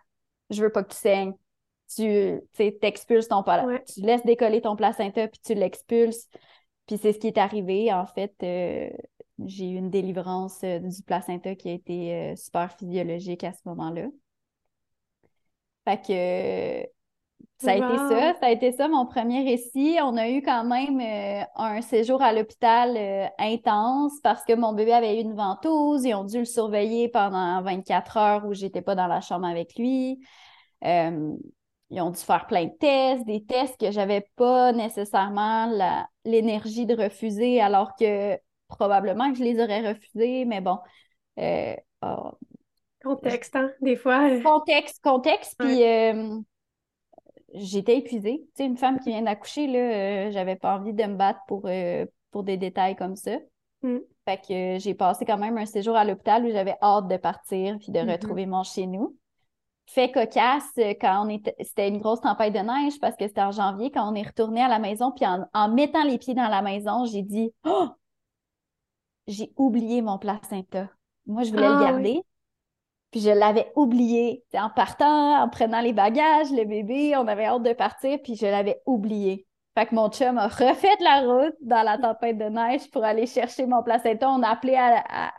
je 0.52 0.62
veux 0.62 0.72
pas 0.72 0.84
que 0.84 0.94
tu 0.94 0.98
saignes. 0.98 1.34
Tu 1.96 2.42
t'expulses 2.80 3.28
ton 3.28 3.44
placenta. 3.44 3.80
Tu 3.80 4.02
laisses 4.02 4.24
décoller 4.24 4.62
ton 4.62 4.76
placenta, 4.76 5.28
puis 5.28 5.42
tu 5.44 5.54
l'expulses. 5.56 6.28
Puis 6.88 6.98
c'est 6.98 7.14
ce 7.14 7.20
qui 7.20 7.28
est 7.28 7.38
arrivé. 7.38 7.92
En 7.92 8.06
fait, 8.06 8.34
euh, 8.44 8.90
j'ai 9.46 9.70
eu 9.70 9.76
une 9.76 9.90
délivrance 9.90 10.64
euh, 10.64 10.80
du 10.80 11.04
placenta 11.04 11.56
qui 11.56 11.70
a 11.70 11.74
été 11.74 12.14
euh, 12.16 12.36
super 12.36 12.72
physiologique 12.78 13.44
à 13.44 13.54
ce 13.54 13.60
moment-là. 13.66 14.08
Fait 15.86 16.02
que 16.02 16.90
ça 17.62 17.71
a 17.71 17.76
été 17.76 17.97
ça, 17.97 18.34
ça 18.39 18.45
a 18.45 18.50
été 18.50 18.71
ça 18.71 18.88
mon 18.88 19.06
premier 19.06 19.43
récit. 19.43 19.97
On 20.02 20.17
a 20.17 20.30
eu 20.30 20.41
quand 20.41 20.63
même 20.63 21.00
un 21.56 21.82
séjour 21.82 22.21
à 22.21 22.34
l'hôpital 22.34 22.97
intense 23.38 24.19
parce 24.21 24.43
que 24.43 24.54
mon 24.54 24.74
bébé 24.74 24.93
avait 24.93 25.17
eu 25.17 25.21
une 25.21 25.36
ventouse. 25.36 26.04
Ils 26.06 26.13
ont 26.13 26.24
dû 26.24 26.39
le 26.39 26.45
surveiller 26.45 27.10
pendant 27.10 27.62
24 27.62 28.17
heures 28.17 28.45
où 28.45 28.54
j'étais 28.54 28.82
pas 28.82 28.95
dans 28.95 29.08
la 29.08 29.21
chambre 29.21 29.45
avec 29.45 29.76
lui. 29.78 30.19
Euh, 30.84 31.36
ils 31.89 32.02
ont 32.02 32.10
dû 32.10 32.19
faire 32.19 32.47
plein 32.47 32.65
de 32.65 32.78
tests, 32.80 33.26
des 33.26 33.43
tests 33.43 33.80
que 33.80 33.91
j'avais 33.91 34.26
pas 34.38 34.71
nécessairement 34.71 35.69
l'énergie 36.24 36.86
de 36.86 36.95
refuser, 36.95 37.60
alors 37.60 37.95
que 37.97 38.38
probablement 38.67 39.32
que 39.32 39.38
je 39.38 39.43
les 39.43 39.62
aurais 39.62 39.88
refusés, 39.89 40.45
mais 40.45 40.62
bon. 40.62 40.80
Euh, 41.38 41.76
oh, 42.02 42.32
contexte, 43.04 43.56
hein, 43.58 43.71
des 43.82 43.97
fois. 43.97 44.30
Contexte, 44.41 45.04
contexte, 45.04 45.56
puis 45.60 45.84
euh, 45.84 46.39
j'étais 47.54 47.98
épuisée. 47.98 48.44
Tu 48.56 48.64
sais, 48.64 48.66
une 48.66 48.78
femme 48.78 49.00
qui 49.00 49.10
vient 49.10 49.22
d'accoucher, 49.22 49.68
là, 49.68 50.32
j'avais 50.32 50.56
pas 50.56 50.78
envie 50.78 50.94
de 50.94 51.04
me 51.04 51.16
battre 51.16 51.40
pour, 51.48 51.70
pour 52.32 52.44
des 52.44 52.58
détails 52.58 52.96
comme 52.96 53.16
ça. 53.16 53.38
Mm. 53.84 53.98
Fait 54.26 54.38
que 54.38 54.80
j'ai 54.80 54.94
passé 54.94 55.26
quand 55.26 55.38
même 55.38 55.58
un 55.58 55.66
séjour 55.66 55.96
à 55.96 56.06
l'hôpital 56.06 56.46
où 56.46 56.52
j'avais 56.52 56.76
hâte 56.82 57.08
de 57.08 57.18
partir 57.18 57.78
puis 57.80 57.92
de 57.92 58.00
mm-hmm. 58.00 58.12
retrouver 58.12 58.46
mon 58.46 58.64
chez 58.64 58.86
nous 58.86 59.18
fait 59.94 60.12
cocasse 60.12 60.72
euh, 60.78 60.94
quand 61.00 61.26
on 61.26 61.30
était, 61.30 61.56
c'était 61.60 61.90
une 61.90 62.00
grosse 62.00 62.22
tempête 62.22 62.54
de 62.54 62.60
neige 62.60 63.00
parce 63.00 63.16
que 63.16 63.28
c'était 63.28 63.42
en 63.42 63.52
janvier 63.52 63.92
quand 63.92 64.10
on 64.10 64.16
est 64.16 64.26
retourné 64.26 64.62
à 64.62 64.68
la 64.68 64.80
maison. 64.80 65.12
Puis 65.12 65.26
en, 65.26 65.70
mettant 65.70 66.04
les 66.04 66.18
pieds 66.18 66.34
dans 66.34 66.48
la 66.48 66.62
maison, 66.62 67.06
j'ai 67.06 67.24
dit 67.24 67.54
Oh! 67.66 67.90
J'ai 69.28 69.52
oublié 69.56 70.02
mon 70.02 70.18
placenta. 70.18 70.90
Moi, 71.28 71.44
je 71.44 71.52
voulais 71.52 71.68
le 71.68 71.76
ah 71.76 71.84
garder. 71.84 72.22
Puis 73.12 73.19
je 73.19 73.30
l'avais 73.30 73.71
oublié. 73.76 74.43
en 74.54 74.69
partant, 74.69 75.41
en 75.41 75.50
prenant 75.50 75.82
les 75.82 75.93
bagages, 75.93 76.52
le 76.52 76.63
bébé, 76.65 77.15
on 77.17 77.28
avait 77.28 77.45
hâte 77.45 77.63
de 77.63 77.74
partir, 77.74 78.19
puis 78.24 78.36
je 78.36 78.45
l'avais 78.45 78.82
oublié. 78.86 79.47
Fait 79.78 79.86
que 79.86 79.95
mon 79.95 80.10
chum 80.10 80.38
a 80.38 80.47
refait 80.47 80.97
la 81.00 81.21
route 81.21 81.56
dans 81.62 81.84
la 81.84 81.97
tempête 81.97 82.38
de 82.38 82.45
neige 82.45 82.89
pour 82.91 83.04
aller 83.04 83.26
chercher 83.26 83.65
mon 83.65 83.84
placenta. 83.84 84.30
On 84.30 84.43
a 84.43 84.50
appelé 84.50 84.76
à, 84.76 85.32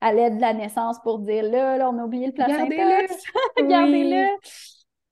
à 0.00 0.12
l'aide 0.12 0.36
de 0.36 0.40
la 0.40 0.54
naissance 0.54 0.98
pour 1.02 1.18
dire 1.18 1.44
là, 1.44 1.76
là, 1.76 1.90
on 1.90 1.98
a 1.98 2.04
oublié 2.04 2.26
le 2.26 2.32
placenta. 2.32 2.66
Gardez-le! 2.66 3.68
Gardez-le! 3.68 4.26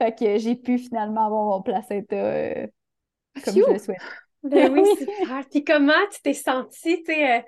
Fait 0.01 0.15
que 0.15 0.39
j'ai 0.39 0.57
pu 0.57 0.79
finalement 0.79 1.27
avoir 1.27 1.45
mon 1.45 1.63
placenta 1.63 2.17
euh, 2.17 2.67
comme 3.45 3.55
je 3.55 3.73
le 3.73 3.79
souhaite. 3.79 3.97
Ben 4.43 4.73
oui, 4.73 4.85
super. 4.99 5.45
Puis 5.51 5.65
comment 5.65 5.93
tu 6.13 6.21
t'es 6.23 6.35
sentie, 6.35 7.03
tu 7.03 7.15
sais, 7.15 7.39
euh, 7.39 7.43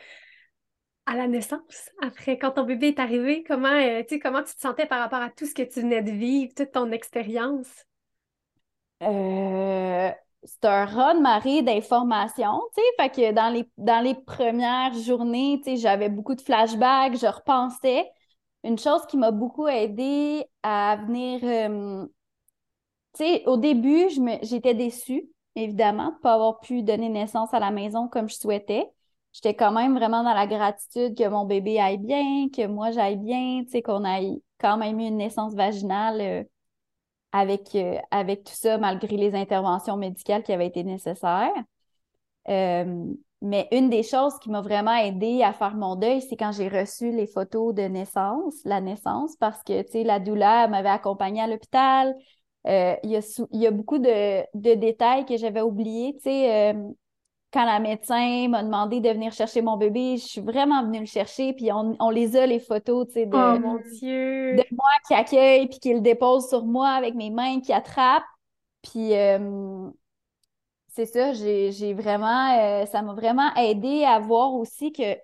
à 1.08 1.16
la 1.16 1.26
naissance, 1.26 1.90
après, 2.02 2.38
quand 2.38 2.52
ton 2.52 2.64
bébé 2.64 2.88
est 2.88 2.98
arrivé, 2.98 3.42
comment, 3.42 3.68
euh, 3.68 4.02
comment 4.22 4.42
tu 4.42 4.54
te 4.54 4.60
sentais 4.60 4.84
par 4.84 5.00
rapport 5.00 5.22
à 5.22 5.30
tout 5.30 5.46
ce 5.46 5.54
que 5.54 5.62
tu 5.62 5.80
venais 5.80 6.02
de 6.02 6.10
vivre, 6.10 6.52
toute 6.54 6.72
ton 6.72 6.92
expérience? 6.92 7.86
Euh, 9.02 10.10
c'est 10.44 10.64
un 10.66 10.84
raz-de-marée 10.84 11.62
d'informations, 11.62 12.60
tu 12.76 12.82
sais, 12.82 13.02
fait 13.02 13.10
que 13.10 13.32
dans 13.32 13.48
les, 13.48 13.70
dans 13.78 14.04
les 14.04 14.14
premières 14.14 14.92
journées, 14.92 15.60
tu 15.64 15.70
sais, 15.70 15.76
j'avais 15.78 16.10
beaucoup 16.10 16.34
de 16.34 16.42
flashbacks, 16.42 17.16
je 17.16 17.26
repensais. 17.26 18.04
Une 18.62 18.78
chose 18.78 19.06
qui 19.06 19.16
m'a 19.16 19.30
beaucoup 19.30 19.66
aidée 19.66 20.44
à 20.62 20.98
venir, 21.06 21.40
euh, 21.42 22.06
tu 23.16 23.24
sais, 23.24 23.42
au 23.46 23.56
début, 23.56 24.08
j'étais 24.42 24.74
déçue, 24.74 25.24
évidemment, 25.54 26.10
de 26.10 26.16
ne 26.16 26.20
pas 26.20 26.34
avoir 26.34 26.60
pu 26.60 26.82
donner 26.82 27.08
naissance 27.08 27.54
à 27.54 27.60
la 27.60 27.70
maison 27.70 28.08
comme 28.08 28.28
je 28.28 28.34
souhaitais. 28.34 28.90
J'étais 29.40 29.54
quand 29.54 29.70
même 29.70 29.96
vraiment 29.96 30.24
dans 30.24 30.34
la 30.34 30.48
gratitude 30.48 31.16
que 31.16 31.28
mon 31.28 31.44
bébé 31.44 31.78
aille 31.78 31.98
bien, 31.98 32.48
que 32.48 32.66
moi 32.66 32.90
j'aille 32.90 33.16
bien, 33.18 33.62
qu'on 33.84 34.02
aille 34.02 34.42
quand 34.58 34.76
même 34.76 34.98
eu 34.98 35.04
une 35.04 35.18
naissance 35.18 35.54
vaginale 35.54 36.20
euh, 36.20 36.44
avec, 37.30 37.72
euh, 37.76 37.98
avec 38.10 38.42
tout 38.42 38.52
ça, 38.52 38.78
malgré 38.78 39.16
les 39.16 39.36
interventions 39.36 39.96
médicales 39.96 40.42
qui 40.42 40.52
avaient 40.52 40.66
été 40.66 40.82
nécessaires. 40.82 41.52
mais 43.40 43.68
une 43.70 43.90
des 43.90 44.02
choses 44.02 44.36
qui 44.40 44.50
m'a 44.50 44.60
vraiment 44.60 44.96
aidée 44.96 45.44
à 45.44 45.52
faire 45.52 45.76
mon 45.76 45.94
deuil, 45.94 46.20
c'est 46.20 46.36
quand 46.36 46.50
j'ai 46.50 46.68
reçu 46.68 47.12
les 47.12 47.28
photos 47.28 47.72
de 47.72 47.82
naissance, 47.82 48.56
la 48.64 48.80
naissance, 48.80 49.36
parce 49.36 49.62
que, 49.62 50.04
la 50.04 50.18
douleur 50.18 50.68
m'avait 50.68 50.88
accompagnée 50.88 51.42
à 51.42 51.46
l'hôpital. 51.46 52.12
il, 52.64 52.98
y 53.04 53.56
y 53.56 53.66
a 53.68 53.70
beaucoup 53.70 53.98
de, 53.98 54.42
de 54.58 54.74
détails 54.74 55.26
que 55.26 55.36
j'avais 55.36 55.62
oubliés, 55.62 56.16
quand 57.52 57.64
la 57.64 57.80
médecin 57.80 58.48
m'a 58.48 58.62
demandé 58.62 59.00
de 59.00 59.08
venir 59.08 59.32
chercher 59.32 59.62
mon 59.62 59.76
bébé, 59.76 60.16
je 60.18 60.26
suis 60.26 60.40
vraiment 60.40 60.84
venue 60.84 61.00
le 61.00 61.06
chercher, 61.06 61.54
puis 61.54 61.70
on, 61.72 62.10
les 62.10 62.36
a, 62.36 62.46
les 62.46 62.60
photos, 62.60 63.06
tu 63.06 63.14
sais, 63.14 63.26
de, 63.26 63.36
oh, 63.36 63.58
mon 63.58 63.76
Dieu. 63.76 64.56
de 64.56 64.64
moi 64.72 64.90
qui 65.06 65.14
accueille, 65.14 65.66
puis 65.66 65.78
qui 65.78 65.94
le 65.94 66.00
dépose 66.00 66.48
sur 66.48 66.66
moi 66.66 66.90
avec 66.90 67.14
mes 67.14 67.30
mains, 67.30 67.60
qui 67.60 67.72
attrape. 67.72 68.24
Puis 68.82 69.14
euh, 69.14 69.88
c'est 70.88 71.06
ça, 71.06 71.32
j'ai 71.32 71.94
vraiment, 71.94 72.58
euh, 72.58 72.86
ça 72.86 73.00
m'a 73.02 73.14
vraiment 73.14 73.54
aidé 73.54 74.04
à 74.04 74.18
voir 74.18 74.52
aussi 74.54 74.92
que 74.92 75.16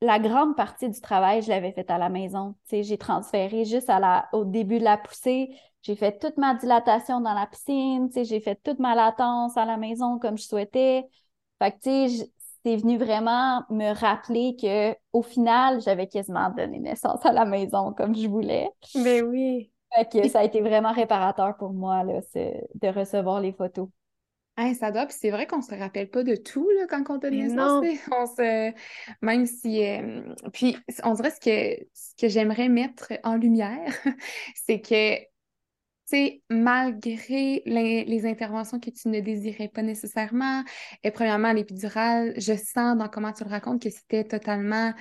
la 0.00 0.18
grande 0.18 0.56
partie 0.56 0.88
du 0.88 1.00
travail, 1.00 1.42
je 1.42 1.48
l'avais 1.48 1.70
fait 1.70 1.88
à 1.90 1.96
la 1.96 2.08
maison. 2.08 2.56
Tu 2.64 2.76
sais, 2.76 2.82
j'ai 2.82 2.98
transféré 2.98 3.64
juste 3.64 3.88
à 3.88 4.00
la, 4.00 4.28
au 4.32 4.44
début 4.44 4.80
de 4.80 4.84
la 4.84 4.96
poussée. 4.96 5.56
J'ai 5.82 5.94
fait 5.94 6.18
toute 6.18 6.38
ma 6.38 6.54
dilatation 6.54 7.20
dans 7.20 7.34
la 7.34 7.46
piscine, 7.46 8.08
tu 8.08 8.14
sais, 8.14 8.24
j'ai 8.24 8.40
fait 8.40 8.60
toute 8.64 8.80
ma 8.80 8.96
latence 8.96 9.56
à 9.56 9.64
la 9.64 9.76
maison 9.76 10.18
comme 10.18 10.38
je 10.38 10.44
souhaitais. 10.44 11.06
Fait 11.62 11.70
que, 11.70 11.76
tu 11.76 12.16
sais, 12.16 12.32
c'est 12.64 12.76
venu 12.76 12.98
vraiment 12.98 13.64
me 13.70 13.94
rappeler 13.94 14.56
que 14.60 14.96
au 15.12 15.22
final, 15.22 15.80
j'avais 15.80 16.08
quasiment 16.08 16.50
donné 16.50 16.80
naissance 16.80 17.24
à 17.24 17.32
la 17.32 17.44
maison 17.44 17.92
comme 17.92 18.16
je 18.16 18.26
voulais. 18.26 18.68
Mais 18.96 19.22
ben 19.22 19.28
oui. 19.28 19.72
Fait 19.94 20.08
que 20.22 20.28
ça 20.28 20.40
a 20.40 20.44
été 20.44 20.60
vraiment 20.60 20.92
réparateur 20.92 21.56
pour 21.56 21.72
moi 21.72 22.02
là, 22.02 22.20
de 22.34 22.88
recevoir 22.88 23.40
les 23.40 23.52
photos. 23.52 23.88
ça 24.78 24.90
doit, 24.90 25.06
puis 25.06 25.16
c'est 25.20 25.30
vrai 25.30 25.46
qu'on 25.46 25.60
se 25.60 25.74
rappelle 25.74 26.08
pas 26.08 26.24
de 26.24 26.34
tout 26.34 26.68
là, 26.70 26.86
quand 26.88 27.04
on 27.10 27.18
donne 27.18 27.34
naissance. 27.34 27.84
On 28.10 28.26
se... 28.26 28.72
Même 29.20 29.46
si. 29.46 29.84
Euh, 29.84 30.22
puis 30.52 30.76
on 31.04 31.12
dirait 31.12 31.30
ce 31.30 31.40
que, 31.40 31.84
ce 31.92 32.14
que 32.18 32.28
j'aimerais 32.28 32.68
mettre 32.68 33.12
en 33.22 33.36
lumière, 33.36 33.92
c'est 34.66 34.80
que 34.80 35.31
malgré 36.50 37.62
les, 37.66 38.26
interventions 38.26 38.78
que 38.78 38.90
tu 38.90 39.08
ne 39.08 39.20
désirais 39.20 39.68
pas 39.68 39.82
nécessairement, 39.82 40.62
et 41.02 41.10
premièrement, 41.10 41.52
l'épidurale, 41.52 42.34
je 42.36 42.54
sens 42.54 42.96
dans 42.96 43.08
comment 43.08 43.32
tu 43.32 43.44
le 43.44 43.50
racontes 43.50 43.82
que 43.82 43.90
c'était 43.90 44.24
totalement 44.24 44.92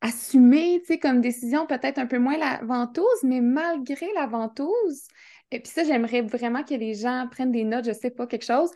assumé, 0.00 0.80
tu 0.80 0.94
sais, 0.94 0.98
comme 0.98 1.20
décision, 1.20 1.66
peut-être 1.66 1.98
un 1.98 2.06
peu 2.06 2.18
moins 2.18 2.36
la 2.36 2.60
ventouse, 2.64 3.22
mais 3.22 3.40
malgré 3.40 4.06
la 4.14 4.26
ventouse, 4.26 5.06
et 5.52 5.60
puis 5.60 5.70
ça, 5.70 5.84
j'aimerais 5.84 6.22
vraiment 6.22 6.64
que 6.64 6.74
les 6.74 6.94
gens 6.94 7.28
prennent 7.30 7.52
des 7.52 7.64
notes, 7.64 7.84
je 7.84 7.92
sais 7.92 8.10
pas, 8.10 8.26
quelque 8.26 8.46
chose. 8.46 8.70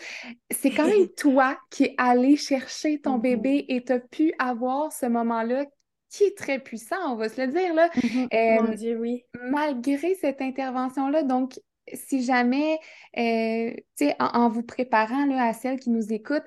C'est 0.51 0.71
quand 0.71 0.87
même 0.87 1.09
toi 1.17 1.59
qui 1.71 1.85
es 1.85 1.95
allé 1.97 2.37
chercher 2.37 3.01
ton 3.01 3.17
mm-hmm. 3.17 3.23
bébé 3.23 3.65
et 3.69 3.83
tu 3.83 3.93
as 3.93 3.99
pu 3.99 4.35
avoir 4.39 4.93
ce 4.93 5.07
moment-là 5.07 5.65
qui 6.17 6.25
est 6.25 6.37
très 6.37 6.59
puissant, 6.59 6.97
on 7.13 7.17
va 7.17 7.29
se 7.29 7.41
le 7.41 7.49
dire, 7.49 7.75
là. 7.75 7.89
Mm-hmm. 7.89 8.63
Mon 8.63 8.75
Dieu, 8.75 8.99
oui. 8.99 9.25
Malgré 9.51 10.15
cette 10.15 10.41
intervention-là, 10.41 11.23
donc, 11.23 11.61
si 11.93 12.25
jamais, 12.25 12.79
euh, 13.17 13.73
tu 13.97 14.07
sais, 14.07 14.17
en, 14.19 14.49
vous 14.49 14.63
préparant 14.63 15.27
là, 15.27 15.45
à 15.45 15.53
celles 15.53 15.79
qui 15.79 15.91
nous 15.91 16.13
écoutent, 16.13 16.47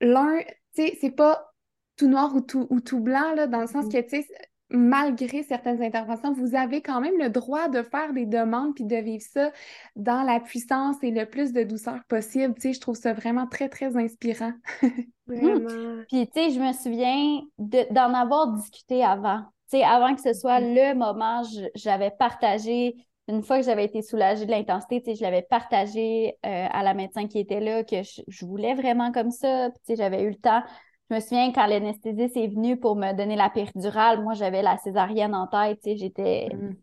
l'un, 0.00 0.40
tu 0.74 0.82
sais, 0.82 0.98
c'est 1.00 1.14
pas 1.14 1.52
tout 1.96 2.08
noir 2.08 2.34
ou 2.34 2.40
tout, 2.40 2.66
ou 2.70 2.80
tout 2.80 3.00
blanc, 3.00 3.34
là, 3.34 3.46
dans 3.46 3.60
le 3.60 3.66
sens 3.66 3.86
mm-hmm. 3.86 4.04
que, 4.04 4.08
tu 4.08 4.22
sais, 4.22 4.28
malgré 4.70 5.42
certaines 5.42 5.82
interventions, 5.82 6.32
vous 6.32 6.54
avez 6.54 6.82
quand 6.82 7.00
même 7.00 7.16
le 7.18 7.30
droit 7.30 7.68
de 7.68 7.82
faire 7.82 8.12
des 8.12 8.26
demandes 8.26 8.74
puis 8.74 8.84
de 8.84 8.96
vivre 8.96 9.24
ça 9.24 9.50
dans 9.96 10.22
la 10.22 10.40
puissance 10.40 10.96
et 11.02 11.10
le 11.10 11.26
plus 11.26 11.52
de 11.52 11.62
douceur 11.62 12.00
possible. 12.08 12.54
Tu 12.54 12.60
sais, 12.60 12.72
je 12.74 12.80
trouve 12.80 12.96
ça 12.96 13.12
vraiment 13.12 13.46
très, 13.46 13.68
très 13.68 13.96
inspirant. 13.96 14.52
Vraiment. 15.26 16.04
Puis, 16.08 16.26
tu 16.28 16.40
sais, 16.40 16.50
je 16.50 16.58
me 16.58 16.72
souviens 16.72 17.42
d'en 17.58 18.14
avoir 18.14 18.54
discuté 18.54 19.04
avant. 19.04 19.40
Tu 19.70 19.78
sais, 19.78 19.84
avant 19.84 20.14
que 20.14 20.22
ce 20.22 20.32
soit 20.32 20.60
le 20.60 20.94
moment, 20.94 21.42
j'avais 21.74 22.10
partagé, 22.10 22.94
une 23.28 23.42
fois 23.42 23.58
que 23.58 23.66
j'avais 23.66 23.84
été 23.84 24.00
soulagée 24.00 24.46
de 24.46 24.50
l'intensité, 24.50 25.02
tu 25.02 25.10
sais, 25.10 25.16
je 25.16 25.22
l'avais 25.22 25.42
partagé 25.42 26.38
euh, 26.46 26.66
à 26.70 26.82
la 26.82 26.94
médecin 26.94 27.26
qui 27.28 27.38
était 27.38 27.60
là, 27.60 27.84
que 27.84 28.02
je, 28.02 28.22
je 28.26 28.46
voulais 28.46 28.74
vraiment 28.74 29.12
comme 29.12 29.30
ça. 29.30 29.68
Puis, 29.70 29.80
tu 29.86 29.92
sais, 29.92 30.02
j'avais 30.02 30.22
eu 30.22 30.30
le 30.30 30.36
temps 30.36 30.62
je 31.08 31.14
me 31.14 31.20
souviens 31.20 31.52
quand 31.52 31.66
l'anesthésiste 31.66 32.36
est 32.36 32.48
venu 32.48 32.78
pour 32.78 32.96
me 32.96 33.12
donner 33.12 33.36
la 33.36 33.50
péridurale, 33.50 34.22
moi 34.22 34.34
j'avais 34.34 34.62
la 34.62 34.76
césarienne 34.78 35.34
en 35.34 35.46
tête, 35.46 35.80
tu 35.82 35.90
sais, 35.90 35.96
j'étais 35.96 36.48
mm. 36.54 36.76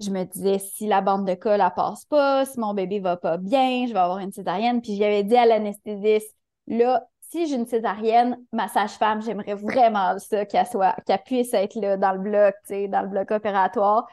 je 0.00 0.10
me 0.10 0.24
disais 0.24 0.58
si 0.58 0.86
la 0.86 1.00
bande 1.00 1.26
de 1.26 1.34
colle 1.34 1.60
ne 1.60 1.74
passe 1.74 2.04
pas, 2.06 2.44
si 2.46 2.58
mon 2.58 2.74
bébé 2.74 3.00
va 3.00 3.16
pas 3.16 3.36
bien, 3.36 3.86
je 3.86 3.92
vais 3.92 3.98
avoir 3.98 4.18
une 4.18 4.32
césarienne, 4.32 4.80
puis 4.80 4.96
j'avais 4.96 5.24
dit 5.24 5.36
à 5.36 5.46
l'anesthésiste 5.46 6.34
là 6.66 7.06
si 7.28 7.48
j'ai 7.48 7.56
une 7.56 7.66
césarienne, 7.66 8.38
ma 8.52 8.68
sage-femme, 8.68 9.20
j'aimerais 9.20 9.54
vraiment 9.54 10.16
ça 10.18 10.46
qu'elle 10.46 10.66
soit 10.66 10.94
qu'elle 11.06 11.22
puisse 11.24 11.52
être 11.54 11.74
là 11.74 11.96
dans 11.96 12.12
le 12.12 12.20
bloc, 12.20 12.54
tu 12.62 12.68
sais, 12.68 12.88
dans 12.88 13.02
le 13.02 13.08
bloc 13.08 13.30
opératoire 13.30 14.06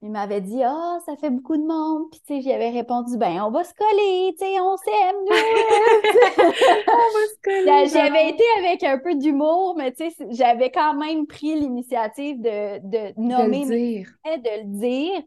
il 0.00 0.10
m'avait 0.10 0.40
dit 0.40 0.62
Ah, 0.62 0.96
oh, 0.96 1.00
ça 1.04 1.16
fait 1.16 1.28
beaucoup 1.30 1.56
de 1.56 1.66
monde. 1.66 2.08
Puis, 2.10 2.20
tu 2.20 2.26
sais, 2.34 2.40
j'y 2.40 2.52
avais 2.52 2.70
répondu 2.70 3.16
Ben, 3.16 3.42
on 3.42 3.50
va 3.50 3.64
se 3.64 3.74
coller, 3.74 4.32
tu 4.38 4.44
sais, 4.44 4.60
on 4.60 4.76
s'aime, 4.76 5.16
nous. 5.26 5.32
on 6.38 6.48
va 6.48 7.26
se 7.26 7.34
coller. 7.42 7.88
J'avais 7.88 8.28
été 8.30 8.44
avec 8.58 8.84
un 8.84 8.98
peu 8.98 9.16
d'humour, 9.16 9.74
mais 9.76 9.90
tu 9.92 10.08
sais, 10.10 10.26
j'avais 10.30 10.70
quand 10.70 10.94
même 10.94 11.26
pris 11.26 11.58
l'initiative 11.58 12.40
de, 12.40 12.78
de 12.78 13.12
nommer, 13.20 13.64
de 13.64 13.70
le 13.70 13.76
dire. 13.76 14.08
de 14.24 14.62
le 14.62 14.68
dire. 14.78 15.20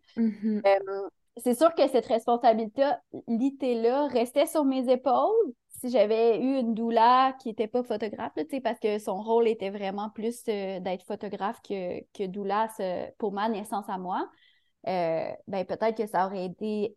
Euh, 0.65 1.09
c'est 1.37 1.57
sûr 1.57 1.73
que 1.75 1.87
cette 1.87 2.05
responsabilité-là 2.05 4.07
restait 4.07 4.45
sur 4.45 4.63
mes 4.63 4.89
épaules. 4.89 5.53
Si 5.67 5.89
j'avais 5.89 6.39
eu 6.39 6.59
une 6.59 6.75
doula 6.75 7.33
qui 7.41 7.49
n'était 7.49 7.67
pas 7.67 7.83
photographe, 7.83 8.31
tu 8.37 8.45
sais, 8.49 8.61
parce 8.61 8.79
que 8.79 8.99
son 8.99 9.21
rôle 9.21 9.47
était 9.47 9.71
vraiment 9.71 10.11
plus 10.11 10.43
euh, 10.47 10.79
d'être 10.79 11.03
photographe 11.05 11.59
que, 11.67 11.99
que 12.13 12.25
doula 12.27 12.69
pour 13.17 13.33
ma 13.33 13.49
naissance 13.49 13.89
à 13.89 13.97
moi. 13.97 14.29
Euh, 14.87 15.31
ben, 15.47 15.65
peut-être 15.65 15.97
que 15.97 16.07
ça 16.07 16.25
aurait 16.25 16.45
été 16.45 16.95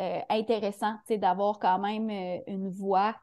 euh, 0.00 0.20
intéressant 0.28 0.94
d'avoir 1.08 1.58
quand 1.58 1.78
même 1.78 2.10
euh, 2.10 2.38
une 2.46 2.68
voix 2.68 3.16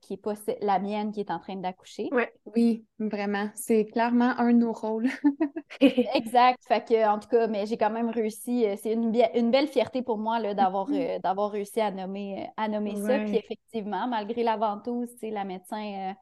qui 0.00 0.14
n'est 0.14 0.16
pas 0.20 0.34
la 0.62 0.80
mienne 0.80 1.12
qui 1.12 1.20
est 1.20 1.30
en 1.30 1.38
train 1.38 1.54
d'accoucher. 1.54 2.08
Ouais. 2.10 2.32
Oui, 2.56 2.84
vraiment. 2.98 3.48
C'est 3.54 3.84
clairement 3.84 4.36
un 4.36 4.52
de 4.52 4.58
nos 4.58 4.72
rôles. 4.72 5.08
exact. 5.80 6.58
Fait 6.66 6.84
que, 6.84 7.08
en 7.08 7.20
tout 7.20 7.28
cas, 7.28 7.46
mais 7.46 7.64
j'ai 7.64 7.76
quand 7.76 7.90
même 7.90 8.10
réussi. 8.10 8.66
C'est 8.82 8.92
une, 8.92 9.14
une, 9.36 9.52
belle 9.52 9.68
fierté 9.68 10.02
pour 10.02 10.18
moi 10.18 10.42
d'avoir 10.54 10.90
mm-hmm. 10.90 11.20
d'avoir 11.20 11.52
réussi 11.52 11.80
à 11.80 11.92
nommer, 11.92 12.50
à 12.56 12.66
nommer 12.66 12.96
ça. 12.96 13.20
Puis 13.20 13.36
effectivement, 13.36 14.08
malgré 14.08 14.42
la 14.42 14.56
ventouse, 14.56 15.14
la 15.22 15.44
médecin 15.44 16.16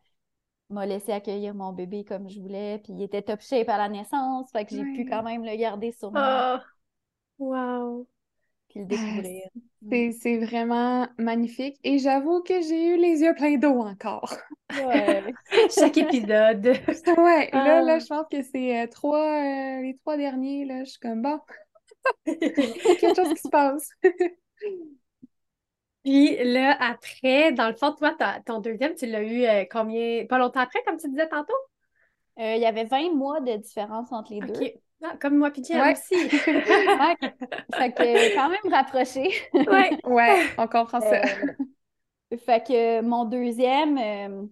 m'a 0.70 0.86
laissé 0.86 1.12
accueillir 1.12 1.54
mon 1.54 1.72
bébé 1.72 2.04
comme 2.04 2.28
je 2.28 2.40
voulais, 2.40 2.80
puis 2.82 2.92
il 2.92 3.02
était 3.02 3.22
top 3.22 3.40
shape 3.40 3.68
à 3.68 3.78
la 3.78 3.88
naissance, 3.88 4.50
fait 4.50 4.64
que 4.64 4.74
j'ai 4.74 4.82
pu 4.82 5.06
quand 5.08 5.22
même 5.22 5.44
le 5.44 5.56
garder 5.56 5.92
sur 5.92 6.10
moi. 6.10 6.62
Oh, 7.38 7.44
wow! 7.44 8.06
Puis 8.68 8.80
le 8.80 8.86
découvrir. 8.86 9.48
C'est 10.20 10.38
vraiment 10.38 11.06
magnifique. 11.18 11.78
Et 11.84 11.98
j'avoue 11.98 12.42
que 12.42 12.60
j'ai 12.60 12.88
eu 12.88 12.96
les 12.96 13.20
yeux 13.20 13.34
pleins 13.34 13.56
d'eau 13.56 13.80
encore. 13.80 14.36
Ouais. 14.70 15.22
Chaque 15.70 15.96
épisode. 15.96 16.66
ouais, 16.66 17.50
là, 17.52 17.82
là, 17.82 17.94
ah. 17.94 17.98
je 17.98 18.06
pense 18.06 18.26
que 18.30 18.42
c'est 18.42 18.82
euh, 18.82 18.86
trois, 18.88 19.18
euh, 19.18 19.82
les 19.82 19.96
trois 19.98 20.16
derniers, 20.16 20.64
là, 20.64 20.82
je 20.84 20.90
suis 20.90 21.00
comme 21.00 21.22
bon. 21.22 21.38
quelque 22.26 23.14
chose 23.14 23.34
qui 23.34 23.40
se 23.40 23.48
passe. 23.48 23.90
Puis 26.06 26.36
là, 26.44 26.76
après, 26.78 27.50
dans 27.50 27.66
le 27.66 27.74
fond, 27.74 27.92
toi, 27.92 28.14
ton 28.46 28.60
deuxième, 28.60 28.94
tu 28.94 29.06
l'as 29.06 29.24
eu 29.24 29.42
euh, 29.42 29.64
combien? 29.68 30.24
Pas 30.26 30.38
longtemps 30.38 30.60
après, 30.60 30.80
comme 30.86 30.98
tu 30.98 31.08
disais 31.08 31.28
tantôt? 31.28 31.52
Euh, 32.38 32.54
il 32.54 32.62
y 32.62 32.64
avait 32.64 32.84
20 32.84 33.12
mois 33.12 33.40
de 33.40 33.56
différence 33.56 34.12
entre 34.12 34.32
les 34.32 34.38
deux. 34.38 34.70
Ah, 35.02 35.16
comme 35.20 35.36
moi 35.36 35.50
puis 35.50 35.62
Diane 35.62 35.92
aussi. 35.92 36.28
fait 36.30 36.52
que 37.92 38.34
quand 38.36 38.48
même 38.48 38.72
rapproché. 38.72 39.32
ouais. 39.52 39.98
ouais, 40.04 40.46
on 40.58 40.68
comprend 40.68 41.00
ça. 41.00 41.22
Euh, 41.22 42.36
fait 42.36 42.64
que 42.64 43.00
mon 43.00 43.24
deuxième, 43.24 44.48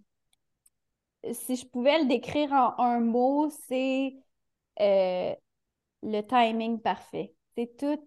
si 1.31 1.55
je 1.55 1.67
pouvais 1.67 2.01
le 2.01 2.07
décrire 2.07 2.53
en 2.53 2.75
un 2.79 2.99
mot, 2.99 3.49
c'est 3.69 4.17
le 4.81 6.21
timing 6.27 6.81
parfait. 6.81 7.33
C'est 7.57 7.77
tout 7.77 8.05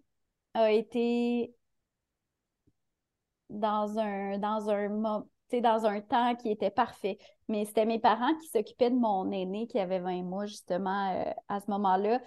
a 0.53 0.71
été 0.71 1.53
dans 3.49 3.97
un, 3.99 4.37
dans 4.37 4.69
un, 4.69 5.23
dans 5.61 5.85
un 5.85 6.01
temps 6.01 6.35
qui 6.35 6.51
était 6.51 6.69
parfait. 6.69 7.17
Mais 7.47 7.65
c'était 7.65 7.85
mes 7.85 7.99
parents 7.99 8.35
qui 8.41 8.47
s'occupaient 8.47 8.89
de 8.89 8.95
mon 8.95 9.31
aîné 9.31 9.67
qui 9.67 9.79
avait 9.79 9.99
20 9.99 10.23
mois, 10.23 10.45
justement, 10.45 11.13
euh, 11.13 11.31
à 11.47 11.59
ce 11.59 11.71
moment-là. 11.71 12.19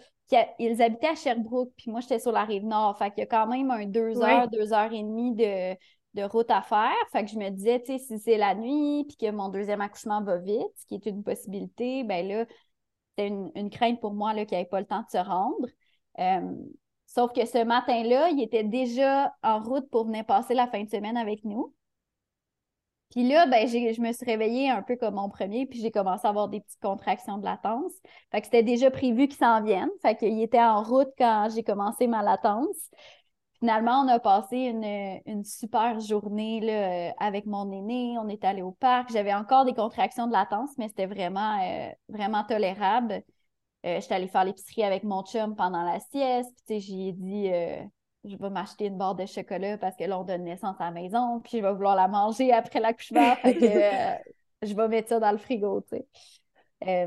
ils 0.59 0.83
habitaient 0.83 1.09
à 1.09 1.14
Sherbrooke, 1.14 1.73
puis 1.77 1.91
moi, 1.91 2.01
j'étais 2.01 2.18
sur 2.18 2.33
la 2.33 2.45
rive 2.45 2.64
nord. 2.64 2.97
Fait 2.99 3.11
qu'il 3.11 3.21
y 3.21 3.23
a 3.23 3.27
quand 3.27 3.47
même 3.47 3.71
un 3.71 3.87
deux 3.87 4.23
heures, 4.23 4.49
deux 4.49 4.73
heures 4.73 4.93
et 4.93 5.03
demie 5.03 5.35
de, 5.35 5.77
de 6.14 6.23
route 6.23 6.51
à 6.51 6.62
faire. 6.62 6.95
Fait 7.12 7.25
que 7.25 7.31
je 7.31 7.39
me 7.39 7.51
disais, 7.51 7.81
tu 7.81 7.93
sais, 7.93 7.99
si 7.99 8.18
c'est 8.18 8.39
la 8.39 8.55
nuit, 8.55 9.05
puis 9.07 9.16
que 9.16 9.31
mon 9.31 9.49
deuxième 9.49 9.81
accouchement 9.81 10.23
va 10.23 10.39
vite, 10.39 10.73
ce 10.77 10.87
qui 10.87 10.95
est 10.95 11.07
une 11.07 11.23
possibilité, 11.23 12.05
ben 12.05 12.27
là, 12.27 12.47
c'était 13.11 13.29
une, 13.29 13.71
crainte 13.71 14.01
pour 14.01 14.14
moi 14.14 14.33
qu'il 14.45 14.57
n'y 14.57 14.62
ait 14.62 14.66
pas 14.66 14.81
le 14.81 14.87
temps 14.87 15.03
de 15.03 15.11
se 15.11 15.18
rendre. 15.18 15.66
Euh, 16.18 16.55
sauf 17.11 17.33
que 17.33 17.45
ce 17.45 17.63
matin-là, 17.65 18.31
il 18.31 18.41
était 18.43 18.65
déjà 18.65 19.35
en 19.43 19.61
route 19.61 19.89
pour 19.91 20.07
venir 20.07 20.25
passer 20.25 20.55
la 20.55 20.69
fin 20.69 20.85
de 20.85 20.89
semaine 20.89 21.17
avec 21.17 21.45
nous. 21.45 21.75
Puis 23.11 23.29
là, 23.29 23.47
ben, 23.47 23.67
je 23.67 24.01
me 24.01 24.13
suis 24.13 24.25
réveillée 24.25 24.71
un 24.71 24.83
peu 24.83 24.97
comme 24.97 25.17
mon 25.17 25.29
premier, 25.29 25.67
puis 25.67 25.81
j'ai 25.81 25.91
commencé 25.91 26.27
à 26.27 26.31
avoir 26.31 26.49
des 26.49 26.61
petites 26.61 26.81
contractions 26.81 27.39
de 27.39 27.45
latence. 27.45 27.93
Fait 28.31 28.41
que 28.41 28.47
c'était 28.47 28.63
déjà 28.63 28.91
prévu 28.91 29.27
qu'il 29.27 29.37
s'en 29.37 29.63
vienne. 29.63 29.89
Fait 30.01 30.17
qu'il 30.17 30.41
était 30.41 30.63
en 30.63 30.83
route 30.85 31.11
quand 31.19 31.49
j'ai 31.53 31.65
commencé 31.65 32.07
ma 32.07 32.23
latence. 32.23 32.77
Finalement, 33.59 34.03
on 34.05 34.09
a 34.09 34.21
passé 34.21 34.57
une, 35.27 35.45
super 35.45 35.99
journée 36.01 36.61
là, 36.61 37.13
avec 37.19 37.47
mon 37.47 37.71
aîné. 37.73 38.17
On 38.19 38.29
est 38.29 38.45
allé 38.45 38.63
au 38.63 38.73
parc. 38.73 39.11
J'avais 39.13 39.35
encore 39.35 39.65
des 39.65 39.75
contractions 39.75 40.29
de 40.29 40.33
latence, 40.33 40.71
mais 40.79 40.89
c'était 40.89 41.07
vraiment, 41.07 41.61
euh, 41.61 41.91
vraiment 42.09 42.45
tolérable. 42.45 43.23
Euh, 43.87 44.01
j'étais 44.01 44.14
allée 44.14 44.28
faire 44.28 44.45
l'épicerie 44.45 44.83
avec 44.83 45.05
mon 45.05 45.22
chum 45.22 45.57
pendant 45.57 45.83
la 45.83 46.01
sieste. 46.01 46.55
Puis, 46.66 46.81
j'ai 46.81 47.12
dit, 47.12 47.51
euh, 47.51 47.83
je 48.24 48.37
vais 48.37 48.51
m'acheter 48.51 48.87
une 48.87 48.99
barre 48.99 49.14
de 49.14 49.24
chocolat 49.26 49.78
parce 49.78 49.97
que 49.97 50.05
là, 50.05 50.18
on 50.20 50.24
donne 50.24 50.45
naissance 50.45 50.76
à 50.81 50.87
la 50.87 50.91
maison, 50.91 51.41
puis 51.41 51.59
je 51.59 51.62
vais 51.62 51.72
vouloir 51.72 51.97
la 51.97 52.09
manger 52.09 52.53
après 52.53 52.81
l'accouchement. 52.81 53.35
que 53.43 53.49
euh, 53.49 54.18
je 54.62 54.74
vais 54.74 54.89
mettre 54.89 55.09
ça 55.09 55.20
dans 55.20 55.33
le 55.33 55.39
frigo, 55.39 55.81
tu 55.83 55.97
sais. 55.97 56.07
Euh, 56.87 57.07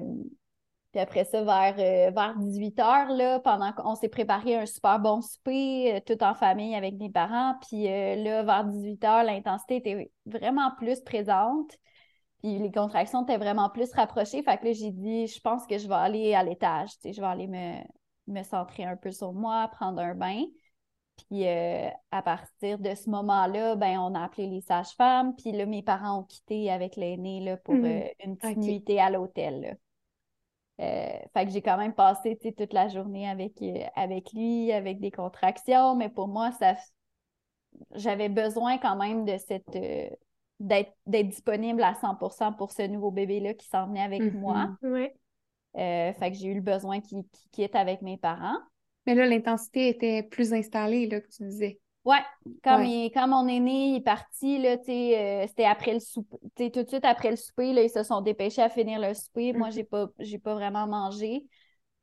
puis 0.92 1.02
après 1.02 1.26
ça, 1.26 1.44
vers, 1.44 1.76
vers 1.76 2.36
18 2.38 2.78
h, 2.78 3.16
là, 3.16 3.40
pendant 3.40 3.74
qu'on 3.74 3.96
s'est 3.96 4.10
préparé 4.10 4.56
un 4.56 4.68
super 4.68 5.00
bon 5.00 5.22
souper, 5.22 6.04
tout 6.06 6.24
en 6.24 6.36
famille 6.36 6.76
avec 6.76 6.96
mes 6.96 7.10
parents. 7.10 7.56
Puis 7.68 7.86
là, 7.86 8.44
vers 8.44 8.66
18 8.66 9.02
h, 9.02 9.26
l'intensité 9.26 9.78
était 9.78 10.12
vraiment 10.28 10.70
plus 10.78 11.02
présente. 11.02 11.72
Puis 12.44 12.60
les 12.60 12.72
contractions 12.72 13.24
étaient 13.24 13.38
vraiment 13.38 13.70
plus 13.70 13.92
rapprochées. 13.94 14.44
Fait 14.44 14.58
que 14.58 14.66
là, 14.66 14.74
j'ai 14.74 14.92
dit, 14.92 15.28
je 15.28 15.40
pense 15.40 15.66
que 15.66 15.78
je 15.78 15.88
vais 15.88 15.96
aller 15.96 16.34
à 16.34 16.44
l'étage. 16.44 16.90
Tu 16.96 17.00
sais, 17.00 17.14
je 17.14 17.22
vais 17.22 17.28
aller 17.28 17.48
me, 17.48 17.78
me 18.28 18.44
centrer 18.44 18.84
un 18.84 18.98
peu 18.98 19.12
sur 19.12 19.32
moi, 19.32 19.70
prendre 19.70 20.02
un 20.02 20.14
bain. 20.14 20.44
Puis 21.16 21.48
euh, 21.48 21.88
à 22.12 22.22
partir 22.22 22.80
de 22.80 22.96
ce 22.96 23.10
moment-là, 23.10 23.76
ben, 23.78 23.98
on 24.00 24.14
a 24.14 24.26
appelé 24.26 24.48
les 24.48 24.60
sages-femmes. 24.60 25.34
Puis 25.38 25.54
là, 25.54 25.66
mes 25.66 25.84
parents 25.84 26.20
ont 26.20 26.24
quitté 26.24 26.70
avec 26.70 26.98
l'aîné 26.98 27.56
pour 27.64 27.76
mhm. 27.76 27.86
euh, 27.86 28.08
une 28.26 28.38
petite 28.38 28.58
nuitée 28.58 29.00
à 29.00 29.10
l'hôtel. 29.10 29.78
Euh, 30.82 31.18
fait 31.34 31.46
que 31.46 31.52
j'ai 31.52 31.62
quand 31.62 31.78
même 31.78 31.94
passé 31.94 32.38
toute 32.58 32.74
la 32.74 32.90
journée 32.90 33.30
avec, 33.30 33.64
avec 33.96 34.34
lui, 34.34 34.74
avec 34.74 35.00
des 35.00 35.12
contractions, 35.12 35.96
mais 35.96 36.10
pour 36.10 36.28
moi, 36.28 36.52
ça 36.52 36.76
j'avais 37.96 38.30
besoin 38.30 38.78
quand 38.78 38.96
même 38.96 39.24
de 39.24 39.38
cette 39.38 39.78
d'être 40.60 40.94
disponible 41.08 41.84
à 41.84 41.94
100% 41.94 42.54
pour 42.54 42.72
ce 42.72 42.84
nouveau 42.84 43.12
bébé-là 43.12 43.54
qui 43.54 43.68
s'en 43.68 43.88
venait 43.88 44.04
avec 44.04 44.34
moi. 44.34 44.70
Mhm. 44.82 45.10
fait 45.74 46.32
que 46.32 46.38
j'ai 46.38 46.50
eu 46.50 46.56
le 46.56 46.62
besoin 46.62 47.02
qu'il 47.02 47.24
quitte 47.52 47.76
avec 47.76 48.02
mes 48.02 48.18
parents. 48.18 48.60
Mais 49.06 49.16
là, 49.16 49.26
l'intensité 49.26 49.90
était 49.90 50.24
plus 50.24 50.54
installée, 50.54 51.08
là, 51.08 51.20
que 51.20 51.28
tu 51.28 51.44
disais. 51.44 51.80
Ouais, 52.06 52.22
comme, 52.64 52.84
quand 53.14 53.28
mon 53.30 53.48
aîné 53.48 53.96
est 53.96 54.02
parti, 54.02 54.58
là, 54.58 54.76
euh, 54.88 55.46
c'était 55.48 55.64
après 55.64 55.94
le 55.94 56.00
souper. 56.00 56.38
Tout 56.58 56.84
de 56.84 56.88
suite 56.88 57.06
après 57.06 57.30
le 57.30 57.38
souper, 57.38 57.72
là, 57.72 57.82
ils 57.82 57.90
se 57.90 58.04
sont 58.04 58.22
dépêchés 58.22 58.62
à 58.62 58.70
finir 58.70 59.00
le 59.00 59.14
souper. 59.14 59.54
Moi, 59.54 59.68
mhm. 59.68 59.74
j'ai 59.74 59.84
pas, 59.86 60.08
j'ai 60.20 60.40
pas 60.40 60.54
vraiment 60.54 60.86
mangé. 60.86 61.46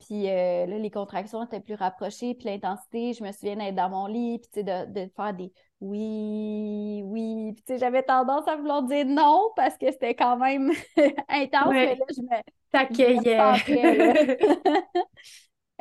Puis 0.01 0.29
euh, 0.29 0.67
là, 0.67 0.79
les 0.79 0.91
contractions 0.91 1.45
étaient 1.45 1.61
plus 1.61 1.75
rapprochées, 1.75 2.35
puis 2.35 2.49
l'intensité, 2.49 3.13
je 3.13 3.23
me 3.23 3.33
souviens 3.33 3.57
d'être 3.57 3.75
dans 3.75 3.91
mon 3.91 4.07
lit, 4.07 4.41
puis 4.53 4.65
de, 4.65 4.87
de 4.87 5.11
faire 5.15 5.35
des 5.35 5.53
oui, 5.81 7.03
oui. 7.07 7.55
Puis 7.67 7.79
j'avais 7.79 8.03
tendance 8.03 8.47
à 8.47 8.57
vouloir 8.57 8.83
dire 8.83 9.07
non 9.07 9.51
parce 9.57 9.79
que 9.79 9.91
c'était 9.91 10.15
quand 10.15 10.37
même 10.37 10.71
intense, 11.29 11.73
mais 11.73 11.97
là, 11.97 12.05
je 12.15 12.23
me. 12.23 12.43
T'accueillais. 12.71 14.39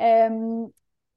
euh, 0.00 0.66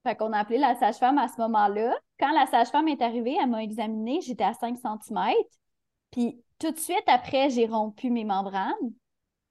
fait 0.06 0.16
qu'on 0.16 0.34
a 0.34 0.40
appelé 0.40 0.58
la 0.58 0.76
sage-femme 0.76 1.18
à 1.18 1.28
ce 1.30 1.40
moment-là. 1.42 1.98
Quand 2.20 2.32
la 2.34 2.46
sage-femme 2.46 2.90
est 2.90 3.02
arrivée, 3.02 3.38
elle 3.42 3.50
m'a 3.50 3.64
examinée, 3.64 4.20
j'étais 4.22 4.44
à 4.44 4.54
5 4.54 4.78
cm. 4.78 5.34
Puis 6.12 6.44
tout 6.60 6.72
de 6.72 6.78
suite 6.78 7.04
après, 7.08 7.50
j'ai 7.50 7.66
rompu 7.66 8.10
mes 8.10 8.26
membranes. 8.26 8.74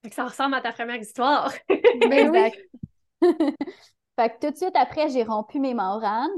Fait 0.03 0.11
que 0.11 0.15
ça 0.15 0.25
ressemble 0.25 0.55
à 0.55 0.61
ta 0.61 0.73
première 0.73 0.97
histoire. 0.97 1.53
Ben 1.69 2.13
exact. 2.13 2.59
fait 4.18 4.31
que 4.31 4.47
tout 4.47 4.53
de 4.53 4.57
suite 4.57 4.77
après, 4.77 5.09
j'ai 5.09 5.25
rompu 5.25 5.61
mes 5.61 5.75
membranes. 5.75 6.31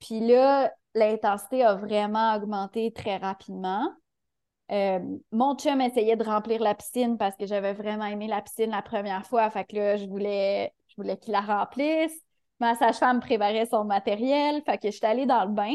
Puis 0.00 0.20
là, 0.20 0.72
l'intensité 0.94 1.64
a 1.64 1.74
vraiment 1.74 2.34
augmenté 2.36 2.92
très 2.92 3.16
rapidement. 3.16 3.92
Euh, 4.70 5.00
mon 5.32 5.56
chum 5.56 5.80
essayait 5.80 6.16
de 6.16 6.24
remplir 6.24 6.60
la 6.60 6.74
piscine 6.74 7.16
parce 7.16 7.36
que 7.36 7.46
j'avais 7.46 7.72
vraiment 7.72 8.04
aimé 8.04 8.26
la 8.26 8.42
piscine 8.42 8.70
la 8.70 8.82
première 8.82 9.26
fois. 9.26 9.48
Fait 9.50 9.64
que 9.64 9.76
là, 9.76 9.96
je 9.96 10.06
voulais, 10.06 10.74
je 10.88 10.96
voulais 10.96 11.16
qu'il 11.16 11.32
la 11.32 11.40
remplisse. 11.40 12.16
Ma 12.60 12.74
sage-femme 12.74 13.20
préparait 13.20 13.66
son 13.66 13.84
matériel, 13.84 14.62
fait 14.62 14.78
que 14.78 14.90
je 14.90 14.96
suis 14.96 15.06
allée 15.06 15.26
dans 15.26 15.44
le 15.44 15.52
bain. 15.52 15.74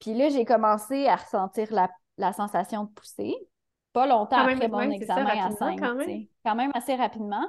Puis 0.00 0.12
là, 0.14 0.28
j'ai 0.28 0.44
commencé 0.44 1.06
à 1.06 1.16
ressentir 1.16 1.68
la, 1.72 2.32
sensation 2.32 2.84
de 2.84 2.90
pousser. 2.90 3.34
Pas 3.92 4.06
longtemps 4.06 4.38
après 4.38 4.68
mon 4.68 4.80
examen 4.80 5.26
à 5.26 5.50
5. 5.52 5.78
Quand 5.78 5.94
même. 5.94 6.26
quand 6.44 6.54
même 6.54 6.72
assez 6.74 6.94
rapidement. 6.94 7.46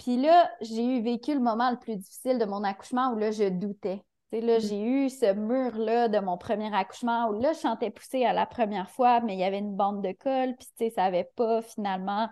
Puis 0.00 0.16
là, 0.16 0.50
j'ai 0.62 0.82
eu 0.82 1.02
vécu 1.02 1.34
le 1.34 1.40
moment 1.40 1.70
le 1.70 1.78
plus 1.78 1.96
difficile 1.96 2.38
de 2.38 2.46
mon 2.46 2.64
accouchement 2.64 3.12
où 3.12 3.18
là, 3.18 3.30
je 3.32 3.50
doutais. 3.50 4.02
là, 4.32 4.56
mm. 4.56 4.60
j'ai 4.60 4.82
eu 4.82 5.10
ce 5.10 5.34
mur-là 5.34 6.08
de 6.08 6.18
mon 6.20 6.38
premier 6.38 6.74
accouchement 6.74 7.28
où 7.28 7.38
là, 7.38 7.52
je 7.52 7.58
sentais 7.58 7.90
pousser 7.90 8.24
à 8.24 8.32
la 8.32 8.46
première 8.46 8.88
fois, 8.88 9.20
mais 9.20 9.34
il 9.34 9.40
y 9.40 9.44
avait 9.44 9.58
une 9.58 9.76
bande 9.76 10.02
de 10.02 10.12
colle, 10.12 10.56
puis 10.56 10.90
ça 10.90 11.02
n'avait 11.02 11.30
pas 11.36 11.60
finalement 11.60 12.30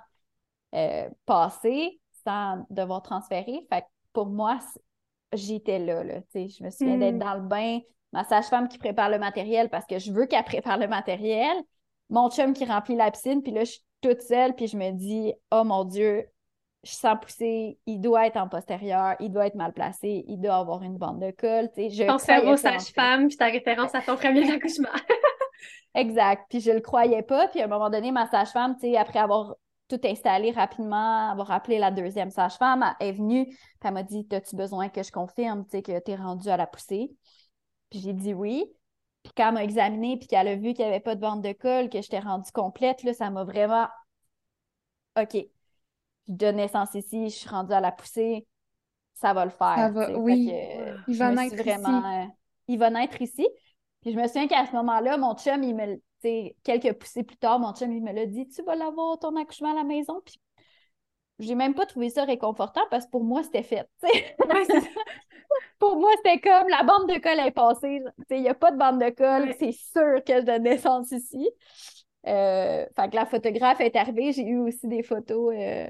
euh, 0.74 1.10
passé 1.26 2.00
sans 2.24 2.64
devoir 2.70 3.02
transférer. 3.02 3.66
Fait 3.70 3.84
pour 4.14 4.28
moi, 4.28 4.58
j'étais 5.34 5.78
là, 5.78 6.02
là 6.04 6.20
je 6.34 6.64
me 6.64 6.70
souviens 6.70 6.96
d'être 6.96 7.16
hmm. 7.16 7.18
dans 7.18 7.34
le 7.34 7.42
bain, 7.42 7.80
ma 8.14 8.24
sage-femme 8.24 8.68
qui 8.68 8.78
prépare 8.78 9.10
le 9.10 9.18
matériel 9.18 9.68
parce 9.68 9.84
que 9.84 9.98
je 9.98 10.10
veux 10.10 10.24
qu'elle 10.24 10.44
prépare 10.44 10.78
le 10.78 10.88
matériel, 10.88 11.54
mon 12.08 12.30
chum 12.30 12.54
qui 12.54 12.64
remplit 12.64 12.96
la 12.96 13.10
piscine, 13.10 13.42
puis 13.42 13.52
là, 13.52 13.64
je 13.64 13.72
suis 13.72 13.84
toute 14.00 14.22
seule, 14.22 14.54
puis 14.54 14.68
je 14.68 14.78
me 14.78 14.92
dis, 14.92 15.34
oh 15.52 15.64
mon 15.64 15.84
Dieu, 15.84 16.24
je 16.84 16.92
sens 16.92 17.16
pousser, 17.20 17.78
il 17.86 18.00
doit 18.00 18.26
être 18.26 18.36
en 18.36 18.48
postérieur, 18.48 19.16
il 19.20 19.30
doit 19.30 19.46
être 19.46 19.56
mal 19.56 19.72
placé, 19.72 20.24
il 20.28 20.38
doit 20.38 20.56
avoir 20.56 20.82
une 20.82 20.96
bande 20.96 21.20
de 21.20 21.30
colle. 21.32 21.68
Je 21.76 22.06
ton 22.06 22.18
cerveau 22.18 22.56
sage-femme, 22.56 23.28
puis 23.28 23.36
ta 23.36 23.46
référence 23.46 23.94
à 23.94 24.00
ton 24.00 24.16
premier 24.16 24.50
accouchement. 24.52 24.88
exact. 25.94 26.44
Puis 26.48 26.60
je 26.60 26.70
le 26.70 26.80
croyais 26.80 27.22
pas. 27.22 27.48
Puis 27.48 27.60
à 27.60 27.64
un 27.64 27.68
moment 27.68 27.90
donné, 27.90 28.12
ma 28.12 28.28
sage-femme, 28.28 28.76
après 28.96 29.18
avoir 29.18 29.56
tout 29.88 30.00
installé 30.04 30.50
rapidement, 30.50 31.30
avoir 31.30 31.50
appelé 31.50 31.78
la 31.78 31.90
deuxième 31.90 32.30
sage-femme, 32.30 32.84
elle 33.00 33.08
est 33.08 33.12
venue, 33.12 33.46
puis 33.46 33.56
elle 33.84 33.94
m'a 33.94 34.02
dit 34.02 34.26
As-tu 34.30 34.54
besoin 34.54 34.88
que 34.88 35.02
je 35.02 35.10
confirme 35.10 35.66
que 35.66 35.78
tu 35.80 36.10
es 36.10 36.16
rendu 36.16 36.48
à 36.48 36.56
la 36.56 36.66
poussée? 36.66 37.10
Puis 37.90 38.00
j'ai 38.00 38.12
dit 38.12 38.34
oui. 38.34 38.64
Puis 39.24 39.32
quand 39.36 39.48
elle 39.48 39.54
m'a 39.54 39.64
examiné, 39.64 40.16
puis 40.16 40.28
qu'elle 40.28 40.46
a 40.46 40.54
vu 40.54 40.74
qu'il 40.74 40.84
n'y 40.84 40.90
avait 40.92 41.00
pas 41.00 41.16
de 41.16 41.20
bande 41.20 41.42
de 41.42 41.52
colle, 41.52 41.88
que 41.88 42.00
j'étais 42.00 42.20
rendue 42.20 42.52
complète, 42.52 43.02
là, 43.02 43.12
ça 43.14 43.30
m'a 43.30 43.44
vraiment 43.44 43.88
OK. 45.20 45.48
Je 46.28 46.34
donne 46.34 46.56
naissance 46.56 46.94
ici, 46.94 47.30
je 47.30 47.34
suis 47.34 47.48
rendue 47.48 47.72
à 47.72 47.80
la 47.80 47.92
poussée, 47.92 48.46
ça 49.14 49.32
va 49.32 49.44
le 49.44 49.50
faire. 49.50 49.76
Ça 49.76 49.90
va, 49.90 50.18
oui. 50.18 50.52
il 51.08 51.16
va 51.16 51.32
naître 51.32 51.56
vraiment, 51.56 52.22
ici. 52.22 52.32
il 52.68 52.78
va 52.78 52.90
naître 52.90 53.20
ici. 53.20 53.48
Puis 54.02 54.12
je 54.12 54.18
me 54.18 54.26
souviens 54.26 54.46
qu'à 54.46 54.66
ce 54.66 54.72
moment-là, 54.72 55.16
mon 55.16 55.34
chum, 55.34 55.62
il 55.62 55.74
me, 55.74 56.00
quelques 56.62 56.92
poussées 56.98 57.24
plus 57.24 57.36
tard, 57.36 57.58
mon 57.58 57.72
chum, 57.72 57.92
il 57.92 58.02
me 58.02 58.12
l'a 58.12 58.26
dit 58.26 58.46
Tu 58.48 58.62
vas 58.62 58.76
l'avoir 58.76 59.18
ton 59.18 59.34
accouchement 59.36 59.72
à 59.72 59.74
la 59.74 59.84
maison. 59.84 60.20
Puis 60.24 60.40
j'ai 61.38 61.54
même 61.54 61.74
pas 61.74 61.86
trouvé 61.86 62.10
ça 62.10 62.24
réconfortant 62.24 62.82
parce 62.90 63.06
que 63.06 63.10
pour 63.10 63.24
moi, 63.24 63.42
c'était 63.42 63.62
fait. 63.62 63.88
pour 65.78 65.96
moi, 65.96 66.10
c'était 66.16 66.40
comme 66.40 66.68
la 66.68 66.82
bande 66.82 67.08
de 67.08 67.18
colle 67.20 67.40
est 67.40 67.52
passée. 67.52 68.02
Il 68.30 68.42
n'y 68.42 68.48
a 68.48 68.54
pas 68.54 68.70
de 68.70 68.76
bande 68.76 69.00
de 69.00 69.10
colle, 69.10 69.54
c'est 69.58 69.72
sûr 69.72 70.22
que 70.26 70.40
je 70.40 70.44
donne 70.44 70.62
naissance 70.62 71.12
ici. 71.12 71.48
Euh, 72.26 72.84
fait 72.94 73.10
que 73.10 73.16
la 73.16 73.26
photographe 73.26 73.80
est 73.80 73.96
arrivée. 73.96 74.32
J'ai 74.32 74.46
eu 74.46 74.58
aussi 74.58 74.86
des 74.88 75.02
photos 75.02 75.54
euh, 75.56 75.86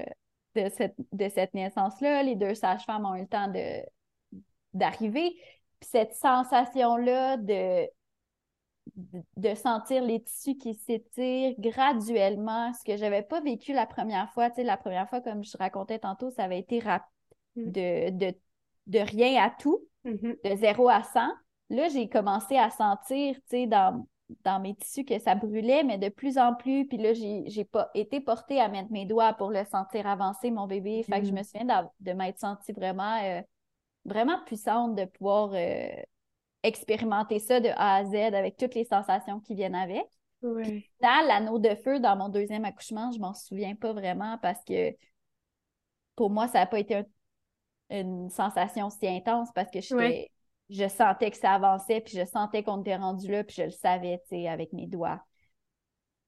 de 0.55 0.69
cette, 0.69 0.95
de 1.11 1.29
cette 1.29 1.53
naissance-là. 1.53 2.23
Les 2.23 2.35
deux 2.35 2.55
sages-femmes 2.55 3.05
ont 3.05 3.15
eu 3.15 3.21
le 3.21 3.27
temps 3.27 3.51
d'arriver. 4.73 5.35
Puis 5.79 5.89
cette 5.89 6.13
sensation-là 6.13 7.37
de 7.37 7.87
de 9.37 9.55
sentir 9.55 10.03
les 10.03 10.21
tissus 10.21 10.57
qui 10.57 10.73
s'étirent 10.73 11.55
graduellement, 11.59 12.73
ce 12.73 12.83
que 12.83 12.97
je 12.97 13.01
n'avais 13.01 13.21
pas 13.21 13.41
vécu 13.41 13.73
la 13.73 13.85
première 13.85 14.31
fois. 14.31 14.49
Tu 14.49 14.57
sais, 14.57 14.63
la 14.63 14.77
première 14.77 15.09
fois, 15.09 15.21
comme 15.21 15.43
je 15.43 15.57
racontais 15.57 15.99
tantôt, 15.99 16.29
ça 16.31 16.43
avait 16.43 16.59
été 16.59 16.79
rapide 16.79 17.05
mm. 17.55 17.71
de, 17.71 18.35
de, 18.87 18.99
rien 18.99 19.43
à 19.43 19.49
tout, 19.49 19.85
mm-hmm. 20.05 20.49
de 20.49 20.55
zéro 20.57 20.89
à 20.89 21.03
100. 21.03 21.19
Là, 21.71 21.87
j'ai 21.89 22.09
commencé 22.09 22.57
à 22.57 22.69
sentir, 22.69 23.35
tu 23.35 23.41
sais, 23.49 23.67
dans, 23.67 24.05
dans 24.43 24.59
mes 24.59 24.75
tissus 24.75 25.05
que 25.05 25.19
ça 25.19 25.35
brûlait, 25.35 25.83
mais 25.83 25.97
de 25.97 26.09
plus 26.09 26.37
en 26.37 26.53
plus. 26.53 26.87
Puis 26.87 26.97
là, 26.97 27.13
j'ai 27.13 27.65
pas 27.65 27.89
été 27.93 28.21
portée 28.21 28.59
à 28.59 28.69
mettre 28.69 28.91
mes 28.91 29.05
doigts 29.05 29.33
pour 29.33 29.51
le 29.51 29.63
sentir 29.65 30.07
avancer, 30.07 30.51
mon 30.51 30.67
bébé. 30.67 31.03
Fait 31.03 31.19
que 31.19 31.27
je 31.27 31.31
mm. 31.31 31.35
me 31.37 31.43
souviens 31.43 31.89
de 31.99 32.11
m'être 32.13 32.39
sentie 32.39 32.71
vraiment, 32.71 33.21
euh, 33.23 33.41
vraiment 34.05 34.39
puissante 34.45 34.95
de 34.95 35.05
pouvoir 35.05 35.51
euh, 35.53 35.89
expérimenter 36.63 37.39
ça 37.39 37.59
de 37.59 37.69
A 37.69 37.95
à 37.95 38.05
Z 38.05 38.15
avec 38.15 38.57
toutes 38.57 38.75
les 38.75 38.85
sensations 38.85 39.39
qui 39.39 39.55
viennent 39.55 39.75
avec. 39.75 40.05
Oui. 40.41 40.89
L'anneau 41.01 41.59
de 41.59 41.75
feu, 41.75 41.99
dans 41.99 42.15
mon 42.15 42.29
deuxième 42.29 42.65
accouchement, 42.65 43.11
je 43.11 43.19
m'en 43.19 43.33
souviens 43.33 43.75
pas 43.75 43.93
vraiment 43.93 44.37
parce 44.41 44.63
que 44.63 44.95
pour 46.15 46.29
moi, 46.29 46.47
ça 46.47 46.59
n'a 46.59 46.65
pas 46.65 46.79
été 46.79 47.03
une 47.89 48.29
sensation 48.29 48.89
si 48.89 49.07
intense 49.07 49.49
parce 49.53 49.69
que 49.71 49.79
je 50.69 50.87
sentais 50.87 51.31
que 51.31 51.37
ça 51.37 51.53
avançait, 51.53 52.01
puis 52.01 52.17
je 52.17 52.25
sentais 52.25 52.63
qu'on 52.63 52.81
était 52.81 52.95
rendu 52.95 53.29
là, 53.31 53.43
puis 53.43 53.55
je 53.57 53.63
le 53.63 53.71
savais, 53.71 54.21
tu 54.23 54.35
sais, 54.35 54.47
avec 54.47 54.73
mes 54.73 54.87
doigts. 54.87 55.21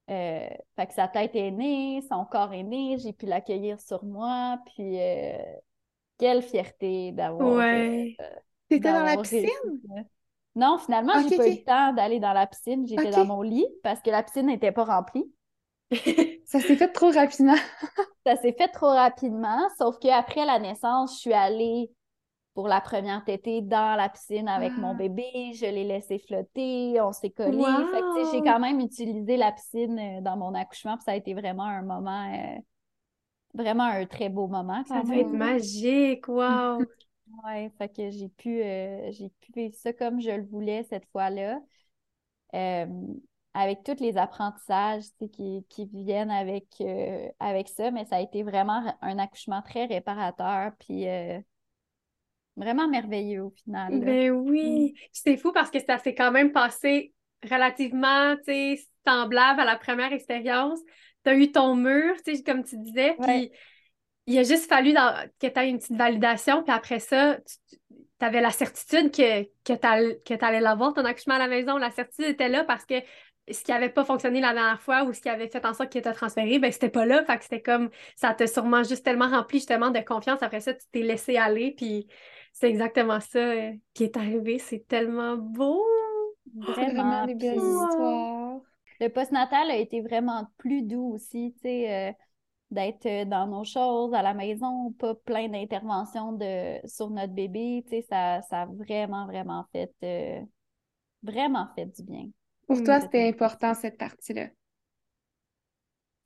Euh, 0.10 0.50
fait 0.76 0.88
que 0.88 0.94
sa 0.94 1.08
tête 1.08 1.36
est 1.36 1.52
née, 1.52 2.02
son 2.10 2.26
corps 2.26 2.54
est 2.54 2.64
né, 2.64 2.98
j'ai 2.98 3.14
pu 3.14 3.28
l'accueillir 3.28 3.80
sur 3.80 4.04
moi, 4.04 4.60
puis 4.66 5.00
euh, 5.00 5.38
quelle 6.18 6.42
fierté 6.42 7.12
d'avoir. 7.12 7.56
Ouais. 7.56 8.16
Euh, 8.20 8.30
T'étais 8.68 8.92
dans 8.92 9.04
la 9.04 9.18
piscine? 9.18 9.48
Non, 10.56 10.78
finalement, 10.80 11.14
j'ai 11.28 11.38
pas 11.38 11.48
eu 11.48 11.52
le 11.52 11.64
temps 11.64 11.94
d'aller 11.94 12.20
dans 12.20 12.34
la 12.34 12.46
piscine. 12.46 12.86
J'étais 12.86 13.12
dans 13.12 13.26
mon 13.26 13.42
lit 13.42 13.68
parce 13.84 14.02
que 14.02 14.10
la 14.10 14.22
piscine 14.22 14.48
n'était 14.48 14.72
pas 14.72 14.84
remplie. 14.84 15.32
ça 16.46 16.60
s'est 16.60 16.76
fait 16.76 16.92
trop 16.92 17.12
rapidement. 17.12 17.56
ça 18.26 18.36
s'est 18.38 18.54
fait 18.54 18.68
trop 18.70 18.89
rapidement, 18.89 19.70
sauf 19.78 19.98
qu'après 20.00 20.46
la 20.46 20.60
naissance, 20.60 21.16
je 21.16 21.20
suis 21.20 21.34
allée 21.34 21.92
pour 22.54 22.68
la 22.68 22.82
première 22.82 23.24
tétée 23.24 23.62
dans 23.62 23.95
la 23.95 24.10
piscine 24.10 24.47
avec 24.47 24.74
mon 24.78 24.91
ah. 24.91 24.95
bébé. 24.95 25.54
Je 25.54 25.66
l'ai 25.66 25.84
laissé 25.84 26.20
flotter, 26.20 26.99
on 27.02 27.14
s'est 27.14 27.30
collé. 27.30 27.64
j'ai 28.32 28.41
quand 28.41 28.60
même 28.60 28.80
utilisé 28.80 29.38
la 29.38 29.52
piscine 29.52 29.97
euh, 29.97 30.22
dans 30.22 30.38
mon 30.38 30.54
accouchement, 30.54 30.97
puis 30.97 31.06
ça 31.06 31.12
a 31.12 31.16
été 31.16 31.34
vraiment 31.34 31.66
un 31.66 31.82
moment, 31.82 32.34
euh, 32.34 32.60
vraiment 33.54 33.84
un 33.84 34.06
très 34.06 34.30
beau 34.30 34.47
moment. 34.47 34.84
Ça 34.86 35.02
va 35.02 35.16
être 35.16 35.32
magique, 35.32 36.28
wow! 36.28 36.80
oui, 37.45 37.70
fait 37.78 37.89
que 37.89 38.10
j'ai 38.10 38.30
pu, 38.30 38.62
euh, 38.62 39.12
j'ai 39.12 39.30
pu 39.39 39.52
vivre 39.56 39.76
ça 39.76 39.93
comme 39.93 40.20
je 40.20 40.32
le 40.32 40.43
voulais 40.43 40.84
cette 40.84 41.06
fois-là. 41.12 41.62
avec 43.54 43.84
tous 43.84 44.02
les 44.02 44.18
apprentissages 44.18 45.06
qui, 45.32 45.66
qui, 45.70 45.86
viennent 45.86 46.32
avec, 46.32 46.68
avec 47.39 47.70
ça, 47.70 47.91
mais 47.91 48.04
ça 48.06 48.18
a 48.18 48.22
été 48.22 48.43
vraiment 48.43 48.93
un 49.02 49.20
accouchement 49.20 49.62
très 49.62 49.86
réparateur. 49.86 50.72
Puis 50.80 51.06
Vraiment 52.58 52.88
merveilleux 52.88 53.43
au 53.45 53.49
final. 53.52 53.99
Ben 53.99 54.32
oui. 54.32 54.91
Mm. 54.91 55.08
C'est 55.12 55.38
fou 55.38 55.52
parce 55.52 55.72
que 55.72 55.80
ça 55.80 55.97
s'est 55.97 56.16
quand 56.16 56.32
même 56.32 56.52
passé 56.52 57.14
relativement 57.49 58.36
semblable 59.06 59.62
à 59.62 59.66
la 59.66 59.78
première 59.78 60.14
expérience. 60.14 60.80
Tu 61.24 61.32
as 61.32 61.36
eu 61.36 61.52
ton 61.52 61.76
mur, 61.76 62.16
comme 62.45 62.64
tu 62.64 62.78
disais, 62.78 63.16
puis 63.22 63.52
il 64.28 64.38
a 64.38 64.43
juste 64.43 64.68
fallu 64.70 64.93
que 65.39 65.47
tu 65.47 65.60
aies 65.60 65.70
une 65.70 65.80
petite 65.80 65.97
validation, 65.97 66.64
puis 66.64 66.74
après 66.74 66.99
ça, 66.99 67.38
tu 68.22 68.26
avais 68.26 68.41
la 68.41 68.52
certitude 68.52 69.12
que, 69.12 69.43
que 69.64 70.34
tu 70.34 70.45
allais 70.45 70.60
l'avoir, 70.60 70.93
ton 70.93 71.06
accouchement 71.06 71.36
à 71.36 71.39
la 71.39 71.47
maison. 71.47 71.78
La 71.78 71.89
certitude 71.89 72.26
était 72.26 72.49
là 72.49 72.64
parce 72.64 72.86
que 72.86 72.95
ce 73.49 73.64
qui 73.64 73.72
n'avait 73.72 73.89
pas 73.89 74.06
fonctionné 74.06 74.39
la 74.39 74.54
dernière 74.54 74.82
fois 74.82 75.04
ou 75.04 75.14
ce 75.14 75.22
qui 75.22 75.30
avait 75.30 75.47
fait 75.47 75.66
en 75.66 75.74
sorte 75.74 75.91
qu'il 75.91 76.02
t'a 76.02 76.14
transféré, 76.14 76.60
ben 76.60 76.72
c'était 76.72 76.89
pas 76.89 77.06
là. 77.06 77.24
Fait 77.26 77.38
que 77.38 77.43
c'était 77.43 77.62
comme 77.62 77.89
ça 78.16 78.34
t'a 78.34 78.45
sûrement 78.47 78.84
juste 78.84 79.04
tellement 79.04 79.28
rempli 79.28 79.58
justement 79.58 79.89
de 79.89 79.99
confiance. 79.99 80.43
Après 80.43 80.60
ça, 80.60 80.74
tu 80.74 80.86
t'es 80.91 81.02
laissé 81.02 81.38
aller. 81.38 81.74
Puis 81.76 82.08
c'est 82.52 82.70
exactement 82.70 83.20
ça 83.20 83.39
euh, 83.39 83.74
qui 83.93 84.04
est 84.04 84.18
arrivé. 84.18 84.60
C'est 84.60 84.88
tellement 84.88 85.38
beau. 85.38 85.84
Vraiment, 86.56 87.26
des 87.26 87.36
belles 87.36 87.58
histoires. 87.58 88.60
Le 88.99 89.08
postnatal 89.08 89.72
a 89.72 89.78
été 89.78 90.02
vraiment 90.02 90.45
plus 90.58 90.84
doux 90.84 91.14
aussi, 91.16 91.54
tu 91.56 91.62
sais, 91.62 92.10
euh, 92.10 92.14
d'être 92.70 93.06
euh, 93.06 93.26
dans 93.26 93.47
nos 93.47 93.64
choses 93.64 94.14
à 94.14 94.22
la 94.22 94.34
maison, 94.34 94.91
pas 94.99 95.16
plein 95.16 95.47
d'interventions 95.47 96.34
de, 96.34 96.86
sur 96.88 97.10
notre 97.10 97.34
bébé, 97.34 97.84
tu 97.88 97.95
sais, 97.95 98.06
ça, 98.08 98.41
ça 98.43 98.64
a 98.64 98.66
vraiment, 98.66 99.26
vraiment 99.26 99.66
fait, 99.72 100.45
vraiment 101.24 101.68
fait 101.74 101.86
du 101.86 102.04
bien. 102.04 102.28
Pour 102.68 102.84
toi, 102.84 102.99
c'était 103.02 103.28
important 103.28 103.74
cette 103.74 103.97
partie-là? 103.97 104.49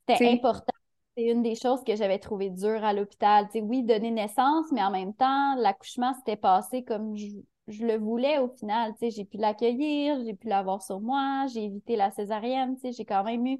C'était 0.08 0.32
important 0.32 0.72
c'est 1.16 1.24
une 1.24 1.42
des 1.42 1.54
choses 1.54 1.82
que 1.84 1.96
j'avais 1.96 2.18
trouvé 2.18 2.50
dure 2.50 2.84
à 2.84 2.92
l'hôpital. 2.92 3.48
oui, 3.54 3.82
donner 3.82 4.10
naissance, 4.10 4.66
mais 4.72 4.82
en 4.82 4.90
même 4.90 5.14
temps, 5.14 5.54
l'accouchement 5.56 6.14
s'était 6.14 6.36
passé 6.36 6.84
comme 6.84 7.16
je, 7.16 7.84
le 7.84 7.96
voulais 7.96 8.38
au 8.38 8.48
final. 8.48 8.92
j'ai 9.00 9.24
pu 9.24 9.38
l'accueillir, 9.38 10.22
j'ai 10.24 10.34
pu 10.34 10.48
l'avoir 10.48 10.82
sur 10.82 11.00
moi, 11.00 11.46
j'ai 11.52 11.64
évité 11.64 11.96
la 11.96 12.10
césarienne. 12.10 12.76
j'ai 12.82 13.04
quand 13.04 13.24
même 13.24 13.46
eu 13.46 13.58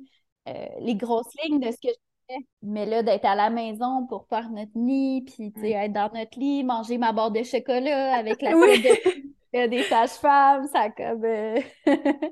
euh, 0.48 0.66
les 0.80 0.94
grosses 0.94 1.34
lignes 1.44 1.61
de 1.61 1.70
ce 1.70 1.78
que 1.78 1.88
je 1.88 2.34
fais. 2.34 2.46
Mais 2.62 2.84
là, 2.84 3.02
d'être 3.02 3.24
à 3.24 3.34
la 3.34 3.48
maison 3.48 4.07
pour 4.07 4.26
faire 4.28 4.50
notre 4.50 4.76
nid, 4.76 5.22
puis 5.22 5.52
être 5.72 5.92
dans 5.92 6.11
notre 6.12 6.38
lit, 6.38 6.62
manger 6.62 6.98
ma 6.98 7.12
barre 7.12 7.30
de 7.30 7.42
chocolat 7.42 8.14
avec 8.16 8.42
la 8.42 8.50
oui. 8.57 8.82
de, 8.82 9.66
des 9.68 9.82
sages-femmes, 9.84 10.66
ça 10.68 10.90
comme. 10.90 11.24
Euh, 11.24 11.61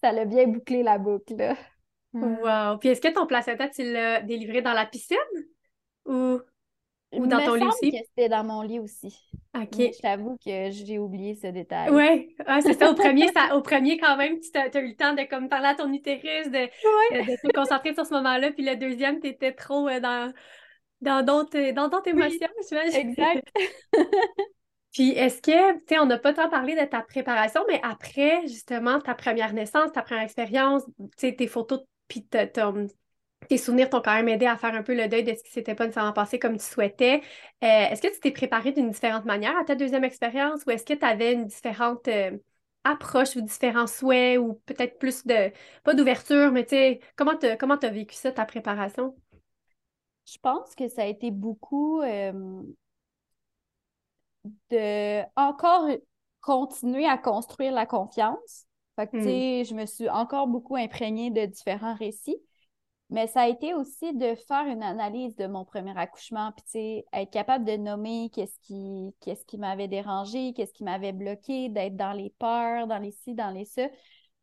ça 0.00 0.12
l'a 0.12 0.24
bien 0.24 0.46
bouclé 0.46 0.82
la 0.82 0.98
boucle. 0.98 1.56
Wow! 2.12 2.78
Puis 2.78 2.90
est-ce 2.90 3.00
que 3.00 3.12
ton 3.12 3.26
placenta, 3.26 3.68
tu 3.68 3.84
l'as 3.84 4.20
délivré 4.22 4.62
dans 4.62 4.72
la 4.72 4.86
piscine? 4.86 5.16
Ou, 6.06 6.40
ou 7.12 7.26
dans 7.26 7.44
ton 7.44 7.54
lit 7.54 7.66
aussi? 7.66 7.90
que 7.90 7.98
c'était 7.98 8.28
dans 8.28 8.44
mon 8.44 8.62
lit 8.62 8.78
aussi. 8.78 9.16
OK. 9.54 9.76
je 9.76 10.00
t'avoue 10.00 10.36
que 10.44 10.70
j'ai 10.70 10.98
oublié 10.98 11.34
ce 11.34 11.48
détail. 11.48 11.90
Oui, 11.90 12.34
ah, 12.46 12.60
c'est 12.60 12.74
ça. 12.74 12.90
Au 12.90 12.94
premier, 12.94 13.28
ça, 13.32 13.54
au 13.56 13.62
premier, 13.62 13.98
quand 13.98 14.16
même, 14.16 14.38
tu 14.40 14.58
as, 14.58 14.80
eu 14.80 14.88
le 14.88 14.96
temps 14.96 15.14
de 15.14 15.22
comme, 15.28 15.48
parler 15.48 15.68
à 15.68 15.74
ton 15.74 15.92
utérus, 15.92 16.46
de, 16.46 16.66
de, 17.12 17.48
te 17.48 17.52
concentrer 17.52 17.94
sur 17.94 18.06
ce 18.06 18.14
moment-là. 18.14 18.50
Puis 18.52 18.64
le 18.64 18.76
deuxième, 18.76 19.20
tu 19.20 19.28
étais 19.28 19.52
trop 19.52 19.88
euh, 19.88 20.00
dans 20.00 20.32
dans 21.00 21.24
d'autres 21.24 21.72
dans 21.72 22.02
émotions, 22.02 22.48
Exact. 22.92 23.48
Puis 24.92 25.10
est-ce 25.10 25.40
que, 25.40 25.78
tu 25.78 25.84
sais, 25.88 25.98
on 25.98 26.06
n'a 26.06 26.18
pas 26.18 26.34
tant 26.34 26.50
parlé 26.50 26.74
de 26.74 26.84
ta 26.84 27.00
préparation, 27.02 27.62
mais 27.68 27.80
après, 27.84 28.42
justement, 28.42 29.00
ta 29.00 29.14
première 29.14 29.52
naissance, 29.52 29.92
ta 29.92 30.02
première 30.02 30.24
expérience, 30.24 30.84
tu 30.98 31.08
sais, 31.16 31.34
tes 31.34 31.46
photos 31.46 31.80
puis 32.10 32.26
tes 33.48 33.56
souvenirs 33.56 33.88
t'ont 33.88 34.02
quand 34.02 34.14
même 34.14 34.28
aidé 34.28 34.46
à 34.46 34.56
faire 34.56 34.74
un 34.74 34.82
peu 34.82 34.94
le 34.94 35.08
deuil 35.08 35.24
de 35.24 35.32
ce 35.32 35.42
qui 35.42 35.50
s'était 35.50 35.74
pas 35.74 35.86
nécessairement 35.86 36.12
passé 36.12 36.38
comme 36.38 36.58
tu 36.58 36.64
souhaitais. 36.64 37.22
Euh, 37.62 37.66
est-ce 37.66 38.02
que 38.02 38.12
tu 38.12 38.20
t'es 38.20 38.32
préparé 38.32 38.72
d'une 38.72 38.90
différente 38.90 39.24
manière 39.24 39.56
à 39.56 39.64
ta 39.64 39.76
deuxième 39.76 40.04
expérience 40.04 40.64
ou 40.66 40.70
est-ce 40.70 40.84
que 40.84 40.94
tu 40.94 41.04
avais 41.04 41.32
une 41.32 41.46
différente 41.46 42.08
euh, 42.08 42.36
approche 42.84 43.36
ou 43.36 43.40
différents 43.40 43.86
souhaits 43.86 44.38
ou 44.38 44.60
peut-être 44.66 44.98
plus 44.98 45.24
de, 45.24 45.52
pas 45.84 45.94
d'ouverture, 45.94 46.50
mais 46.52 46.64
tu 46.64 46.70
sais, 46.70 47.00
comment 47.16 47.36
tu 47.36 47.46
comment 47.56 47.76
as 47.76 47.90
vécu 47.90 48.14
ça, 48.14 48.32
ta 48.32 48.44
préparation? 48.44 49.16
Je 50.26 50.38
pense 50.42 50.74
que 50.74 50.88
ça 50.88 51.02
a 51.02 51.06
été 51.06 51.30
beaucoup 51.30 52.02
de 54.70 55.22
encore 55.36 55.88
continuer 56.40 57.06
à 57.06 57.18
construire 57.18 57.72
la 57.72 57.86
confiance 57.86 58.66
Hmm. 59.06 59.64
je 59.64 59.74
me 59.74 59.86
suis 59.86 60.08
encore 60.08 60.46
beaucoup 60.46 60.76
imprégnée 60.76 61.30
de 61.30 61.46
différents 61.46 61.94
récits. 61.94 62.40
Mais 63.10 63.26
ça 63.26 63.40
a 63.42 63.48
été 63.48 63.74
aussi 63.74 64.14
de 64.14 64.36
faire 64.36 64.66
une 64.66 64.84
analyse 64.84 65.34
de 65.34 65.48
mon 65.48 65.64
premier 65.64 65.98
accouchement, 65.98 66.52
puis 66.52 67.04
être 67.12 67.30
capable 67.30 67.64
de 67.64 67.76
nommer 67.76 68.30
qu'est-ce 68.32 68.58
qui, 68.60 69.12
qu'est-ce 69.20 69.44
qui 69.44 69.58
m'avait 69.58 69.88
dérangé, 69.88 70.52
qu'est-ce 70.52 70.72
qui 70.72 70.84
m'avait 70.84 71.12
bloqué, 71.12 71.68
d'être 71.70 71.96
dans 71.96 72.12
les 72.12 72.32
peurs, 72.38 72.86
dans 72.86 72.98
les 72.98 73.10
ci, 73.10 73.34
dans 73.34 73.50
les 73.50 73.64
ça. 73.64 73.88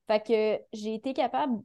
Fait 0.07 0.21
que 0.21 0.61
j'ai 0.73 0.95
été 0.95 1.13
capable 1.13 1.61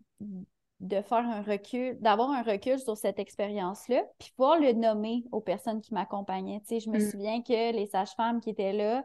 de 0.81 1.01
faire 1.03 1.27
un 1.27 1.43
recul, 1.43 1.99
d'avoir 2.01 2.31
un 2.31 2.43
recul 2.43 2.79
sur 2.79 2.97
cette 2.97 3.19
expérience-là, 3.19 4.05
puis 4.21 4.33
pouvoir 4.37 4.61
le 4.61 4.73
nommer 4.73 5.25
aux 5.33 5.41
personnes 5.41 5.81
qui 5.81 5.95
m'accompagnaient. 5.95 6.63
je 6.69 6.89
me 6.89 6.99
hmm. 6.99 7.11
souviens 7.11 7.43
que 7.43 7.73
les 7.73 7.87
sages-femmes 7.87 8.41
qui 8.41 8.51
étaient 8.51 8.73
là, 8.73 9.05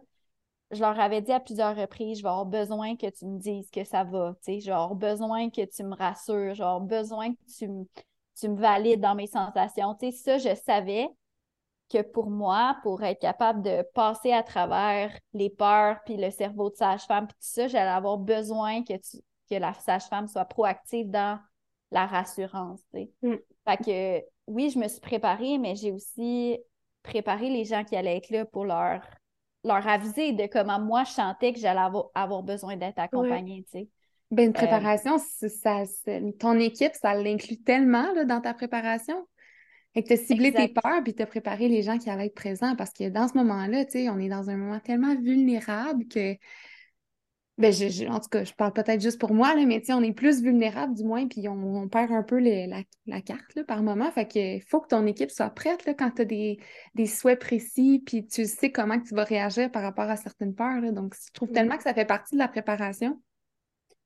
je 0.71 0.81
leur 0.81 0.99
avais 0.99 1.21
dit 1.21 1.31
à 1.31 1.39
plusieurs 1.39 1.75
reprises, 1.75 2.17
je 2.17 2.23
vais 2.23 2.29
avoir 2.29 2.45
besoin 2.45 2.95
que 2.95 3.09
tu 3.09 3.25
me 3.25 3.39
dises 3.39 3.69
que 3.69 3.83
ça 3.83 4.03
va, 4.03 4.35
tu 4.43 4.53
sais, 4.53 4.59
je 4.59 4.65
vais 4.65 4.73
avoir 4.73 4.95
besoin 4.95 5.49
que 5.49 5.65
tu 5.65 5.83
me 5.83 5.95
rassures, 5.95 6.53
je 6.53 6.59
vais 6.59 6.67
avoir 6.67 6.81
besoin 6.81 7.33
que 7.33 7.39
tu 7.57 7.67
me, 7.67 7.85
tu 8.39 8.49
me 8.49 8.59
valides 8.59 8.99
dans 8.99 9.15
mes 9.15 9.27
sensations. 9.27 9.95
Tu 9.95 10.11
sais, 10.11 10.17
ça, 10.17 10.37
je 10.37 10.55
savais 10.55 11.07
que 11.89 12.01
pour 12.01 12.29
moi, 12.29 12.77
pour 12.83 13.01
être 13.03 13.19
capable 13.19 13.61
de 13.61 13.81
passer 13.93 14.33
à 14.33 14.43
travers 14.43 15.17
les 15.33 15.49
peurs, 15.49 15.99
puis 16.05 16.17
le 16.17 16.31
cerveau 16.31 16.69
de 16.69 16.75
sage-femme, 16.75 17.27
puis 17.27 17.35
tout 17.35 17.47
ça, 17.47 17.67
j'allais 17.67 17.89
avoir 17.89 18.17
besoin 18.17 18.83
que, 18.83 18.93
tu, 18.97 19.17
que 19.49 19.55
la 19.55 19.73
sage-femme 19.73 20.27
soit 20.27 20.45
proactive 20.45 21.09
dans 21.09 21.39
la 21.91 22.05
rassurance, 22.05 22.81
tu 22.93 22.99
sais. 22.99 23.11
Mm. 23.21 23.35
Fait 23.65 23.77
que, 23.77 24.25
oui, 24.47 24.69
je 24.69 24.79
me 24.79 24.87
suis 24.89 24.99
préparée, 24.99 25.57
mais 25.57 25.75
j'ai 25.75 25.93
aussi 25.93 26.59
préparé 27.03 27.49
les 27.49 27.63
gens 27.63 27.85
qui 27.85 27.95
allaient 27.95 28.17
être 28.17 28.29
là 28.29 28.45
pour 28.45 28.65
leur 28.65 29.01
leur 29.63 29.87
aviser 29.87 30.33
de 30.33 30.47
comment 30.47 30.79
moi 30.79 31.03
je 31.03 31.11
sentais 31.11 31.53
que 31.53 31.59
j'allais 31.59 31.89
avoir, 32.15 32.43
besoin 32.43 32.77
d'être 32.77 32.99
accompagnée, 32.99 33.63
tu 33.71 33.79
sais. 33.79 33.87
Ben, 34.29 34.45
une 34.45 34.49
euh, 34.49 34.53
préparation, 34.53 35.17
ça, 35.19 35.83
ton 36.39 36.59
équipe, 36.59 36.93
ça 36.93 37.15
l'inclut 37.15 37.61
tellement 37.61 38.11
là, 38.13 38.25
dans 38.25 38.41
ta 38.41 38.53
préparation. 38.53 39.25
Et 39.95 40.03
que 40.03 40.09
tu 40.09 40.13
as 40.13 40.17
ciblé 40.17 40.51
tes 40.51 40.67
peurs 40.67 41.01
puis 41.03 41.15
tu 41.15 41.23
as 41.23 41.25
préparé 41.25 41.69
les 41.69 41.81
gens 41.81 41.97
qui 41.97 42.09
allaient 42.09 42.27
être 42.27 42.35
présents 42.35 42.75
parce 42.75 42.91
que 42.91 43.09
dans 43.09 43.27
ce 43.27 43.35
moment-là, 43.37 43.85
tu 43.85 43.93
sais, 43.93 44.09
on 44.09 44.19
est 44.19 44.29
dans 44.29 44.49
un 44.49 44.57
moment 44.57 44.79
tellement 44.79 45.15
vulnérable 45.15 46.07
que 46.07 46.35
ben, 47.57 47.73
en 48.09 48.19
tout 48.19 48.29
cas, 48.29 48.43
je 48.43 48.53
parle 48.53 48.71
peut-être 48.71 49.01
juste 49.01 49.19
pour 49.19 49.33
moi, 49.33 49.55
là, 49.55 49.65
mais 49.65 49.81
on 49.89 50.03
est 50.03 50.13
plus 50.13 50.43
vulnérable 50.43 50.93
du 50.93 51.03
moins, 51.03 51.27
puis 51.27 51.49
on, 51.49 51.89
perd 51.89 52.11
un 52.11 52.21
peu 52.21 52.37
la, 52.37 53.21
carte 53.21 53.55
là, 53.55 53.63
par 53.63 53.81
moment. 53.81 54.11
Fait 54.11 54.27
que 54.27 54.63
faut 54.67 54.79
que 54.79 54.89
ton 54.89 55.07
équipe 55.07 55.31
soit 55.31 55.49
prête 55.49 55.83
là, 55.85 55.95
quand 55.95 56.11
tu 56.11 56.21
as 56.21 56.25
des, 56.25 57.05
souhaits 57.07 57.39
précis, 57.39 58.03
puis 58.05 58.27
tu 58.27 58.45
sais 58.45 58.71
comment 58.71 58.99
tu 58.99 59.15
vas 59.15 59.23
réagir 59.23 59.71
par 59.71 59.81
rapport 59.81 60.07
à 60.07 60.17
certaines 60.17 60.53
peurs. 60.53 60.81
Donc, 60.93 61.15
je 61.15 61.31
trouve 61.33 61.51
tellement 61.51 61.77
que 61.77 61.83
ça 61.83 61.95
fait 61.95 62.05
partie 62.05 62.35
de 62.35 62.39
la 62.39 62.47
préparation. 62.47 63.19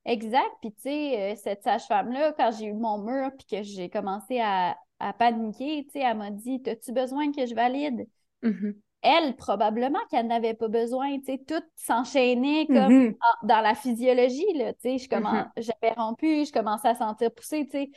Exact. 0.06 0.50
Puis, 0.62 0.72
tu 0.72 0.82
sais, 0.82 1.20
euh, 1.20 1.36
cette 1.36 1.62
sage-femme-là, 1.62 2.32
quand 2.36 2.52
j'ai 2.58 2.66
eu 2.66 2.74
mon 2.74 3.02
mur, 3.02 3.30
puis 3.36 3.46
que 3.58 3.62
j'ai 3.62 3.90
commencé 3.90 4.40
à, 4.40 4.76
à 4.98 5.12
paniquer, 5.12 5.84
tu 5.84 5.90
sais, 5.90 6.00
elle 6.00 6.16
m'a 6.16 6.30
dit 6.30 6.62
As-tu 6.66 6.92
besoin 6.92 7.30
que 7.32 7.44
je 7.44 7.54
valide 7.54 8.06
mm-hmm. 8.42 8.74
Elle, 9.02 9.36
probablement 9.36 9.98
qu'elle 10.10 10.26
n'avait 10.28 10.54
pas 10.54 10.68
besoin, 10.68 11.18
tu 11.18 11.24
sais, 11.26 11.38
tout 11.46 11.62
s'enchaînait 11.76 12.68
comme 12.72 12.92
Mhm. 12.92 13.14
en- 13.42 13.46
dans 13.46 13.60
la 13.60 13.74
physiologie, 13.74 14.52
là, 14.54 14.72
tu 14.74 14.80
sais, 14.82 14.98
je 14.98 15.08
Mm-hmm. 15.10 15.50
j'avais 15.56 15.94
rompu, 15.94 16.44
je 16.46 16.52
commençais 16.52 16.88
à 16.88 16.94
sentir 16.94 17.32
pousser, 17.32 17.66
tu 17.66 17.70
sais. 17.72 17.90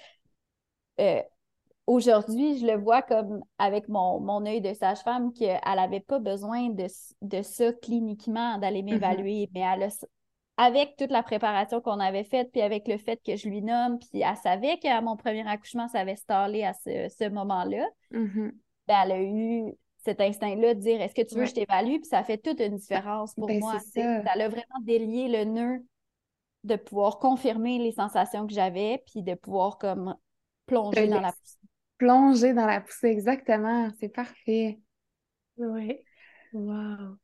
Euh, 0.99 1.21
aujourd'hui, 1.87 2.59
je 2.59 2.65
le 2.67 2.75
vois 2.77 3.01
comme 3.01 3.43
avec 3.57 3.89
mon, 3.89 4.19
mon 4.19 4.45
œil 4.45 4.61
de 4.61 4.73
sage-femme 4.73 5.33
qu'elle 5.33 5.59
n'avait 5.65 5.99
pas 5.99 6.19
besoin 6.19 6.69
de, 6.69 6.87
de 7.21 7.41
ça 7.41 7.73
cliniquement, 7.73 8.57
d'aller 8.59 8.83
Mm-hmm. 8.91 8.91
m'évaluer, 8.91 9.49
mais 9.53 9.61
elle 9.61 9.83
a, 9.83 9.89
avec 10.57 10.95
toute 10.97 11.11
la 11.11 11.23
préparation 11.23 11.81
qu'on 11.81 11.99
avait 11.99 12.23
faite, 12.23 12.51
puis 12.51 12.61
avec 12.61 12.87
le 12.87 12.97
fait 12.97 13.21
que 13.25 13.35
je 13.35 13.49
lui 13.49 13.61
nomme, 13.61 13.99
puis 13.99 14.21
elle 14.21 14.37
savait 14.37 14.77
qu'à 14.79 15.01
mon 15.01 15.17
premier 15.17 15.47
accouchement, 15.47 15.87
ça 15.89 15.99
avait 15.99 16.15
stallé 16.15 16.63
à 16.63 16.73
ce, 16.73 17.07
ce 17.19 17.29
moment-là, 17.29 17.85
ben, 18.87 18.95
elle 19.03 19.11
a 19.11 19.21
eu 19.21 19.73
cet 20.05 20.21
instinct-là 20.21 20.73
de 20.75 20.79
dire 20.79 21.01
est-ce 21.01 21.15
que 21.15 21.21
tu 21.23 21.35
veux 21.35 21.41
Ouais. 21.41 21.47
que 21.47 21.49
je 21.49 21.55
t'évalue? 21.55 21.95
Puis 21.95 22.05
ça 22.05 22.23
fait 22.23 22.37
toute 22.37 22.59
une 22.61 22.77
différence 22.77 23.33
pour 23.33 23.47
Ben, 23.47 23.59
moi. 23.59 23.79
ça. 23.79 24.23
Ça 24.23 24.31
a 24.31 24.47
vraiment 24.47 24.79
délié 24.83 25.27
le 25.27 25.43
nœud 25.45 25.83
de 26.63 26.75
pouvoir 26.75 27.19
confirmer 27.19 27.77
les 27.79 27.91
sensations 27.91 28.47
que 28.47 28.53
j'avais, 28.53 29.03
puis 29.07 29.21
de 29.23 29.33
pouvoir 29.33 29.77
comme 29.77 30.15
plonger 30.65 31.05
Te 31.07 31.11
dans 31.11 31.21
la 31.21 31.31
poussière. 31.31 31.69
Plonger 31.97 32.53
dans 32.53 32.65
la 32.65 32.81
poussée, 32.81 33.07
exactement. 33.07 33.89
C'est 33.99 34.09
parfait. 34.09 34.79
Oui. 35.57 35.97
Wow. 36.53 37.17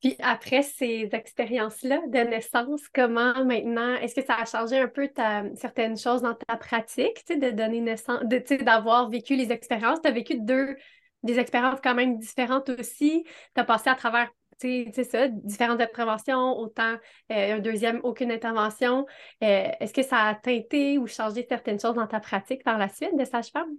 Puis 0.00 0.16
après 0.20 0.62
ces 0.62 1.10
expériences-là 1.12 2.00
de 2.08 2.18
naissance, 2.20 2.88
comment 2.94 3.44
maintenant, 3.44 3.96
est-ce 3.96 4.14
que 4.14 4.24
ça 4.24 4.36
a 4.36 4.44
changé 4.46 4.78
un 4.78 4.88
peu 4.88 5.08
ta, 5.08 5.44
certaines 5.56 5.98
choses 5.98 6.22
dans 6.22 6.34
ta 6.34 6.56
pratique, 6.56 7.22
tu 7.26 7.34
sais, 7.34 7.36
de 7.36 7.50
donner 7.50 7.80
naissance, 7.82 8.20
de, 8.24 8.38
tu 8.38 8.56
sais, 8.56 8.58
d'avoir 8.58 9.10
vécu 9.10 9.36
les 9.36 9.52
expériences? 9.52 10.00
Tu 10.00 10.08
as 10.08 10.12
vécu 10.12 10.40
deux, 10.40 10.74
des 11.22 11.38
expériences 11.38 11.80
quand 11.82 11.94
même 11.94 12.18
différentes 12.18 12.68
aussi. 12.70 13.24
Tu 13.54 13.60
as 13.60 13.64
passé 13.64 13.90
à 13.90 13.94
travers, 13.94 14.28
tu 14.60 14.84
sais, 14.84 14.90
c'est 14.94 15.04
ça, 15.04 15.28
différentes 15.28 15.80
interventions, 15.80 16.58
autant 16.58 16.96
euh, 17.32 17.56
un 17.56 17.58
deuxième, 17.58 18.00
aucune 18.02 18.32
intervention. 18.32 19.06
Euh, 19.42 19.68
est-ce 19.80 19.92
que 19.92 20.02
ça 20.02 20.24
a 20.24 20.34
teinté 20.34 20.98
ou 20.98 21.06
changé 21.06 21.46
certaines 21.48 21.80
choses 21.80 21.94
dans 21.94 22.06
ta 22.06 22.20
pratique 22.20 22.64
par 22.64 22.78
la 22.78 22.88
suite 22.88 23.16
de 23.16 23.24
sage-femme? 23.24 23.76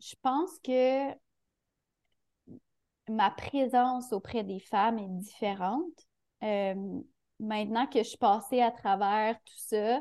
Je 0.00 0.14
pense 0.22 0.58
que 0.60 1.12
ma 3.08 3.30
présence 3.30 4.12
auprès 4.12 4.44
des 4.44 4.60
femmes 4.60 4.98
est 4.98 5.08
différente. 5.08 6.06
Euh, 6.42 6.74
maintenant 7.40 7.86
que 7.86 7.98
je 7.98 8.04
suis 8.04 8.18
passée 8.18 8.60
à 8.60 8.70
travers 8.70 9.34
tout 9.44 9.54
ça, 9.56 10.00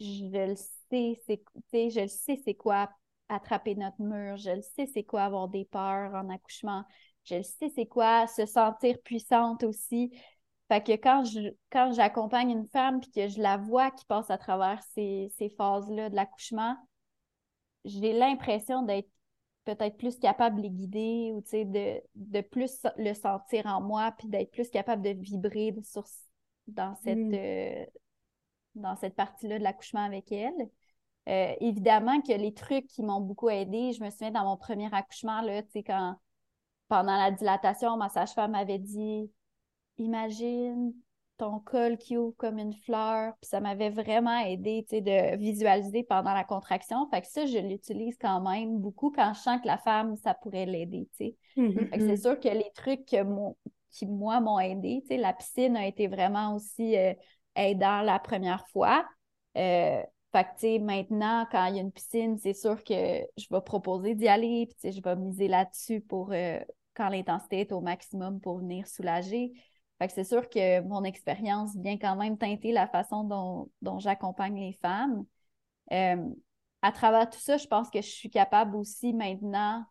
je 0.00 0.46
le 0.48 0.54
sais, 0.56 1.20
c'est, 1.26 1.90
je 1.90 2.00
le 2.00 2.08
sais 2.08 2.40
c'est 2.42 2.54
quoi 2.54 2.88
attraper 3.30 3.74
notre 3.76 4.00
mur, 4.02 4.36
je 4.36 4.50
le 4.50 4.62
sais 4.62 4.86
c'est 4.86 5.04
quoi 5.04 5.22
avoir 5.22 5.48
des 5.48 5.64
peurs 5.66 6.14
en 6.14 6.28
accouchement, 6.30 6.84
je 7.24 7.36
le 7.36 7.42
sais 7.42 7.70
c'est 7.74 7.86
quoi 7.86 8.26
se 8.26 8.46
sentir 8.46 8.96
puissante 9.02 9.64
aussi. 9.64 10.10
Fait 10.68 10.82
que 10.82 10.92
quand 10.92 11.24
je 11.24 11.50
quand 11.70 11.92
j'accompagne 11.92 12.50
une 12.50 12.68
femme 12.68 13.00
puis 13.00 13.10
que 13.10 13.28
je 13.28 13.40
la 13.40 13.56
vois 13.56 13.90
qui 13.90 14.04
passe 14.06 14.30
à 14.30 14.38
travers 14.38 14.82
ces, 14.94 15.32
ces 15.36 15.48
phases-là 15.50 16.10
de 16.10 16.16
l'accouchement, 16.16 16.76
j'ai 17.84 18.12
l'impression 18.12 18.82
d'être 18.82 19.08
peut-être 19.64 19.96
plus 19.96 20.18
capable 20.18 20.56
de 20.56 20.62
les 20.62 20.70
guider 20.70 21.32
ou 21.32 21.42
de, 21.42 22.00
de 22.14 22.40
plus 22.40 22.86
le 22.96 23.14
sentir 23.14 23.66
en 23.66 23.80
moi 23.80 24.12
puis 24.18 24.28
d'être 24.28 24.50
plus 24.50 24.70
capable 24.70 25.02
de 25.02 25.10
vibrer 25.10 25.74
sur, 25.82 26.04
dans 26.66 26.94
cette, 26.96 27.18
Mm. 27.18 27.34
euh, 27.34 27.86
dans 28.74 28.96
cette 28.96 29.14
partie-là 29.14 29.58
de 29.58 29.64
l'accouchement 29.64 30.04
avec 30.04 30.30
elle. 30.32 30.70
Euh, 31.28 31.54
évidemment 31.60 32.20
que 32.22 32.32
les 32.32 32.54
trucs 32.54 32.86
qui 32.86 33.02
m'ont 33.02 33.20
beaucoup 33.20 33.50
aidé, 33.50 33.92
je 33.92 34.02
me 34.02 34.10
souviens 34.10 34.30
dans 34.30 34.44
mon 34.44 34.56
premier 34.56 34.92
accouchement, 34.92 35.42
là, 35.42 35.62
quand 35.86 36.16
pendant 36.88 37.16
la 37.16 37.30
dilatation, 37.30 37.96
ma 37.96 38.08
sage-femme 38.08 38.52
m'avait 38.52 38.78
dit 38.78 39.30
Imagine 39.98 40.92
ton 41.36 41.58
col 41.60 41.96
qui 41.96 42.16
ouvre 42.18 42.34
comme 42.36 42.58
une 42.58 42.74
fleur. 42.74 43.32
Puis 43.40 43.48
ça 43.48 43.60
m'avait 43.60 43.90
vraiment 43.90 44.38
aidé, 44.40 44.84
de 44.90 45.36
visualiser 45.36 46.02
pendant 46.02 46.34
la 46.34 46.44
contraction. 46.44 47.08
Fait 47.10 47.22
que 47.22 47.28
ça, 47.28 47.46
je 47.46 47.58
l'utilise 47.58 48.16
quand 48.20 48.40
même 48.40 48.78
beaucoup 48.78 49.10
quand 49.10 49.32
je 49.34 49.40
sens 49.40 49.60
que 49.60 49.66
la 49.66 49.78
femme, 49.78 50.16
ça 50.16 50.34
pourrait 50.34 50.66
l'aider. 50.66 51.08
Fait 51.90 51.98
que 51.98 52.04
c'est 52.04 52.16
sûr 52.16 52.38
que 52.38 52.48
les 52.48 52.70
trucs 52.74 53.06
que 53.06 53.22
mon- 53.22 53.56
qui, 53.90 54.06
moi, 54.06 54.40
m'ont 54.40 54.58
aidé, 54.58 55.02
la 55.10 55.32
piscine 55.32 55.76
a 55.76 55.86
été 55.86 56.08
vraiment 56.08 56.54
aussi 56.54 56.96
euh, 56.96 57.14
aidant 57.56 58.02
la 58.02 58.18
première 58.18 58.66
fois. 58.68 59.04
Euh, 59.56 60.02
fait 60.32 60.46
que, 60.60 60.78
maintenant, 60.78 61.46
quand 61.50 61.66
il 61.66 61.76
y 61.76 61.78
a 61.78 61.82
une 61.82 61.92
piscine, 61.92 62.38
c'est 62.38 62.54
sûr 62.54 62.82
que 62.84 62.94
je 62.94 63.46
vais 63.50 63.60
proposer 63.60 64.14
d'y 64.14 64.28
aller, 64.28 64.68
puis, 64.80 64.92
je 64.92 65.02
vais 65.02 65.16
miser 65.16 65.48
là-dessus 65.48 66.00
pour 66.00 66.32
euh, 66.32 66.60
quand 66.94 67.08
l'intensité 67.08 67.60
est 67.60 67.72
au 67.72 67.80
maximum 67.80 68.40
pour 68.40 68.58
venir 68.58 68.86
soulager. 68.86 69.52
Fait 69.98 70.06
que 70.06 70.12
c'est 70.14 70.24
sûr 70.24 70.48
que 70.48 70.80
mon 70.82 71.04
expérience 71.04 71.76
vient 71.76 71.98
quand 71.98 72.16
même 72.16 72.38
teinter 72.38 72.72
la 72.72 72.86
façon 72.88 73.24
dont, 73.24 73.70
dont 73.82 73.98
j'accompagne 73.98 74.58
les 74.58 74.72
femmes. 74.80 75.24
Euh, 75.92 76.28
à 76.82 76.92
travers 76.92 77.28
tout 77.28 77.40
ça, 77.40 77.56
je 77.56 77.66
pense 77.66 77.90
que 77.90 78.00
je 78.00 78.08
suis 78.08 78.30
capable 78.30 78.76
aussi 78.76 79.12
maintenant 79.12 79.84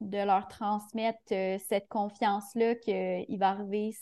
de 0.00 0.18
leur 0.18 0.48
transmettre 0.48 1.20
euh, 1.32 1.58
cette 1.68 1.88
confiance-là 1.88 2.74
qu'il 2.74 3.38
va 3.38 3.50
arriver 3.50 3.92
ce 3.92 4.00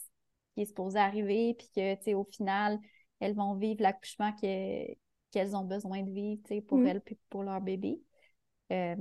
qui 0.54 0.62
est 0.62 0.66
supposé 0.66 0.98
arriver, 0.98 1.54
puis 1.54 1.68
que, 1.74 1.94
tu 1.96 2.02
sais, 2.02 2.14
au 2.14 2.24
final, 2.24 2.78
elles 3.20 3.34
vont 3.34 3.54
vivre 3.54 3.82
l'accouchement 3.82 4.32
que- 4.32 4.94
qu'elles 5.34 5.56
ont 5.56 5.64
besoin 5.64 6.02
de 6.02 6.10
vivre, 6.10 6.42
pour 6.66 6.78
Mm. 6.78 6.86
elles 6.86 7.00
puis 7.00 7.18
pour 7.28 7.42
leur 7.42 7.60
bébé. 7.60 8.00
Euh, 8.72 8.94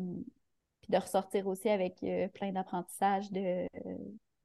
puis 0.81 0.91
de 0.91 0.97
ressortir 0.97 1.47
aussi 1.47 1.69
avec 1.69 1.95
euh, 2.03 2.27
plein 2.27 2.51
d'apprentissages 2.51 3.31
de, 3.31 3.67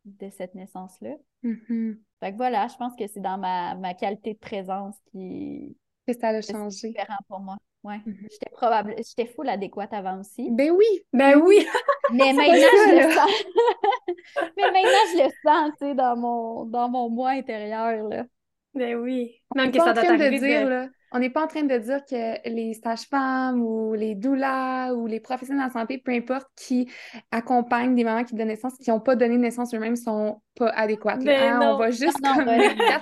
de 0.05 0.31
cette 0.31 0.55
naissance-là. 0.55 1.17
Mhm. 1.43 1.99
Fait 2.21 2.33
que 2.33 2.37
voilà, 2.37 2.69
je 2.69 2.77
pense 2.77 2.95
que 2.97 3.07
c'est 3.09 3.21
dans 3.21 3.39
ma, 3.39 3.75
ma 3.75 3.95
qualité 3.95 4.35
de 4.35 4.39
présence 4.39 4.97
qui 5.11 5.77
Que 6.07 6.13
ça 6.19 6.29
a 6.29 6.41
c'est 6.43 6.53
changé. 6.53 6.89
différent 6.89 7.19
pour 7.29 7.41
moi. 7.41 7.57
Ouais. 7.85 7.99
Mhm. 8.07 8.27
J'étais 8.31 8.51
probable, 8.51 8.95
j'étais 8.99 9.27
full 9.27 9.49
adéquate 9.49 9.93
avant 9.93 10.21
aussi. 10.21 10.49
Ben 10.53 10.71
oui, 10.71 10.85
Ben 11.13 11.41
oui! 11.41 11.67
Mais 12.13 12.33
maintenant, 12.35 12.55
je 12.55 13.07
le 13.09 13.15
sens. 13.15 13.31
Mais 14.57 14.71
maintenant, 14.71 15.05
je 15.13 15.25
le 15.25 15.31
sens, 15.45 15.73
tu 15.81 15.87
sais, 15.87 15.95
dans 15.95 16.17
mon, 16.17 16.65
dans 16.67 16.89
mon 16.89 17.09
moi 17.11 17.31
intérieur, 17.31 18.09
là. 18.09 18.25
Ben 18.75 18.97
oui. 18.97 19.41
Même 19.57 19.71
que 19.73 19.79
ça 19.79 19.93
doit 19.93 20.17
de 20.17 20.39
dire, 20.39 20.65
de... 20.65 20.69
là, 20.69 20.89
on 21.13 21.19
n'est 21.19 21.31
pas 21.31 21.45
en 21.45 21.47
train 21.47 21.63
de 21.63 21.77
dire 21.79 22.05
que 22.05 22.49
les 22.49 22.75
sages-femmes 22.75 23.63
ou 23.63 23.95
les 23.95 24.15
doulas 24.15 24.93
ou 24.95 25.07
les 25.07 25.21
professionnels 25.21 25.69
de 25.69 25.75
la 25.75 25.81
santé, 25.81 25.99
peu 25.99 26.13
importe, 26.13 26.47
qui 26.57 26.91
accompagnent 27.31 27.95
des 27.95 28.05
mamans 28.05 28.25
qui 28.25 28.35
donnent 28.35 28.49
naissance, 28.49 28.75
qui 28.79 28.91
n'ont 28.91 29.01
pas 29.01 29.17
donné 29.17 29.37
naissance 29.39 29.75
eux-mêmes, 29.75 29.97
sont 29.97 30.43
pas 30.55 30.69
adéquates. 30.71 31.25
Ben 31.25 31.41
Hein, 31.41 31.59
non. 31.61 31.75
on 31.75 31.77
va 31.79 31.91
juste 31.91 32.19
Non, 32.23 32.35
comme 32.35 32.45
ben 32.45 32.77
non. 32.77 33.01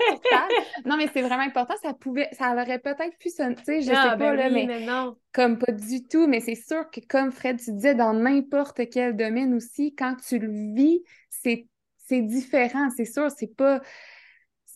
Non, 0.85 0.97
mais 0.97 1.09
c'est 1.13 1.23
vraiment 1.23 1.43
important. 1.43 1.75
Ça 1.83 1.95
pouvait, 1.95 2.29
ça 2.33 2.53
aurait 2.53 2.79
peut-être 2.79 3.17
pu 3.19 3.31
sonner, 3.31 3.55
tu 3.57 3.65
sais, 3.65 3.83
je 3.83 3.93
Ah, 3.93 4.13
sais 4.13 4.17
pas, 4.17 4.33
ben 4.33 4.35
là, 4.35 4.49
oui, 4.49 4.53
mais 4.53 4.67
mais 4.67 4.81
non. 4.81 5.17
comme 5.33 5.59
pas 5.59 5.73
du 5.73 6.03
tout, 6.07 6.27
mais 6.27 6.41
c'est 6.41 6.55
sûr 6.55 6.91
que 6.91 7.01
comme 7.09 7.33
Fred, 7.33 7.59
tu 7.61 7.73
disais, 7.73 7.95
dans 7.95 8.13
n'importe 8.15 8.89
quel 8.91 9.17
domaine 9.17 9.55
aussi, 9.55 9.95
quand 9.95 10.17
tu 10.17 10.39
le 10.39 10.49
vis, 10.75 11.03
c'est 11.31 11.67
c'est 12.09 12.23
différent, 12.23 12.89
c'est 12.97 13.05
sûr, 13.05 13.31
c'est 13.37 13.55
pas 13.57 13.81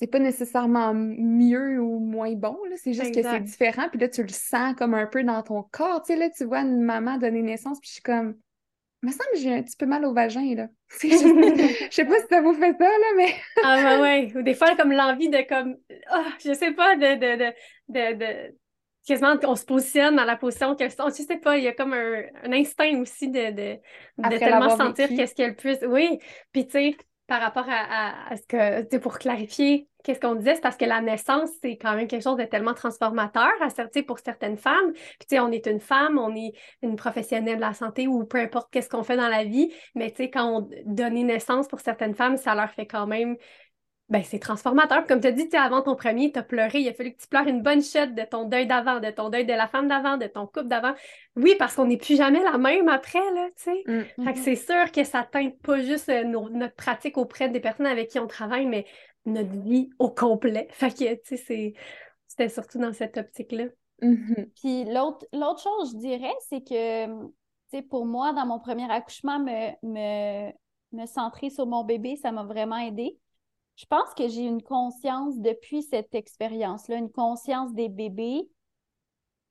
c'est 0.01 0.07
pas 0.07 0.19
nécessairement 0.19 0.95
mieux 0.95 1.79
ou 1.79 1.99
moins 1.99 2.33
bon, 2.33 2.57
là, 2.71 2.77
c'est 2.79 2.95
juste 2.95 3.15
que 3.15 3.23
c'est 3.23 3.41
différent, 3.41 3.89
puis 3.91 4.01
là, 4.01 4.09
tu 4.09 4.23
le 4.23 4.29
sens 4.31 4.75
comme 4.75 4.95
un 4.95 5.07
peu 5.07 5.23
dans 5.23 5.43
ton 5.43 5.63
corps, 5.63 6.03
tu 6.03 6.15
sais, 6.15 6.19
là, 6.19 6.31
tu 6.31 6.45
vois 6.45 6.61
une 6.63 6.81
maman 6.81 7.19
donner 7.19 7.43
naissance, 7.43 7.79
puis 7.81 7.89
je 7.89 7.93
suis 7.95 8.03
comme, 8.03 8.35
il 9.03 9.09
me 9.09 9.13
semble 9.13 9.29
que 9.35 9.39
j'ai 9.39 9.55
un 9.55 9.63
petit 9.63 9.77
peu 9.77 9.85
mal 9.85 10.07
au 10.07 10.15
vagin, 10.15 10.55
là. 10.55 10.69
Juste- 11.03 11.23
Je 11.23 11.89
sais 11.91 12.07
pas 12.07 12.19
si 12.19 12.27
ça 12.31 12.41
vous 12.41 12.55
fait 12.55 12.75
ça, 12.79 12.85
là, 12.89 13.07
mais... 13.19 13.35
Ah 13.63 13.83
ben 13.83 14.01
ouais, 14.01 14.33
ou 14.35 14.43
des 14.43 14.55
fois 14.55 14.75
comme 14.75 14.93
l'envie 14.93 15.29
de 15.29 15.47
comme 15.47 15.77
ah, 16.09 16.25
je 16.43 16.55
sais 16.55 16.73
pas 16.73 16.97
de 16.97 17.15
de 17.17 17.37
de 17.37 17.53
de, 17.89 18.15
de- 18.17 18.57
quasiment 19.07 19.37
on 19.45 19.55
se 19.57 19.67
positionne 19.67 20.17
dans 20.17 20.25
la 20.25 20.37
position 20.37 20.77
qu'elle 20.77 20.91
sent. 20.91 21.03
Je 21.09 21.23
sais 21.25 21.37
pas, 21.39 21.59
il 21.59 21.65
y 21.65 21.69
a 21.69 21.75
comme 21.75 21.93
un, 21.93 22.23
un 22.43 22.53
instinct 22.53 22.99
aussi 23.01 23.29
de 23.29 23.51
de, 23.51 23.79
de 24.19 24.39
tellement 24.39 24.71
sentir 24.71 25.09
qu'est-ce 25.09 25.35
qu'elle 25.35 25.57
puisse. 25.57 25.81
Oui, 25.87 26.19
puis 26.53 26.65
tu 26.67 26.73
sais 26.73 26.97
par 27.27 27.41
rapport 27.41 27.69
à, 27.69 27.79
à, 28.29 28.33
à 28.33 28.37
ce 28.37 28.43
que, 28.49 28.81
tu 28.83 28.89
sais, 28.91 28.99
pour 28.99 29.17
clarifier, 29.19 29.89
qu'est-ce 30.03 30.21
qu'on 30.21 30.35
disait, 30.35 30.57
c'est 30.57 30.61
parce 30.61 30.77
que 30.77 30.85
la 30.85 31.01
naissance, 31.01 31.51
c'est 31.63 31.77
quand 31.77 31.95
même 31.95 32.09
quelque 32.09 32.23
chose 32.23 32.37
de 32.37 32.45
tellement 32.45 32.75
transformateur 32.75 33.51
à, 33.61 33.69
pour 34.07 34.19
certaines 34.19 34.57
femmes. 34.57 34.93
Puis, 34.93 35.19
tu 35.21 35.27
sais, 35.31 35.41
on 35.41 35.53
est 35.53 35.67
une 35.67 35.81
femme, 35.81 36.19
on 36.19 36.35
est 36.35 36.53
une 36.83 36.97
professionnelle 36.97 37.57
de 37.57 37.61
la 37.61 37.75
santé 37.75 38.07
ou 38.09 38.25
peu 38.25 38.39
importe 38.39 38.69
qu'est-ce 38.73 38.89
qu'on 38.89 39.03
fait 39.03 39.17
dans 39.17 39.29
la 39.29 39.45
vie, 39.45 39.73
mais 39.95 40.11
tu 40.11 40.17
sais, 40.17 40.31
quand 40.31 40.63
on 40.63 40.71
donne 40.87 41.15
naissance 41.15 41.69
pour 41.69 41.81
certaines 41.81 42.15
femmes, 42.15 42.37
ça 42.37 42.55
leur 42.55 42.71
fait 42.71 42.87
quand 42.87 43.07
même 43.07 43.37
ben, 44.11 44.25
c'est 44.25 44.41
transformateur. 44.41 45.07
Comme 45.07 45.21
tu 45.21 45.29
as 45.29 45.33
dit, 45.33 45.45
tu 45.45 45.51
sais, 45.51 45.57
avant 45.57 45.83
ton 45.83 45.95
premier, 45.95 46.33
tu 46.33 46.39
as 46.41 46.43
pleuré. 46.43 46.81
Il 46.81 46.89
a 46.89 46.93
fallu 46.93 47.13
que 47.13 47.21
tu 47.23 47.29
pleures 47.29 47.47
une 47.47 47.63
bonne 47.63 47.81
chute 47.81 48.13
de 48.17 48.23
ton 48.23 48.45
deuil 48.45 48.67
d'avant, 48.67 48.99
de 48.99 49.09
ton 49.11 49.29
deuil 49.29 49.47
de 49.47 49.53
la 49.53 49.69
femme 49.69 49.87
d'avant, 49.87 50.17
de 50.17 50.27
ton 50.27 50.47
couple 50.47 50.67
d'avant. 50.67 50.95
Oui, 51.37 51.55
parce 51.57 51.77
qu'on 51.77 51.87
n'est 51.87 51.97
plus 51.97 52.17
jamais 52.17 52.43
la 52.43 52.59
même 52.59 52.89
après, 52.89 53.21
là, 53.21 53.47
tu 53.57 53.71
sais. 53.71 53.85
Mm. 53.87 54.25
Fait 54.25 54.33
que 54.33 54.39
c'est 54.41 54.57
sûr 54.57 54.91
que 54.91 55.05
ça 55.05 55.23
teinte 55.23 55.57
pas 55.63 55.81
juste 55.81 56.09
euh, 56.09 56.25
nos- 56.25 56.51
notre 56.51 56.75
pratique 56.75 57.19
auprès 57.19 57.49
des 57.51 57.61
personnes 57.61 57.87
avec 57.87 58.09
qui 58.09 58.19
on 58.19 58.27
travaille, 58.27 58.67
mais 58.67 58.85
notre 59.27 59.57
vie 59.61 59.91
au 59.99 60.11
complet. 60.11 60.69
Fait 60.73 60.91
que, 60.91 61.15
tu 61.23 61.37
sais, 61.37 61.75
c'était 62.27 62.49
surtout 62.49 62.79
dans 62.79 62.93
cette 62.93 63.17
optique-là. 63.17 63.67
Mhm. 64.03 64.51
Puis 64.57 64.85
l'autre 64.85 65.63
chose, 65.63 65.93
je 65.93 65.99
dirais, 65.99 66.35
c'est 66.49 66.63
que, 66.63 67.07
tu 67.07 67.33
sais, 67.71 67.83
pour 67.83 68.07
moi, 68.07 68.33
dans 68.33 68.47
mon 68.47 68.59
premier 68.59 68.91
accouchement, 68.91 69.39
me, 69.39 69.73
me, 69.83 70.53
me 70.93 71.07
centrer 71.07 71.51
sur 71.51 71.67
mon 71.67 71.85
bébé, 71.85 72.17
ça 72.17 72.33
m'a 72.33 72.45
vraiment 72.45 72.79
aidé. 72.79 73.19
Je 73.77 73.87
pense 73.87 74.13
que 74.15 74.29
j'ai 74.29 74.43
une 74.43 74.63
conscience 74.63 75.39
depuis 75.39 75.83
cette 75.83 76.15
expérience-là, 76.15 76.97
une 76.97 77.11
conscience 77.11 77.73
des 77.73 77.89
bébés 77.89 78.49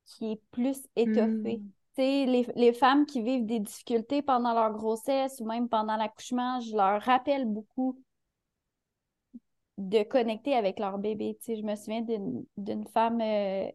qui 0.06 0.34
est 0.34 0.42
plus 0.52 0.82
étoffée. 0.96 1.62
Sais, 1.96 2.26
Les, 2.26 2.48
les 2.56 2.74
femmes 2.74 3.06
qui 3.06 3.22
vivent 3.22 3.46
des 3.46 3.60
difficultés 3.60 4.22
pendant 4.22 4.54
leur 4.54 4.72
grossesse 4.72 5.40
ou 5.40 5.46
même 5.46 5.68
pendant 5.68 5.96
l'accouchement, 5.96 6.60
je 6.60 6.76
leur 6.76 7.02
rappelle 7.02 7.46
beaucoup 7.46 8.00
de 9.80 10.04
connecter 10.04 10.56
avec 10.56 10.78
leur 10.80 11.00
bébé. 11.00 11.38
Tu 11.40 11.46
sais, 11.46 11.56
je 11.56 11.64
me 11.64 11.76
souviens 11.76 12.02
d'une 12.58 12.88
femme 12.90 13.22
euh, 13.22 13.72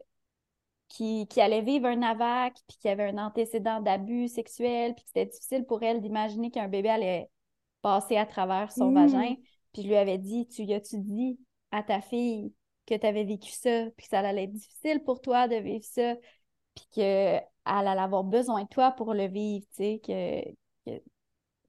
qui, 0.89 1.27
qui 1.29 1.41
allait 1.41 1.63
vivre 1.63 1.87
un 1.87 2.03
AVAC, 2.03 2.55
puis 2.69 2.77
qui 2.79 2.89
avait 2.89 3.09
un 3.11 3.19
antécédent 3.19 3.81
d'abus 3.81 4.29
sexuel, 4.29 4.95
puis 4.95 5.05
que 5.05 5.09
c'était 5.11 5.27
difficile 5.27 5.65
pour 5.65 5.83
elle 5.83 6.01
d'imaginer 6.01 6.51
qu'un 6.51 6.69
bébé 6.69 6.91
allait 6.91 7.31
passer 7.83 8.17
à 8.17 8.27
travers 8.27 8.73
son 8.73 8.91
Mm. 8.91 8.95
vagin. 8.95 9.35
Puis 9.73 9.83
je 9.83 9.89
lui 9.89 9.97
avais 9.97 10.19
dit, 10.19 10.47
tu 10.49 10.71
as-tu 10.73 10.99
dit 10.99 11.39
à 11.71 11.83
ta 11.83 12.01
fille 12.01 12.53
que 12.87 12.95
tu 12.95 13.07
avais 13.07 13.25
vécu 13.25 13.51
ça, 13.51 13.87
puis 13.97 14.05
que 14.05 14.11
ça 14.11 14.21
allait 14.21 14.45
être 14.45 14.53
difficile 14.53 15.03
pour 15.05 15.21
toi 15.23 15.49
de 15.49 15.57
vivre 15.57 15.85
ça, 15.85 16.17
puis 16.75 16.87
qu'elle 16.93 17.45
allait 17.65 18.01
avoir 18.01 18.25
besoin 18.25 18.65
de 18.65 18.69
toi 18.69 18.93
pour 18.93 19.15
le 19.15 19.27
vivre, 19.27 19.67
tu 19.71 19.77
sais, 19.77 20.01
que, 20.05 20.43
que, 20.87 21.03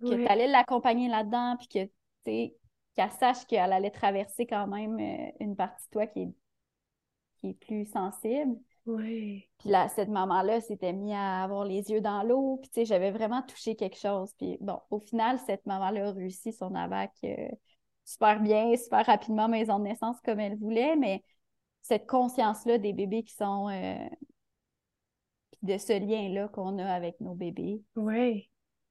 que 0.09 0.15
tu 0.15 0.27
allais 0.27 0.47
l'accompagner 0.47 1.07
là-dedans, 1.09 1.55
puis 1.57 1.67
que, 1.67 1.85
tu 1.85 1.91
sais, 2.25 2.55
qu'elle 2.95 3.11
sache 3.11 3.45
qu'elle 3.47 3.73
allait 3.73 3.91
traverser 3.91 4.45
quand 4.47 4.67
même 4.67 4.99
euh, 4.99 5.31
une 5.39 5.55
partie 5.55 5.85
de 5.85 5.91
toi 5.91 6.07
qui 6.07 6.21
est, 6.23 6.33
qui 7.37 7.49
est 7.49 7.53
plus 7.53 7.85
sensible. 7.85 8.57
Ouais. 8.85 9.47
Puis 9.59 9.69
là, 9.69 9.89
cette 9.89 10.09
maman-là 10.09 10.61
s'était 10.61 10.93
mise 10.93 11.13
à 11.13 11.43
avoir 11.43 11.65
les 11.65 11.89
yeux 11.91 12.01
dans 12.01 12.23
l'eau. 12.23 12.57
Puis, 12.61 12.69
tu 12.69 12.75
sais, 12.81 12.85
j'avais 12.85 13.11
vraiment 13.11 13.41
touché 13.41 13.75
quelque 13.75 13.97
chose. 13.97 14.33
Puis, 14.37 14.57
bon, 14.61 14.79
au 14.91 14.99
final, 14.99 15.39
cette 15.45 15.65
maman-là 15.65 16.09
a 16.09 16.11
réussi 16.11 16.53
son 16.53 16.75
AVAC 16.75 17.11
euh, 17.23 17.47
super 18.05 18.39
bien, 18.41 18.75
super 18.77 19.05
rapidement, 19.05 19.47
maison 19.47 19.79
de 19.79 19.85
naissance 19.85 20.17
comme 20.23 20.39
elle 20.39 20.57
voulait. 20.57 20.95
Mais 20.97 21.23
cette 21.81 22.07
conscience-là 22.07 22.77
des 22.77 22.93
bébés 22.93 23.23
qui 23.23 23.33
sont. 23.35 23.69
euh, 23.69 23.95
puis 25.51 25.59
de 25.73 25.77
ce 25.79 25.99
lien-là 25.99 26.47
qu'on 26.49 26.77
a 26.79 26.85
avec 26.85 27.19
nos 27.19 27.33
bébés, 27.33 27.81
Ouais. 27.97 28.49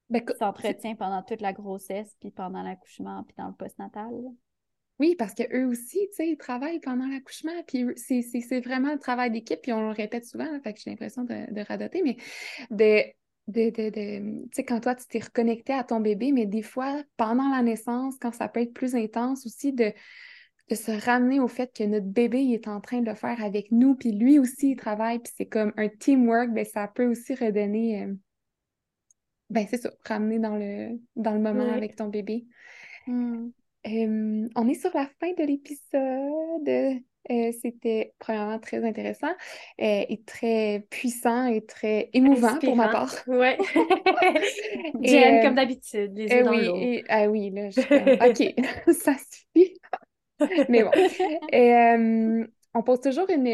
Ben, 0.09 0.21
s'entretient 0.39 0.95
pendant 0.95 1.23
toute 1.23 1.41
la 1.41 1.53
grossesse, 1.53 2.15
puis 2.19 2.31
pendant 2.31 2.61
l'accouchement, 2.61 3.23
puis 3.23 3.35
dans 3.37 3.47
le 3.47 3.53
postnatal. 3.53 4.11
Oui, 4.97 5.15
parce 5.17 5.33
qu'eux 5.33 5.65
aussi, 5.65 6.07
tu 6.09 6.15
sais, 6.15 6.29
ils 6.29 6.37
travaillent 6.37 6.79
pendant 6.79 7.07
l'accouchement, 7.07 7.51
puis 7.67 7.85
c'est 7.97 8.21
c'est- 8.21 8.39
c'est 8.41 8.61
vraiment 8.61 8.93
le 8.93 8.99
travail 8.99 9.29
d'équipe, 9.29 9.59
puis 9.61 9.73
on 9.73 9.81
le 9.81 9.93
répète 9.93 10.25
souvent, 10.25 10.45
là, 10.49 10.59
fait 10.61 10.73
que 10.73 10.79
j'ai 10.79 10.89
l'impression 10.89 11.23
de, 11.23 11.51
de 11.53 11.61
radoter, 11.61 12.01
mais 12.01 12.15
de, 12.71 13.03
de, 13.47 13.69
de, 13.71 13.89
de- 13.89 14.43
tu 14.45 14.49
sais, 14.53 14.63
quand 14.63 14.79
toi, 14.79 14.95
tu 14.95 15.05
t'es 15.07 15.19
reconnecté 15.19 15.73
à 15.73 15.83
ton 15.83 15.99
bébé, 15.99 16.31
mais 16.31 16.45
des 16.45 16.61
fois, 16.61 17.03
pendant 17.17 17.49
la 17.49 17.61
naissance, 17.61 18.15
quand 18.21 18.33
ça 18.33 18.47
peut 18.47 18.61
être 18.61 18.73
plus 18.73 18.95
intense 18.95 19.45
aussi, 19.45 19.73
de, 19.73 19.91
de 20.69 20.75
se 20.75 20.91
ramener 21.05 21.39
au 21.39 21.47
fait 21.47 21.71
que 21.75 21.83
notre 21.83 22.07
bébé, 22.07 22.41
il 22.41 22.53
est 22.53 22.67
en 22.67 22.81
train 22.81 23.01
de 23.01 23.09
le 23.09 23.15
faire 23.15 23.43
avec 23.43 23.71
nous, 23.71 23.95
puis 23.95 24.11
lui 24.13 24.39
aussi, 24.39 24.71
il 24.71 24.75
travaille, 24.77 25.19
puis 25.19 25.33
c'est 25.35 25.45
comme 25.47 25.73
un 25.77 25.89
teamwork, 25.89 26.51
ben 26.53 26.65
ça 26.65 26.87
peut 26.87 27.05
aussi 27.05 27.35
redonner, 27.35 28.03
euh, 28.03 28.13
ben 29.49 29.65
c'est 29.69 29.77
ça, 29.77 29.91
ramener 30.05 30.39
dans 30.39 30.55
le, 30.57 30.99
dans 31.15 31.31
le 31.33 31.39
moment 31.39 31.65
Ouais. 31.65 31.73
avec 31.73 31.95
ton 31.95 32.07
bébé. 32.07 32.45
Hmm. 33.07 33.49
Euh, 33.87 34.47
on 34.55 34.67
est 34.67 34.73
sur 34.79 34.91
la 34.95 35.07
fin 35.19 35.31
de 35.33 35.43
l'épisode. 35.43 37.01
Euh, 37.31 37.51
c'était 37.61 38.13
premièrement 38.19 38.59
très 38.59 38.83
intéressant 38.85 39.29
euh, 39.29 39.33
et 40.09 40.21
très 40.27 40.85
puissant 40.91 41.47
et 41.47 41.65
très 41.65 42.09
émouvant 42.13 42.57
pour 42.59 42.75
ma 42.75 42.87
part. 42.87 43.13
Ouais. 43.27 43.57
Jen, 45.03 45.39
euh, 45.39 45.41
comme 45.41 45.55
d'habitude, 45.55 46.11
les 46.15 46.27
yeux 46.27 46.43
dans 46.43 46.51
oui, 46.51 46.67
et- 46.97 47.03
ah 47.09 47.27
oui, 47.27 47.49
là, 47.51 47.69
je 47.69 47.81
OK, 48.29 48.93
ça 48.93 49.13
suffit. 49.13 49.73
Mais 50.69 50.83
bon. 50.83 50.91
Et, 51.51 51.73
euh, 51.73 52.45
on 52.75 52.83
pose 52.83 52.99
toujours 52.99 53.29
une, 53.29 53.47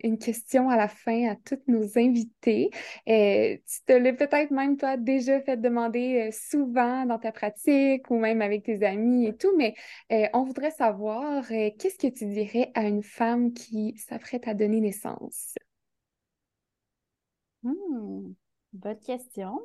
une 0.00 0.16
question 0.18 0.70
à 0.70 0.76
la 0.76 0.86
fin 0.86 1.28
à 1.28 1.34
tous 1.34 1.58
nos 1.66 1.98
invités. 1.98 2.70
Euh, 3.08 3.56
tu 3.66 3.84
te 3.84 3.92
l'as 3.92 4.12
peut-être 4.12 4.52
même, 4.52 4.76
toi, 4.76 4.96
déjà 4.96 5.40
fait 5.40 5.56
demander 5.56 6.28
euh, 6.28 6.30
souvent 6.32 7.04
dans 7.04 7.18
ta 7.18 7.32
pratique 7.32 8.08
ou 8.10 8.16
même 8.18 8.40
avec 8.42 8.62
tes 8.64 8.84
amis 8.86 9.26
et 9.26 9.36
tout, 9.36 9.50
mais 9.56 9.74
euh, 10.12 10.28
on 10.34 10.44
voudrait 10.44 10.70
savoir 10.70 11.44
euh, 11.50 11.70
qu'est-ce 11.78 11.98
que 11.98 12.06
tu 12.06 12.26
dirais 12.26 12.70
à 12.74 12.84
une 12.84 13.02
femme 13.02 13.52
qui 13.52 13.96
s'apprête 13.98 14.46
à 14.46 14.54
donner 14.54 14.80
naissance? 14.80 15.56
Hmm, 17.64 18.34
bonne 18.72 19.00
question. 19.00 19.58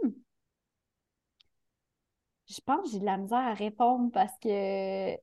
Je 2.49 2.59
pense 2.65 2.85
que 2.85 2.91
j'ai 2.93 2.99
de 2.99 3.05
la 3.05 3.17
misère 3.17 3.37
à 3.37 3.53
répondre 3.53 4.11
parce 4.11 4.33
que 4.39 5.15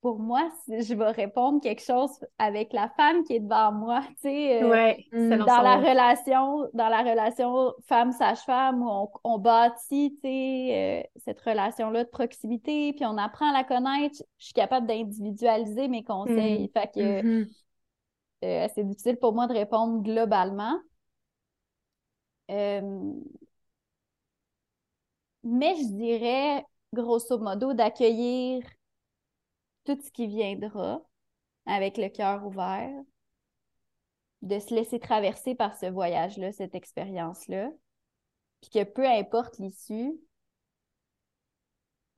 pour 0.00 0.18
moi, 0.18 0.50
je 0.68 0.94
vais 0.94 1.10
répondre 1.10 1.60
quelque 1.60 1.82
chose 1.82 2.10
avec 2.38 2.72
la 2.72 2.88
femme 2.96 3.24
qui 3.24 3.34
est 3.34 3.40
devant 3.40 3.72
moi, 3.72 4.02
tu 4.08 4.22
sais, 4.22 4.62
euh, 4.62 4.76
Ouais, 4.76 5.06
dans 5.46 5.62
la 5.62 5.76
relation, 5.78 6.68
dans 6.74 6.88
la 6.88 7.02
relation 7.02 7.74
femme-sage-femme 7.88 8.82
où 8.82 8.88
on, 8.90 9.10
on 9.24 9.38
bâtit, 9.38 10.12
tu 10.16 10.28
sais, 10.28 11.04
euh, 11.06 11.20
cette 11.24 11.40
relation-là 11.40 12.04
de 12.04 12.08
proximité, 12.10 12.92
puis 12.94 13.04
on 13.06 13.18
apprend 13.18 13.50
à 13.50 13.52
la 13.52 13.64
connaître, 13.64 14.22
je 14.38 14.44
suis 14.46 14.54
capable 14.54 14.86
d'individualiser 14.86 15.88
mes 15.88 16.04
conseils. 16.04 16.70
Fait 16.74 16.90
que 16.94 17.22
Mhm. 17.24 17.54
euh, 18.44 18.68
c'est 18.74 18.84
difficile 18.84 19.16
pour 19.18 19.34
moi 19.34 19.46
de 19.46 19.52
répondre 19.54 20.02
globalement. 20.02 20.78
Mais 25.42 25.74
je 25.76 25.86
dirais, 25.94 26.64
grosso 26.94 27.38
modo, 27.38 27.74
d'accueillir 27.74 28.62
tout 29.96 30.02
ce 30.02 30.10
qui 30.12 30.26
viendra 30.26 31.02
avec 31.66 31.96
le 31.98 32.08
cœur 32.08 32.46
ouvert, 32.46 32.92
de 34.42 34.58
se 34.58 34.74
laisser 34.74 35.00
traverser 35.00 35.54
par 35.54 35.76
ce 35.76 35.86
voyage-là, 35.86 36.52
cette 36.52 36.74
expérience-là, 36.74 37.70
puis 38.60 38.70
que 38.70 38.84
peu 38.84 39.06
importe 39.06 39.58
l'issue, 39.58 40.12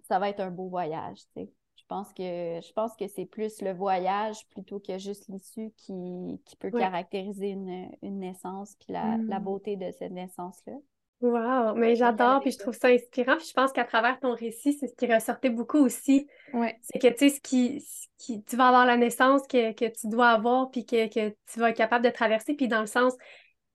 ça 0.08 0.18
va 0.18 0.28
être 0.28 0.40
un 0.40 0.50
beau 0.50 0.68
voyage, 0.68 1.18
tu 1.18 1.42
sais. 1.44 1.52
Je 1.76 1.84
pense 1.88 2.12
que 2.14 2.22
je 2.22 2.72
pense 2.72 2.94
que 2.96 3.06
c'est 3.08 3.26
plus 3.26 3.60
le 3.60 3.72
voyage 3.72 4.46
plutôt 4.48 4.80
que 4.80 4.98
juste 4.98 5.28
l'issue 5.28 5.72
qui, 5.76 6.40
qui 6.46 6.56
peut 6.56 6.70
Ouais. 6.72 6.80
caractériser 6.80 7.50
une, 7.50 7.90
une 8.02 8.18
naissance 8.20 8.76
puis 8.76 8.92
la, 8.92 9.20
la 9.28 9.40
Mm. 9.40 9.44
beauté 9.44 9.76
de 9.76 9.90
cette 9.92 10.12
naissance-là. 10.12 10.74
Wow, 11.22 11.76
mais 11.76 11.94
j'adore, 11.94 12.40
puis 12.40 12.50
je 12.50 12.58
trouve 12.58 12.74
ça 12.74 12.88
inspirant. 12.88 13.36
Puis 13.36 13.46
je 13.48 13.52
pense 13.52 13.72
qu'à 13.72 13.84
travers 13.84 14.18
ton 14.18 14.34
récit, 14.34 14.72
c'est 14.72 14.88
ce 14.88 14.94
qui 14.94 15.12
ressortait 15.12 15.50
beaucoup 15.50 15.78
aussi. 15.78 16.26
Ouais. 16.52 16.76
C'est 16.82 16.98
que, 16.98 17.06
tu 17.06 17.16
sais, 17.16 17.36
ce 17.36 17.40
qui, 17.40 17.80
ce 17.80 18.08
qui, 18.18 18.42
tu 18.42 18.56
vas 18.56 18.66
avoir 18.68 18.86
la 18.86 18.96
naissance 18.96 19.42
que, 19.46 19.72
que 19.72 19.84
tu 19.84 20.08
dois 20.08 20.30
avoir, 20.30 20.70
puis 20.72 20.84
que, 20.84 21.06
que 21.06 21.34
tu 21.52 21.60
vas 21.60 21.70
être 21.70 21.76
capable 21.76 22.04
de 22.04 22.10
traverser. 22.10 22.54
Puis 22.54 22.66
dans 22.66 22.80
le 22.80 22.88
sens, 22.88 23.14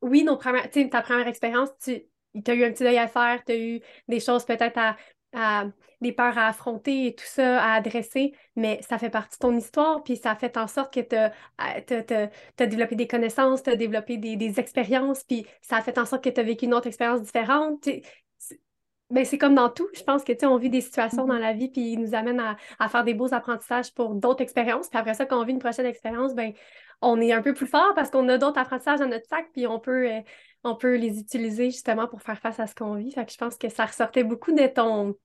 oui, 0.01 0.25
nos 0.25 0.35
premières, 0.35 0.69
tu 0.69 0.83
sais, 0.83 0.89
ta 0.89 1.01
première 1.01 1.27
expérience, 1.27 1.69
tu 1.81 2.03
as 2.45 2.53
eu 2.53 2.65
un 2.65 2.71
petit 2.71 2.83
deuil 2.83 2.97
à 2.97 3.07
faire, 3.07 3.41
tu 3.45 3.53
as 3.53 3.57
eu 3.57 3.81
des 4.09 4.19
choses 4.19 4.43
peut-être 4.43 4.77
à, 4.77 4.97
à- 5.37 5.65
des 6.01 6.11
peurs 6.11 6.37
à 6.37 6.47
affronter 6.47 7.07
et 7.07 7.15
tout 7.15 7.25
ça, 7.25 7.63
à 7.63 7.73
adresser, 7.73 8.33
mais 8.55 8.79
ça 8.87 8.99
fait 8.99 9.09
partie 9.09 9.37
de 9.39 9.41
ton 9.41 9.55
histoire, 9.55 10.03
puis 10.03 10.15
ça 10.15 10.35
fait 10.35 10.55
en 10.57 10.67
sorte 10.67 10.93
que 10.93 10.99
tu 10.99 11.15
as, 11.15 12.67
développé 12.67 12.95
des 12.95 13.07
connaissances, 13.07 13.63
tu 13.63 13.71
as 13.71 13.75
développé 13.75 14.17
des, 14.17 14.35
des 14.35 14.59
expériences, 14.59 15.23
puis 15.23 15.45
ça 15.61 15.77
a 15.77 15.81
fait 15.81 15.97
en 15.97 16.05
sorte 16.05 16.23
que 16.23 16.29
tu 16.29 16.39
as 16.39 16.43
vécu 16.43 16.65
une 16.65 16.73
autre 16.73 16.87
expérience 16.87 17.21
différente. 17.21 17.81
Tu 17.81 17.91
sais, 18.37 18.59
c'est- 19.19 19.37
comme 19.37 19.55
dans 19.55 19.69
tout. 19.69 19.87
Je 19.95 20.03
pense 20.03 20.23
que, 20.23 20.33
tu 20.33 20.39
sais, 20.39 20.45
on 20.45 20.57
vit 20.57 20.69
des 20.69 20.81
situations 20.81 21.23
Mhm. 21.23 21.29
dans 21.29 21.39
la 21.39 21.53
vie, 21.53 21.69
puis 21.69 21.93
ils 21.93 21.99
nous 21.99 22.13
amènent 22.13 22.41
à, 22.41 22.57
à 22.77 22.89
faire 22.89 23.03
des 23.03 23.13
beaux 23.13 23.33
apprentissages 23.33 23.93
pour 23.93 24.13
d'autres 24.15 24.41
expériences. 24.41 24.89
Puis 24.89 24.99
après 24.99 25.13
ça, 25.13 25.25
quand 25.25 25.39
on 25.41 25.45
vit 25.45 25.53
une 25.53 25.59
prochaine 25.59 25.85
expérience, 25.85 26.35
ben, 26.35 26.51
on 27.01 27.19
est 27.21 27.31
un 27.31 27.41
peu 27.41 27.53
plus 27.53 27.67
fort 27.67 27.93
parce 27.95 28.09
qu'on 28.09 28.27
a 28.27 28.37
d'autres 28.37 28.59
apprentissages 28.59 28.99
dans 28.99 29.07
notre 29.07 29.27
sac, 29.27 29.47
puis 29.53 29.65
on 29.65 29.79
peut, 29.79 30.11
euh, 30.11 30.21
on 30.63 30.75
peut 30.75 30.95
les 30.95 31.19
utiliser 31.19 31.71
justement 31.71 32.07
pour 32.07 32.21
faire 32.21 32.39
face 32.39 32.59
à 32.59 32.67
ce 32.67 32.75
qu'on 32.75 32.95
vit. 32.95 33.11
Fait 33.11 33.25
que 33.25 33.31
je 33.31 33.37
pense 33.37 33.55
que 33.55 33.69
ça 33.69 33.85
ressortait 33.85 34.23
beaucoup 34.23 34.51
de 34.51 34.67
ton, 34.67 35.15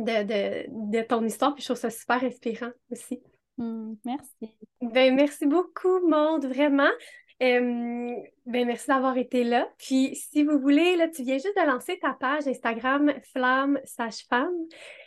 de, 0.00 0.22
de, 0.24 0.66
de 0.68 1.02
ton 1.02 1.24
histoire, 1.24 1.54
puis 1.54 1.62
je 1.62 1.68
trouve 1.68 1.80
ça 1.80 1.90
super 1.90 2.22
inspirant 2.24 2.70
aussi. 2.90 3.22
Hmm, 3.58 3.94
merci. 4.04 4.54
Ben, 4.80 5.14
merci 5.14 5.46
beaucoup, 5.46 6.00
Maude, 6.08 6.46
vraiment. 6.46 6.90
Euh, 7.42 8.10
ben, 8.46 8.66
merci 8.66 8.86
d'avoir 8.88 9.16
été 9.16 9.44
là. 9.44 9.68
Puis, 9.78 10.14
si 10.14 10.44
vous 10.44 10.58
voulez, 10.58 10.96
là, 10.96 11.08
tu 11.08 11.22
viens 11.22 11.38
juste 11.38 11.56
de 11.56 11.66
lancer 11.66 11.98
ta 11.98 12.12
page 12.12 12.46
Instagram 12.46 13.12
Flamme 13.32 13.80
Sage-Femme. 13.84 14.52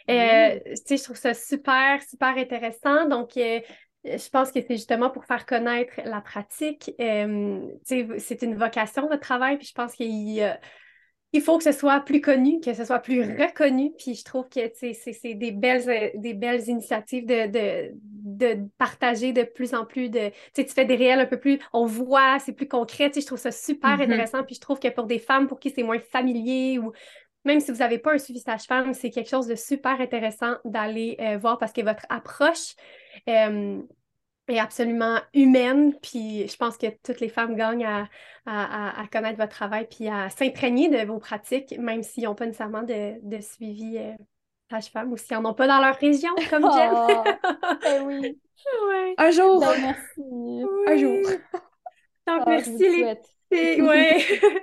Euh, 0.09 0.59
tu 0.65 0.75
sais, 0.85 0.97
je 0.97 1.03
trouve 1.03 1.17
ça 1.17 1.33
super, 1.33 2.01
super 2.01 2.35
intéressant. 2.37 3.07
Donc, 3.07 3.37
euh, 3.37 3.59
je 4.03 4.29
pense 4.29 4.51
que 4.51 4.61
c'est 4.61 4.75
justement 4.75 5.11
pour 5.11 5.25
faire 5.25 5.45
connaître 5.45 5.93
la 6.05 6.21
pratique. 6.21 6.91
Tu 6.97 7.03
sais, 7.85 8.07
c'est 8.17 8.41
une 8.41 8.55
vocation, 8.55 9.03
votre 9.03 9.19
travail, 9.19 9.57
puis 9.57 9.67
je 9.67 9.73
pense 9.73 9.93
qu'il 9.93 10.29
y 10.29 10.41
a 10.41 10.59
il 11.33 11.41
faut 11.41 11.57
que 11.57 11.63
ce 11.63 11.71
soit 11.71 11.99
plus 12.01 12.21
connu, 12.21 12.59
que 12.61 12.73
ce 12.73 12.85
soit 12.85 12.99
plus 12.99 13.21
reconnu. 13.21 13.91
Puis 13.97 14.13
je 14.13 14.23
trouve 14.23 14.47
que 14.49 14.59
c'est 14.73 15.33
des 15.33 15.51
belles, 15.51 16.11
des 16.15 16.33
belles 16.35 16.69
initiatives 16.69 17.25
de, 17.25 17.47
de, 17.47 17.91
de, 17.95 18.67
partager 18.77 19.33
de 19.33 19.41
plus 19.41 19.73
en 19.73 19.83
plus 19.85 20.09
de. 20.09 20.31
Tu 20.53 20.63
fais 20.65 20.85
des 20.85 20.95
réels 20.95 21.19
un 21.19 21.25
peu 21.25 21.39
plus. 21.39 21.59
On 21.73 21.85
voit, 21.85 22.37
c'est 22.37 22.53
plus 22.53 22.67
concret. 22.67 23.11
Je 23.15 23.25
trouve 23.25 23.39
ça 23.39 23.51
super 23.51 23.97
mm-hmm. 23.97 24.03
intéressant. 24.03 24.43
Puis 24.43 24.55
je 24.55 24.61
trouve 24.61 24.79
que 24.79 24.89
pour 24.89 25.05
des 25.05 25.19
femmes 25.19 25.47
pour 25.47 25.59
qui 25.59 25.71
c'est 25.71 25.83
moins 25.83 25.99
familier 25.99 26.77
ou 26.77 26.91
même 27.45 27.59
si 27.59 27.71
vous 27.71 27.79
n'avez 27.79 27.97
pas 27.97 28.13
un 28.13 28.17
suivi 28.19 28.39
sage-femme, 28.39 28.93
c'est 28.93 29.09
quelque 29.09 29.29
chose 29.29 29.47
de 29.47 29.55
super 29.55 29.99
intéressant 29.99 30.55
d'aller 30.63 31.17
euh, 31.19 31.37
voir 31.37 31.57
parce 31.57 31.73
que 31.73 31.81
votre 31.81 32.05
approche. 32.09 32.75
Euh, 33.27 33.81
est 34.47 34.59
absolument 34.59 35.19
humaine, 35.33 35.93
puis 36.01 36.47
je 36.47 36.57
pense 36.57 36.77
que 36.77 36.87
toutes 37.03 37.19
les 37.19 37.29
femmes 37.29 37.55
gagnent 37.55 37.87
à, 38.45 39.07
connaître 39.11 39.37
votre 39.37 39.53
travail, 39.53 39.87
puis 39.89 40.07
à 40.09 40.29
s'imprégner 40.29 40.89
de 40.89 41.05
vos 41.05 41.19
pratiques, 41.19 41.77
même 41.77 42.03
s'ils 42.03 42.23
n'ont 42.25 42.35
pas 42.35 42.45
nécessairement 42.45 42.83
de, 42.83 43.39
suivi 43.39 43.97
euh, 43.97 44.13
sage-femme 44.69 45.11
ou 45.11 45.17
s'ils 45.17 45.37
n'en 45.37 45.51
ont 45.51 45.53
pas 45.53 45.67
dans 45.67 45.79
leur 45.79 45.95
région, 45.95 46.33
comme 46.49 46.63
Jen. 46.63 46.91
Oh, 46.93 47.23
ben 47.81 48.03
oui. 48.05 48.39
Un 49.17 49.31
jour. 49.31 49.59
Ben, 49.59 49.81
merci. 49.81 50.63
Un 50.87 50.97
jour. 50.97 51.29
Donc, 52.25 52.41
ah, 52.41 52.43
merci 52.47 52.77
les... 53.51 53.81
Ouais. 53.81 54.17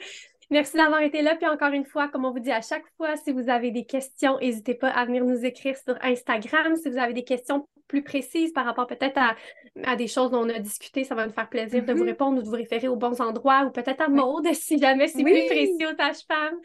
Merci 0.51 0.77
d'avoir 0.77 1.01
été 1.01 1.23
là. 1.23 1.37
Puis 1.37 1.47
encore 1.47 1.73
une 1.73 1.85
fois, 1.85 2.09
comme 2.09 2.25
on 2.25 2.33
vous 2.33 2.41
dit 2.41 2.51
à 2.51 2.61
chaque 2.61 2.85
fois, 2.97 3.17
si 3.17 3.31
vous 3.31 3.49
avez 3.49 3.71
des 3.71 3.85
questions, 3.85 4.37
n'hésitez 4.41 4.75
pas 4.75 4.89
à 4.89 5.05
venir 5.05 5.25
nous 5.25 5.45
écrire 5.45 5.77
sur 5.77 5.97
Instagram. 6.03 6.75
Si 6.75 6.91
vous 6.91 6.99
avez 6.99 7.13
des 7.13 7.23
questions 7.23 7.69
plus 7.91 8.03
précises 8.03 8.53
par 8.53 8.65
rapport 8.65 8.87
peut-être 8.87 9.19
à, 9.85 9.97
des 9.97 10.07
choses 10.07 10.31
dont 10.31 10.47
on 10.47 10.49
a 10.49 10.61
discuté, 10.61 11.03
ça 11.03 11.17
va 11.17 11.27
nous 11.27 11.33
faire 11.33 11.49
plaisir 11.49 11.85
de 11.85 11.93
vous 11.93 12.05
mm-hmm. 12.05 12.07
répondre 12.07 12.39
ou 12.39 12.43
de 12.43 12.49
vous 12.49 12.55
référer 12.55 12.87
aux 12.87 12.97
bons 12.97 13.21
endroits 13.21 13.65
ou 13.67 13.71
peut-être 13.71 14.01
à 14.01 14.09
Maude 14.09 14.47
si 14.53 14.79
jamais 14.79 15.09
c'est 15.09 15.23
plus 15.23 15.47
précis 15.47 15.85
aux 15.91 15.95
tâches-femmes. 15.95 16.59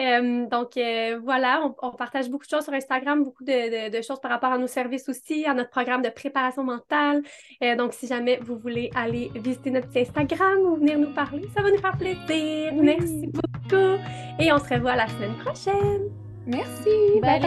Euh, 0.00 0.46
donc 0.46 0.76
euh, 0.76 1.20
voilà, 1.22 1.62
on, 1.82 1.90
partage 1.90 2.30
beaucoup 2.30 2.46
de 2.46 2.50
choses 2.50 2.64
sur 2.64 2.72
Instagram, 2.72 3.22
beaucoup 3.22 3.44
de, 3.44 4.02
choses 4.02 4.20
par 4.20 4.30
rapport 4.30 4.50
à 4.50 4.58
nos 4.58 4.66
services 4.66 5.08
aussi, 5.08 5.44
à 5.44 5.54
notre 5.54 5.70
programme 5.70 6.02
de 6.02 6.08
préparation 6.08 6.64
mentale. 6.64 7.22
Euh, 7.62 7.76
donc 7.76 7.92
si 7.92 8.06
jamais 8.06 8.38
vous 8.42 8.56
voulez 8.56 8.90
aller 8.94 9.30
visiter 9.34 9.70
notre 9.70 9.88
petit 9.88 10.00
Instagram 10.00 10.58
ou 10.64 10.76
venir 10.76 10.98
nous 10.98 11.12
parler, 11.12 11.46
ça 11.54 11.62
va 11.62 11.70
nous 11.70 11.78
faire 11.78 11.96
plaisir. 11.96 12.72
Merci 12.74 13.28
beaucoup 13.28 14.00
et 14.40 14.52
on 14.52 14.58
se 14.58 14.74
revoit 14.74 14.96
la 14.96 15.08
semaine 15.08 15.36
prochaine. 15.44 16.10
Merci. 16.46 17.20
bye. 17.20 17.40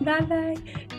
Bye 0.00 0.26
bye. 0.28 0.97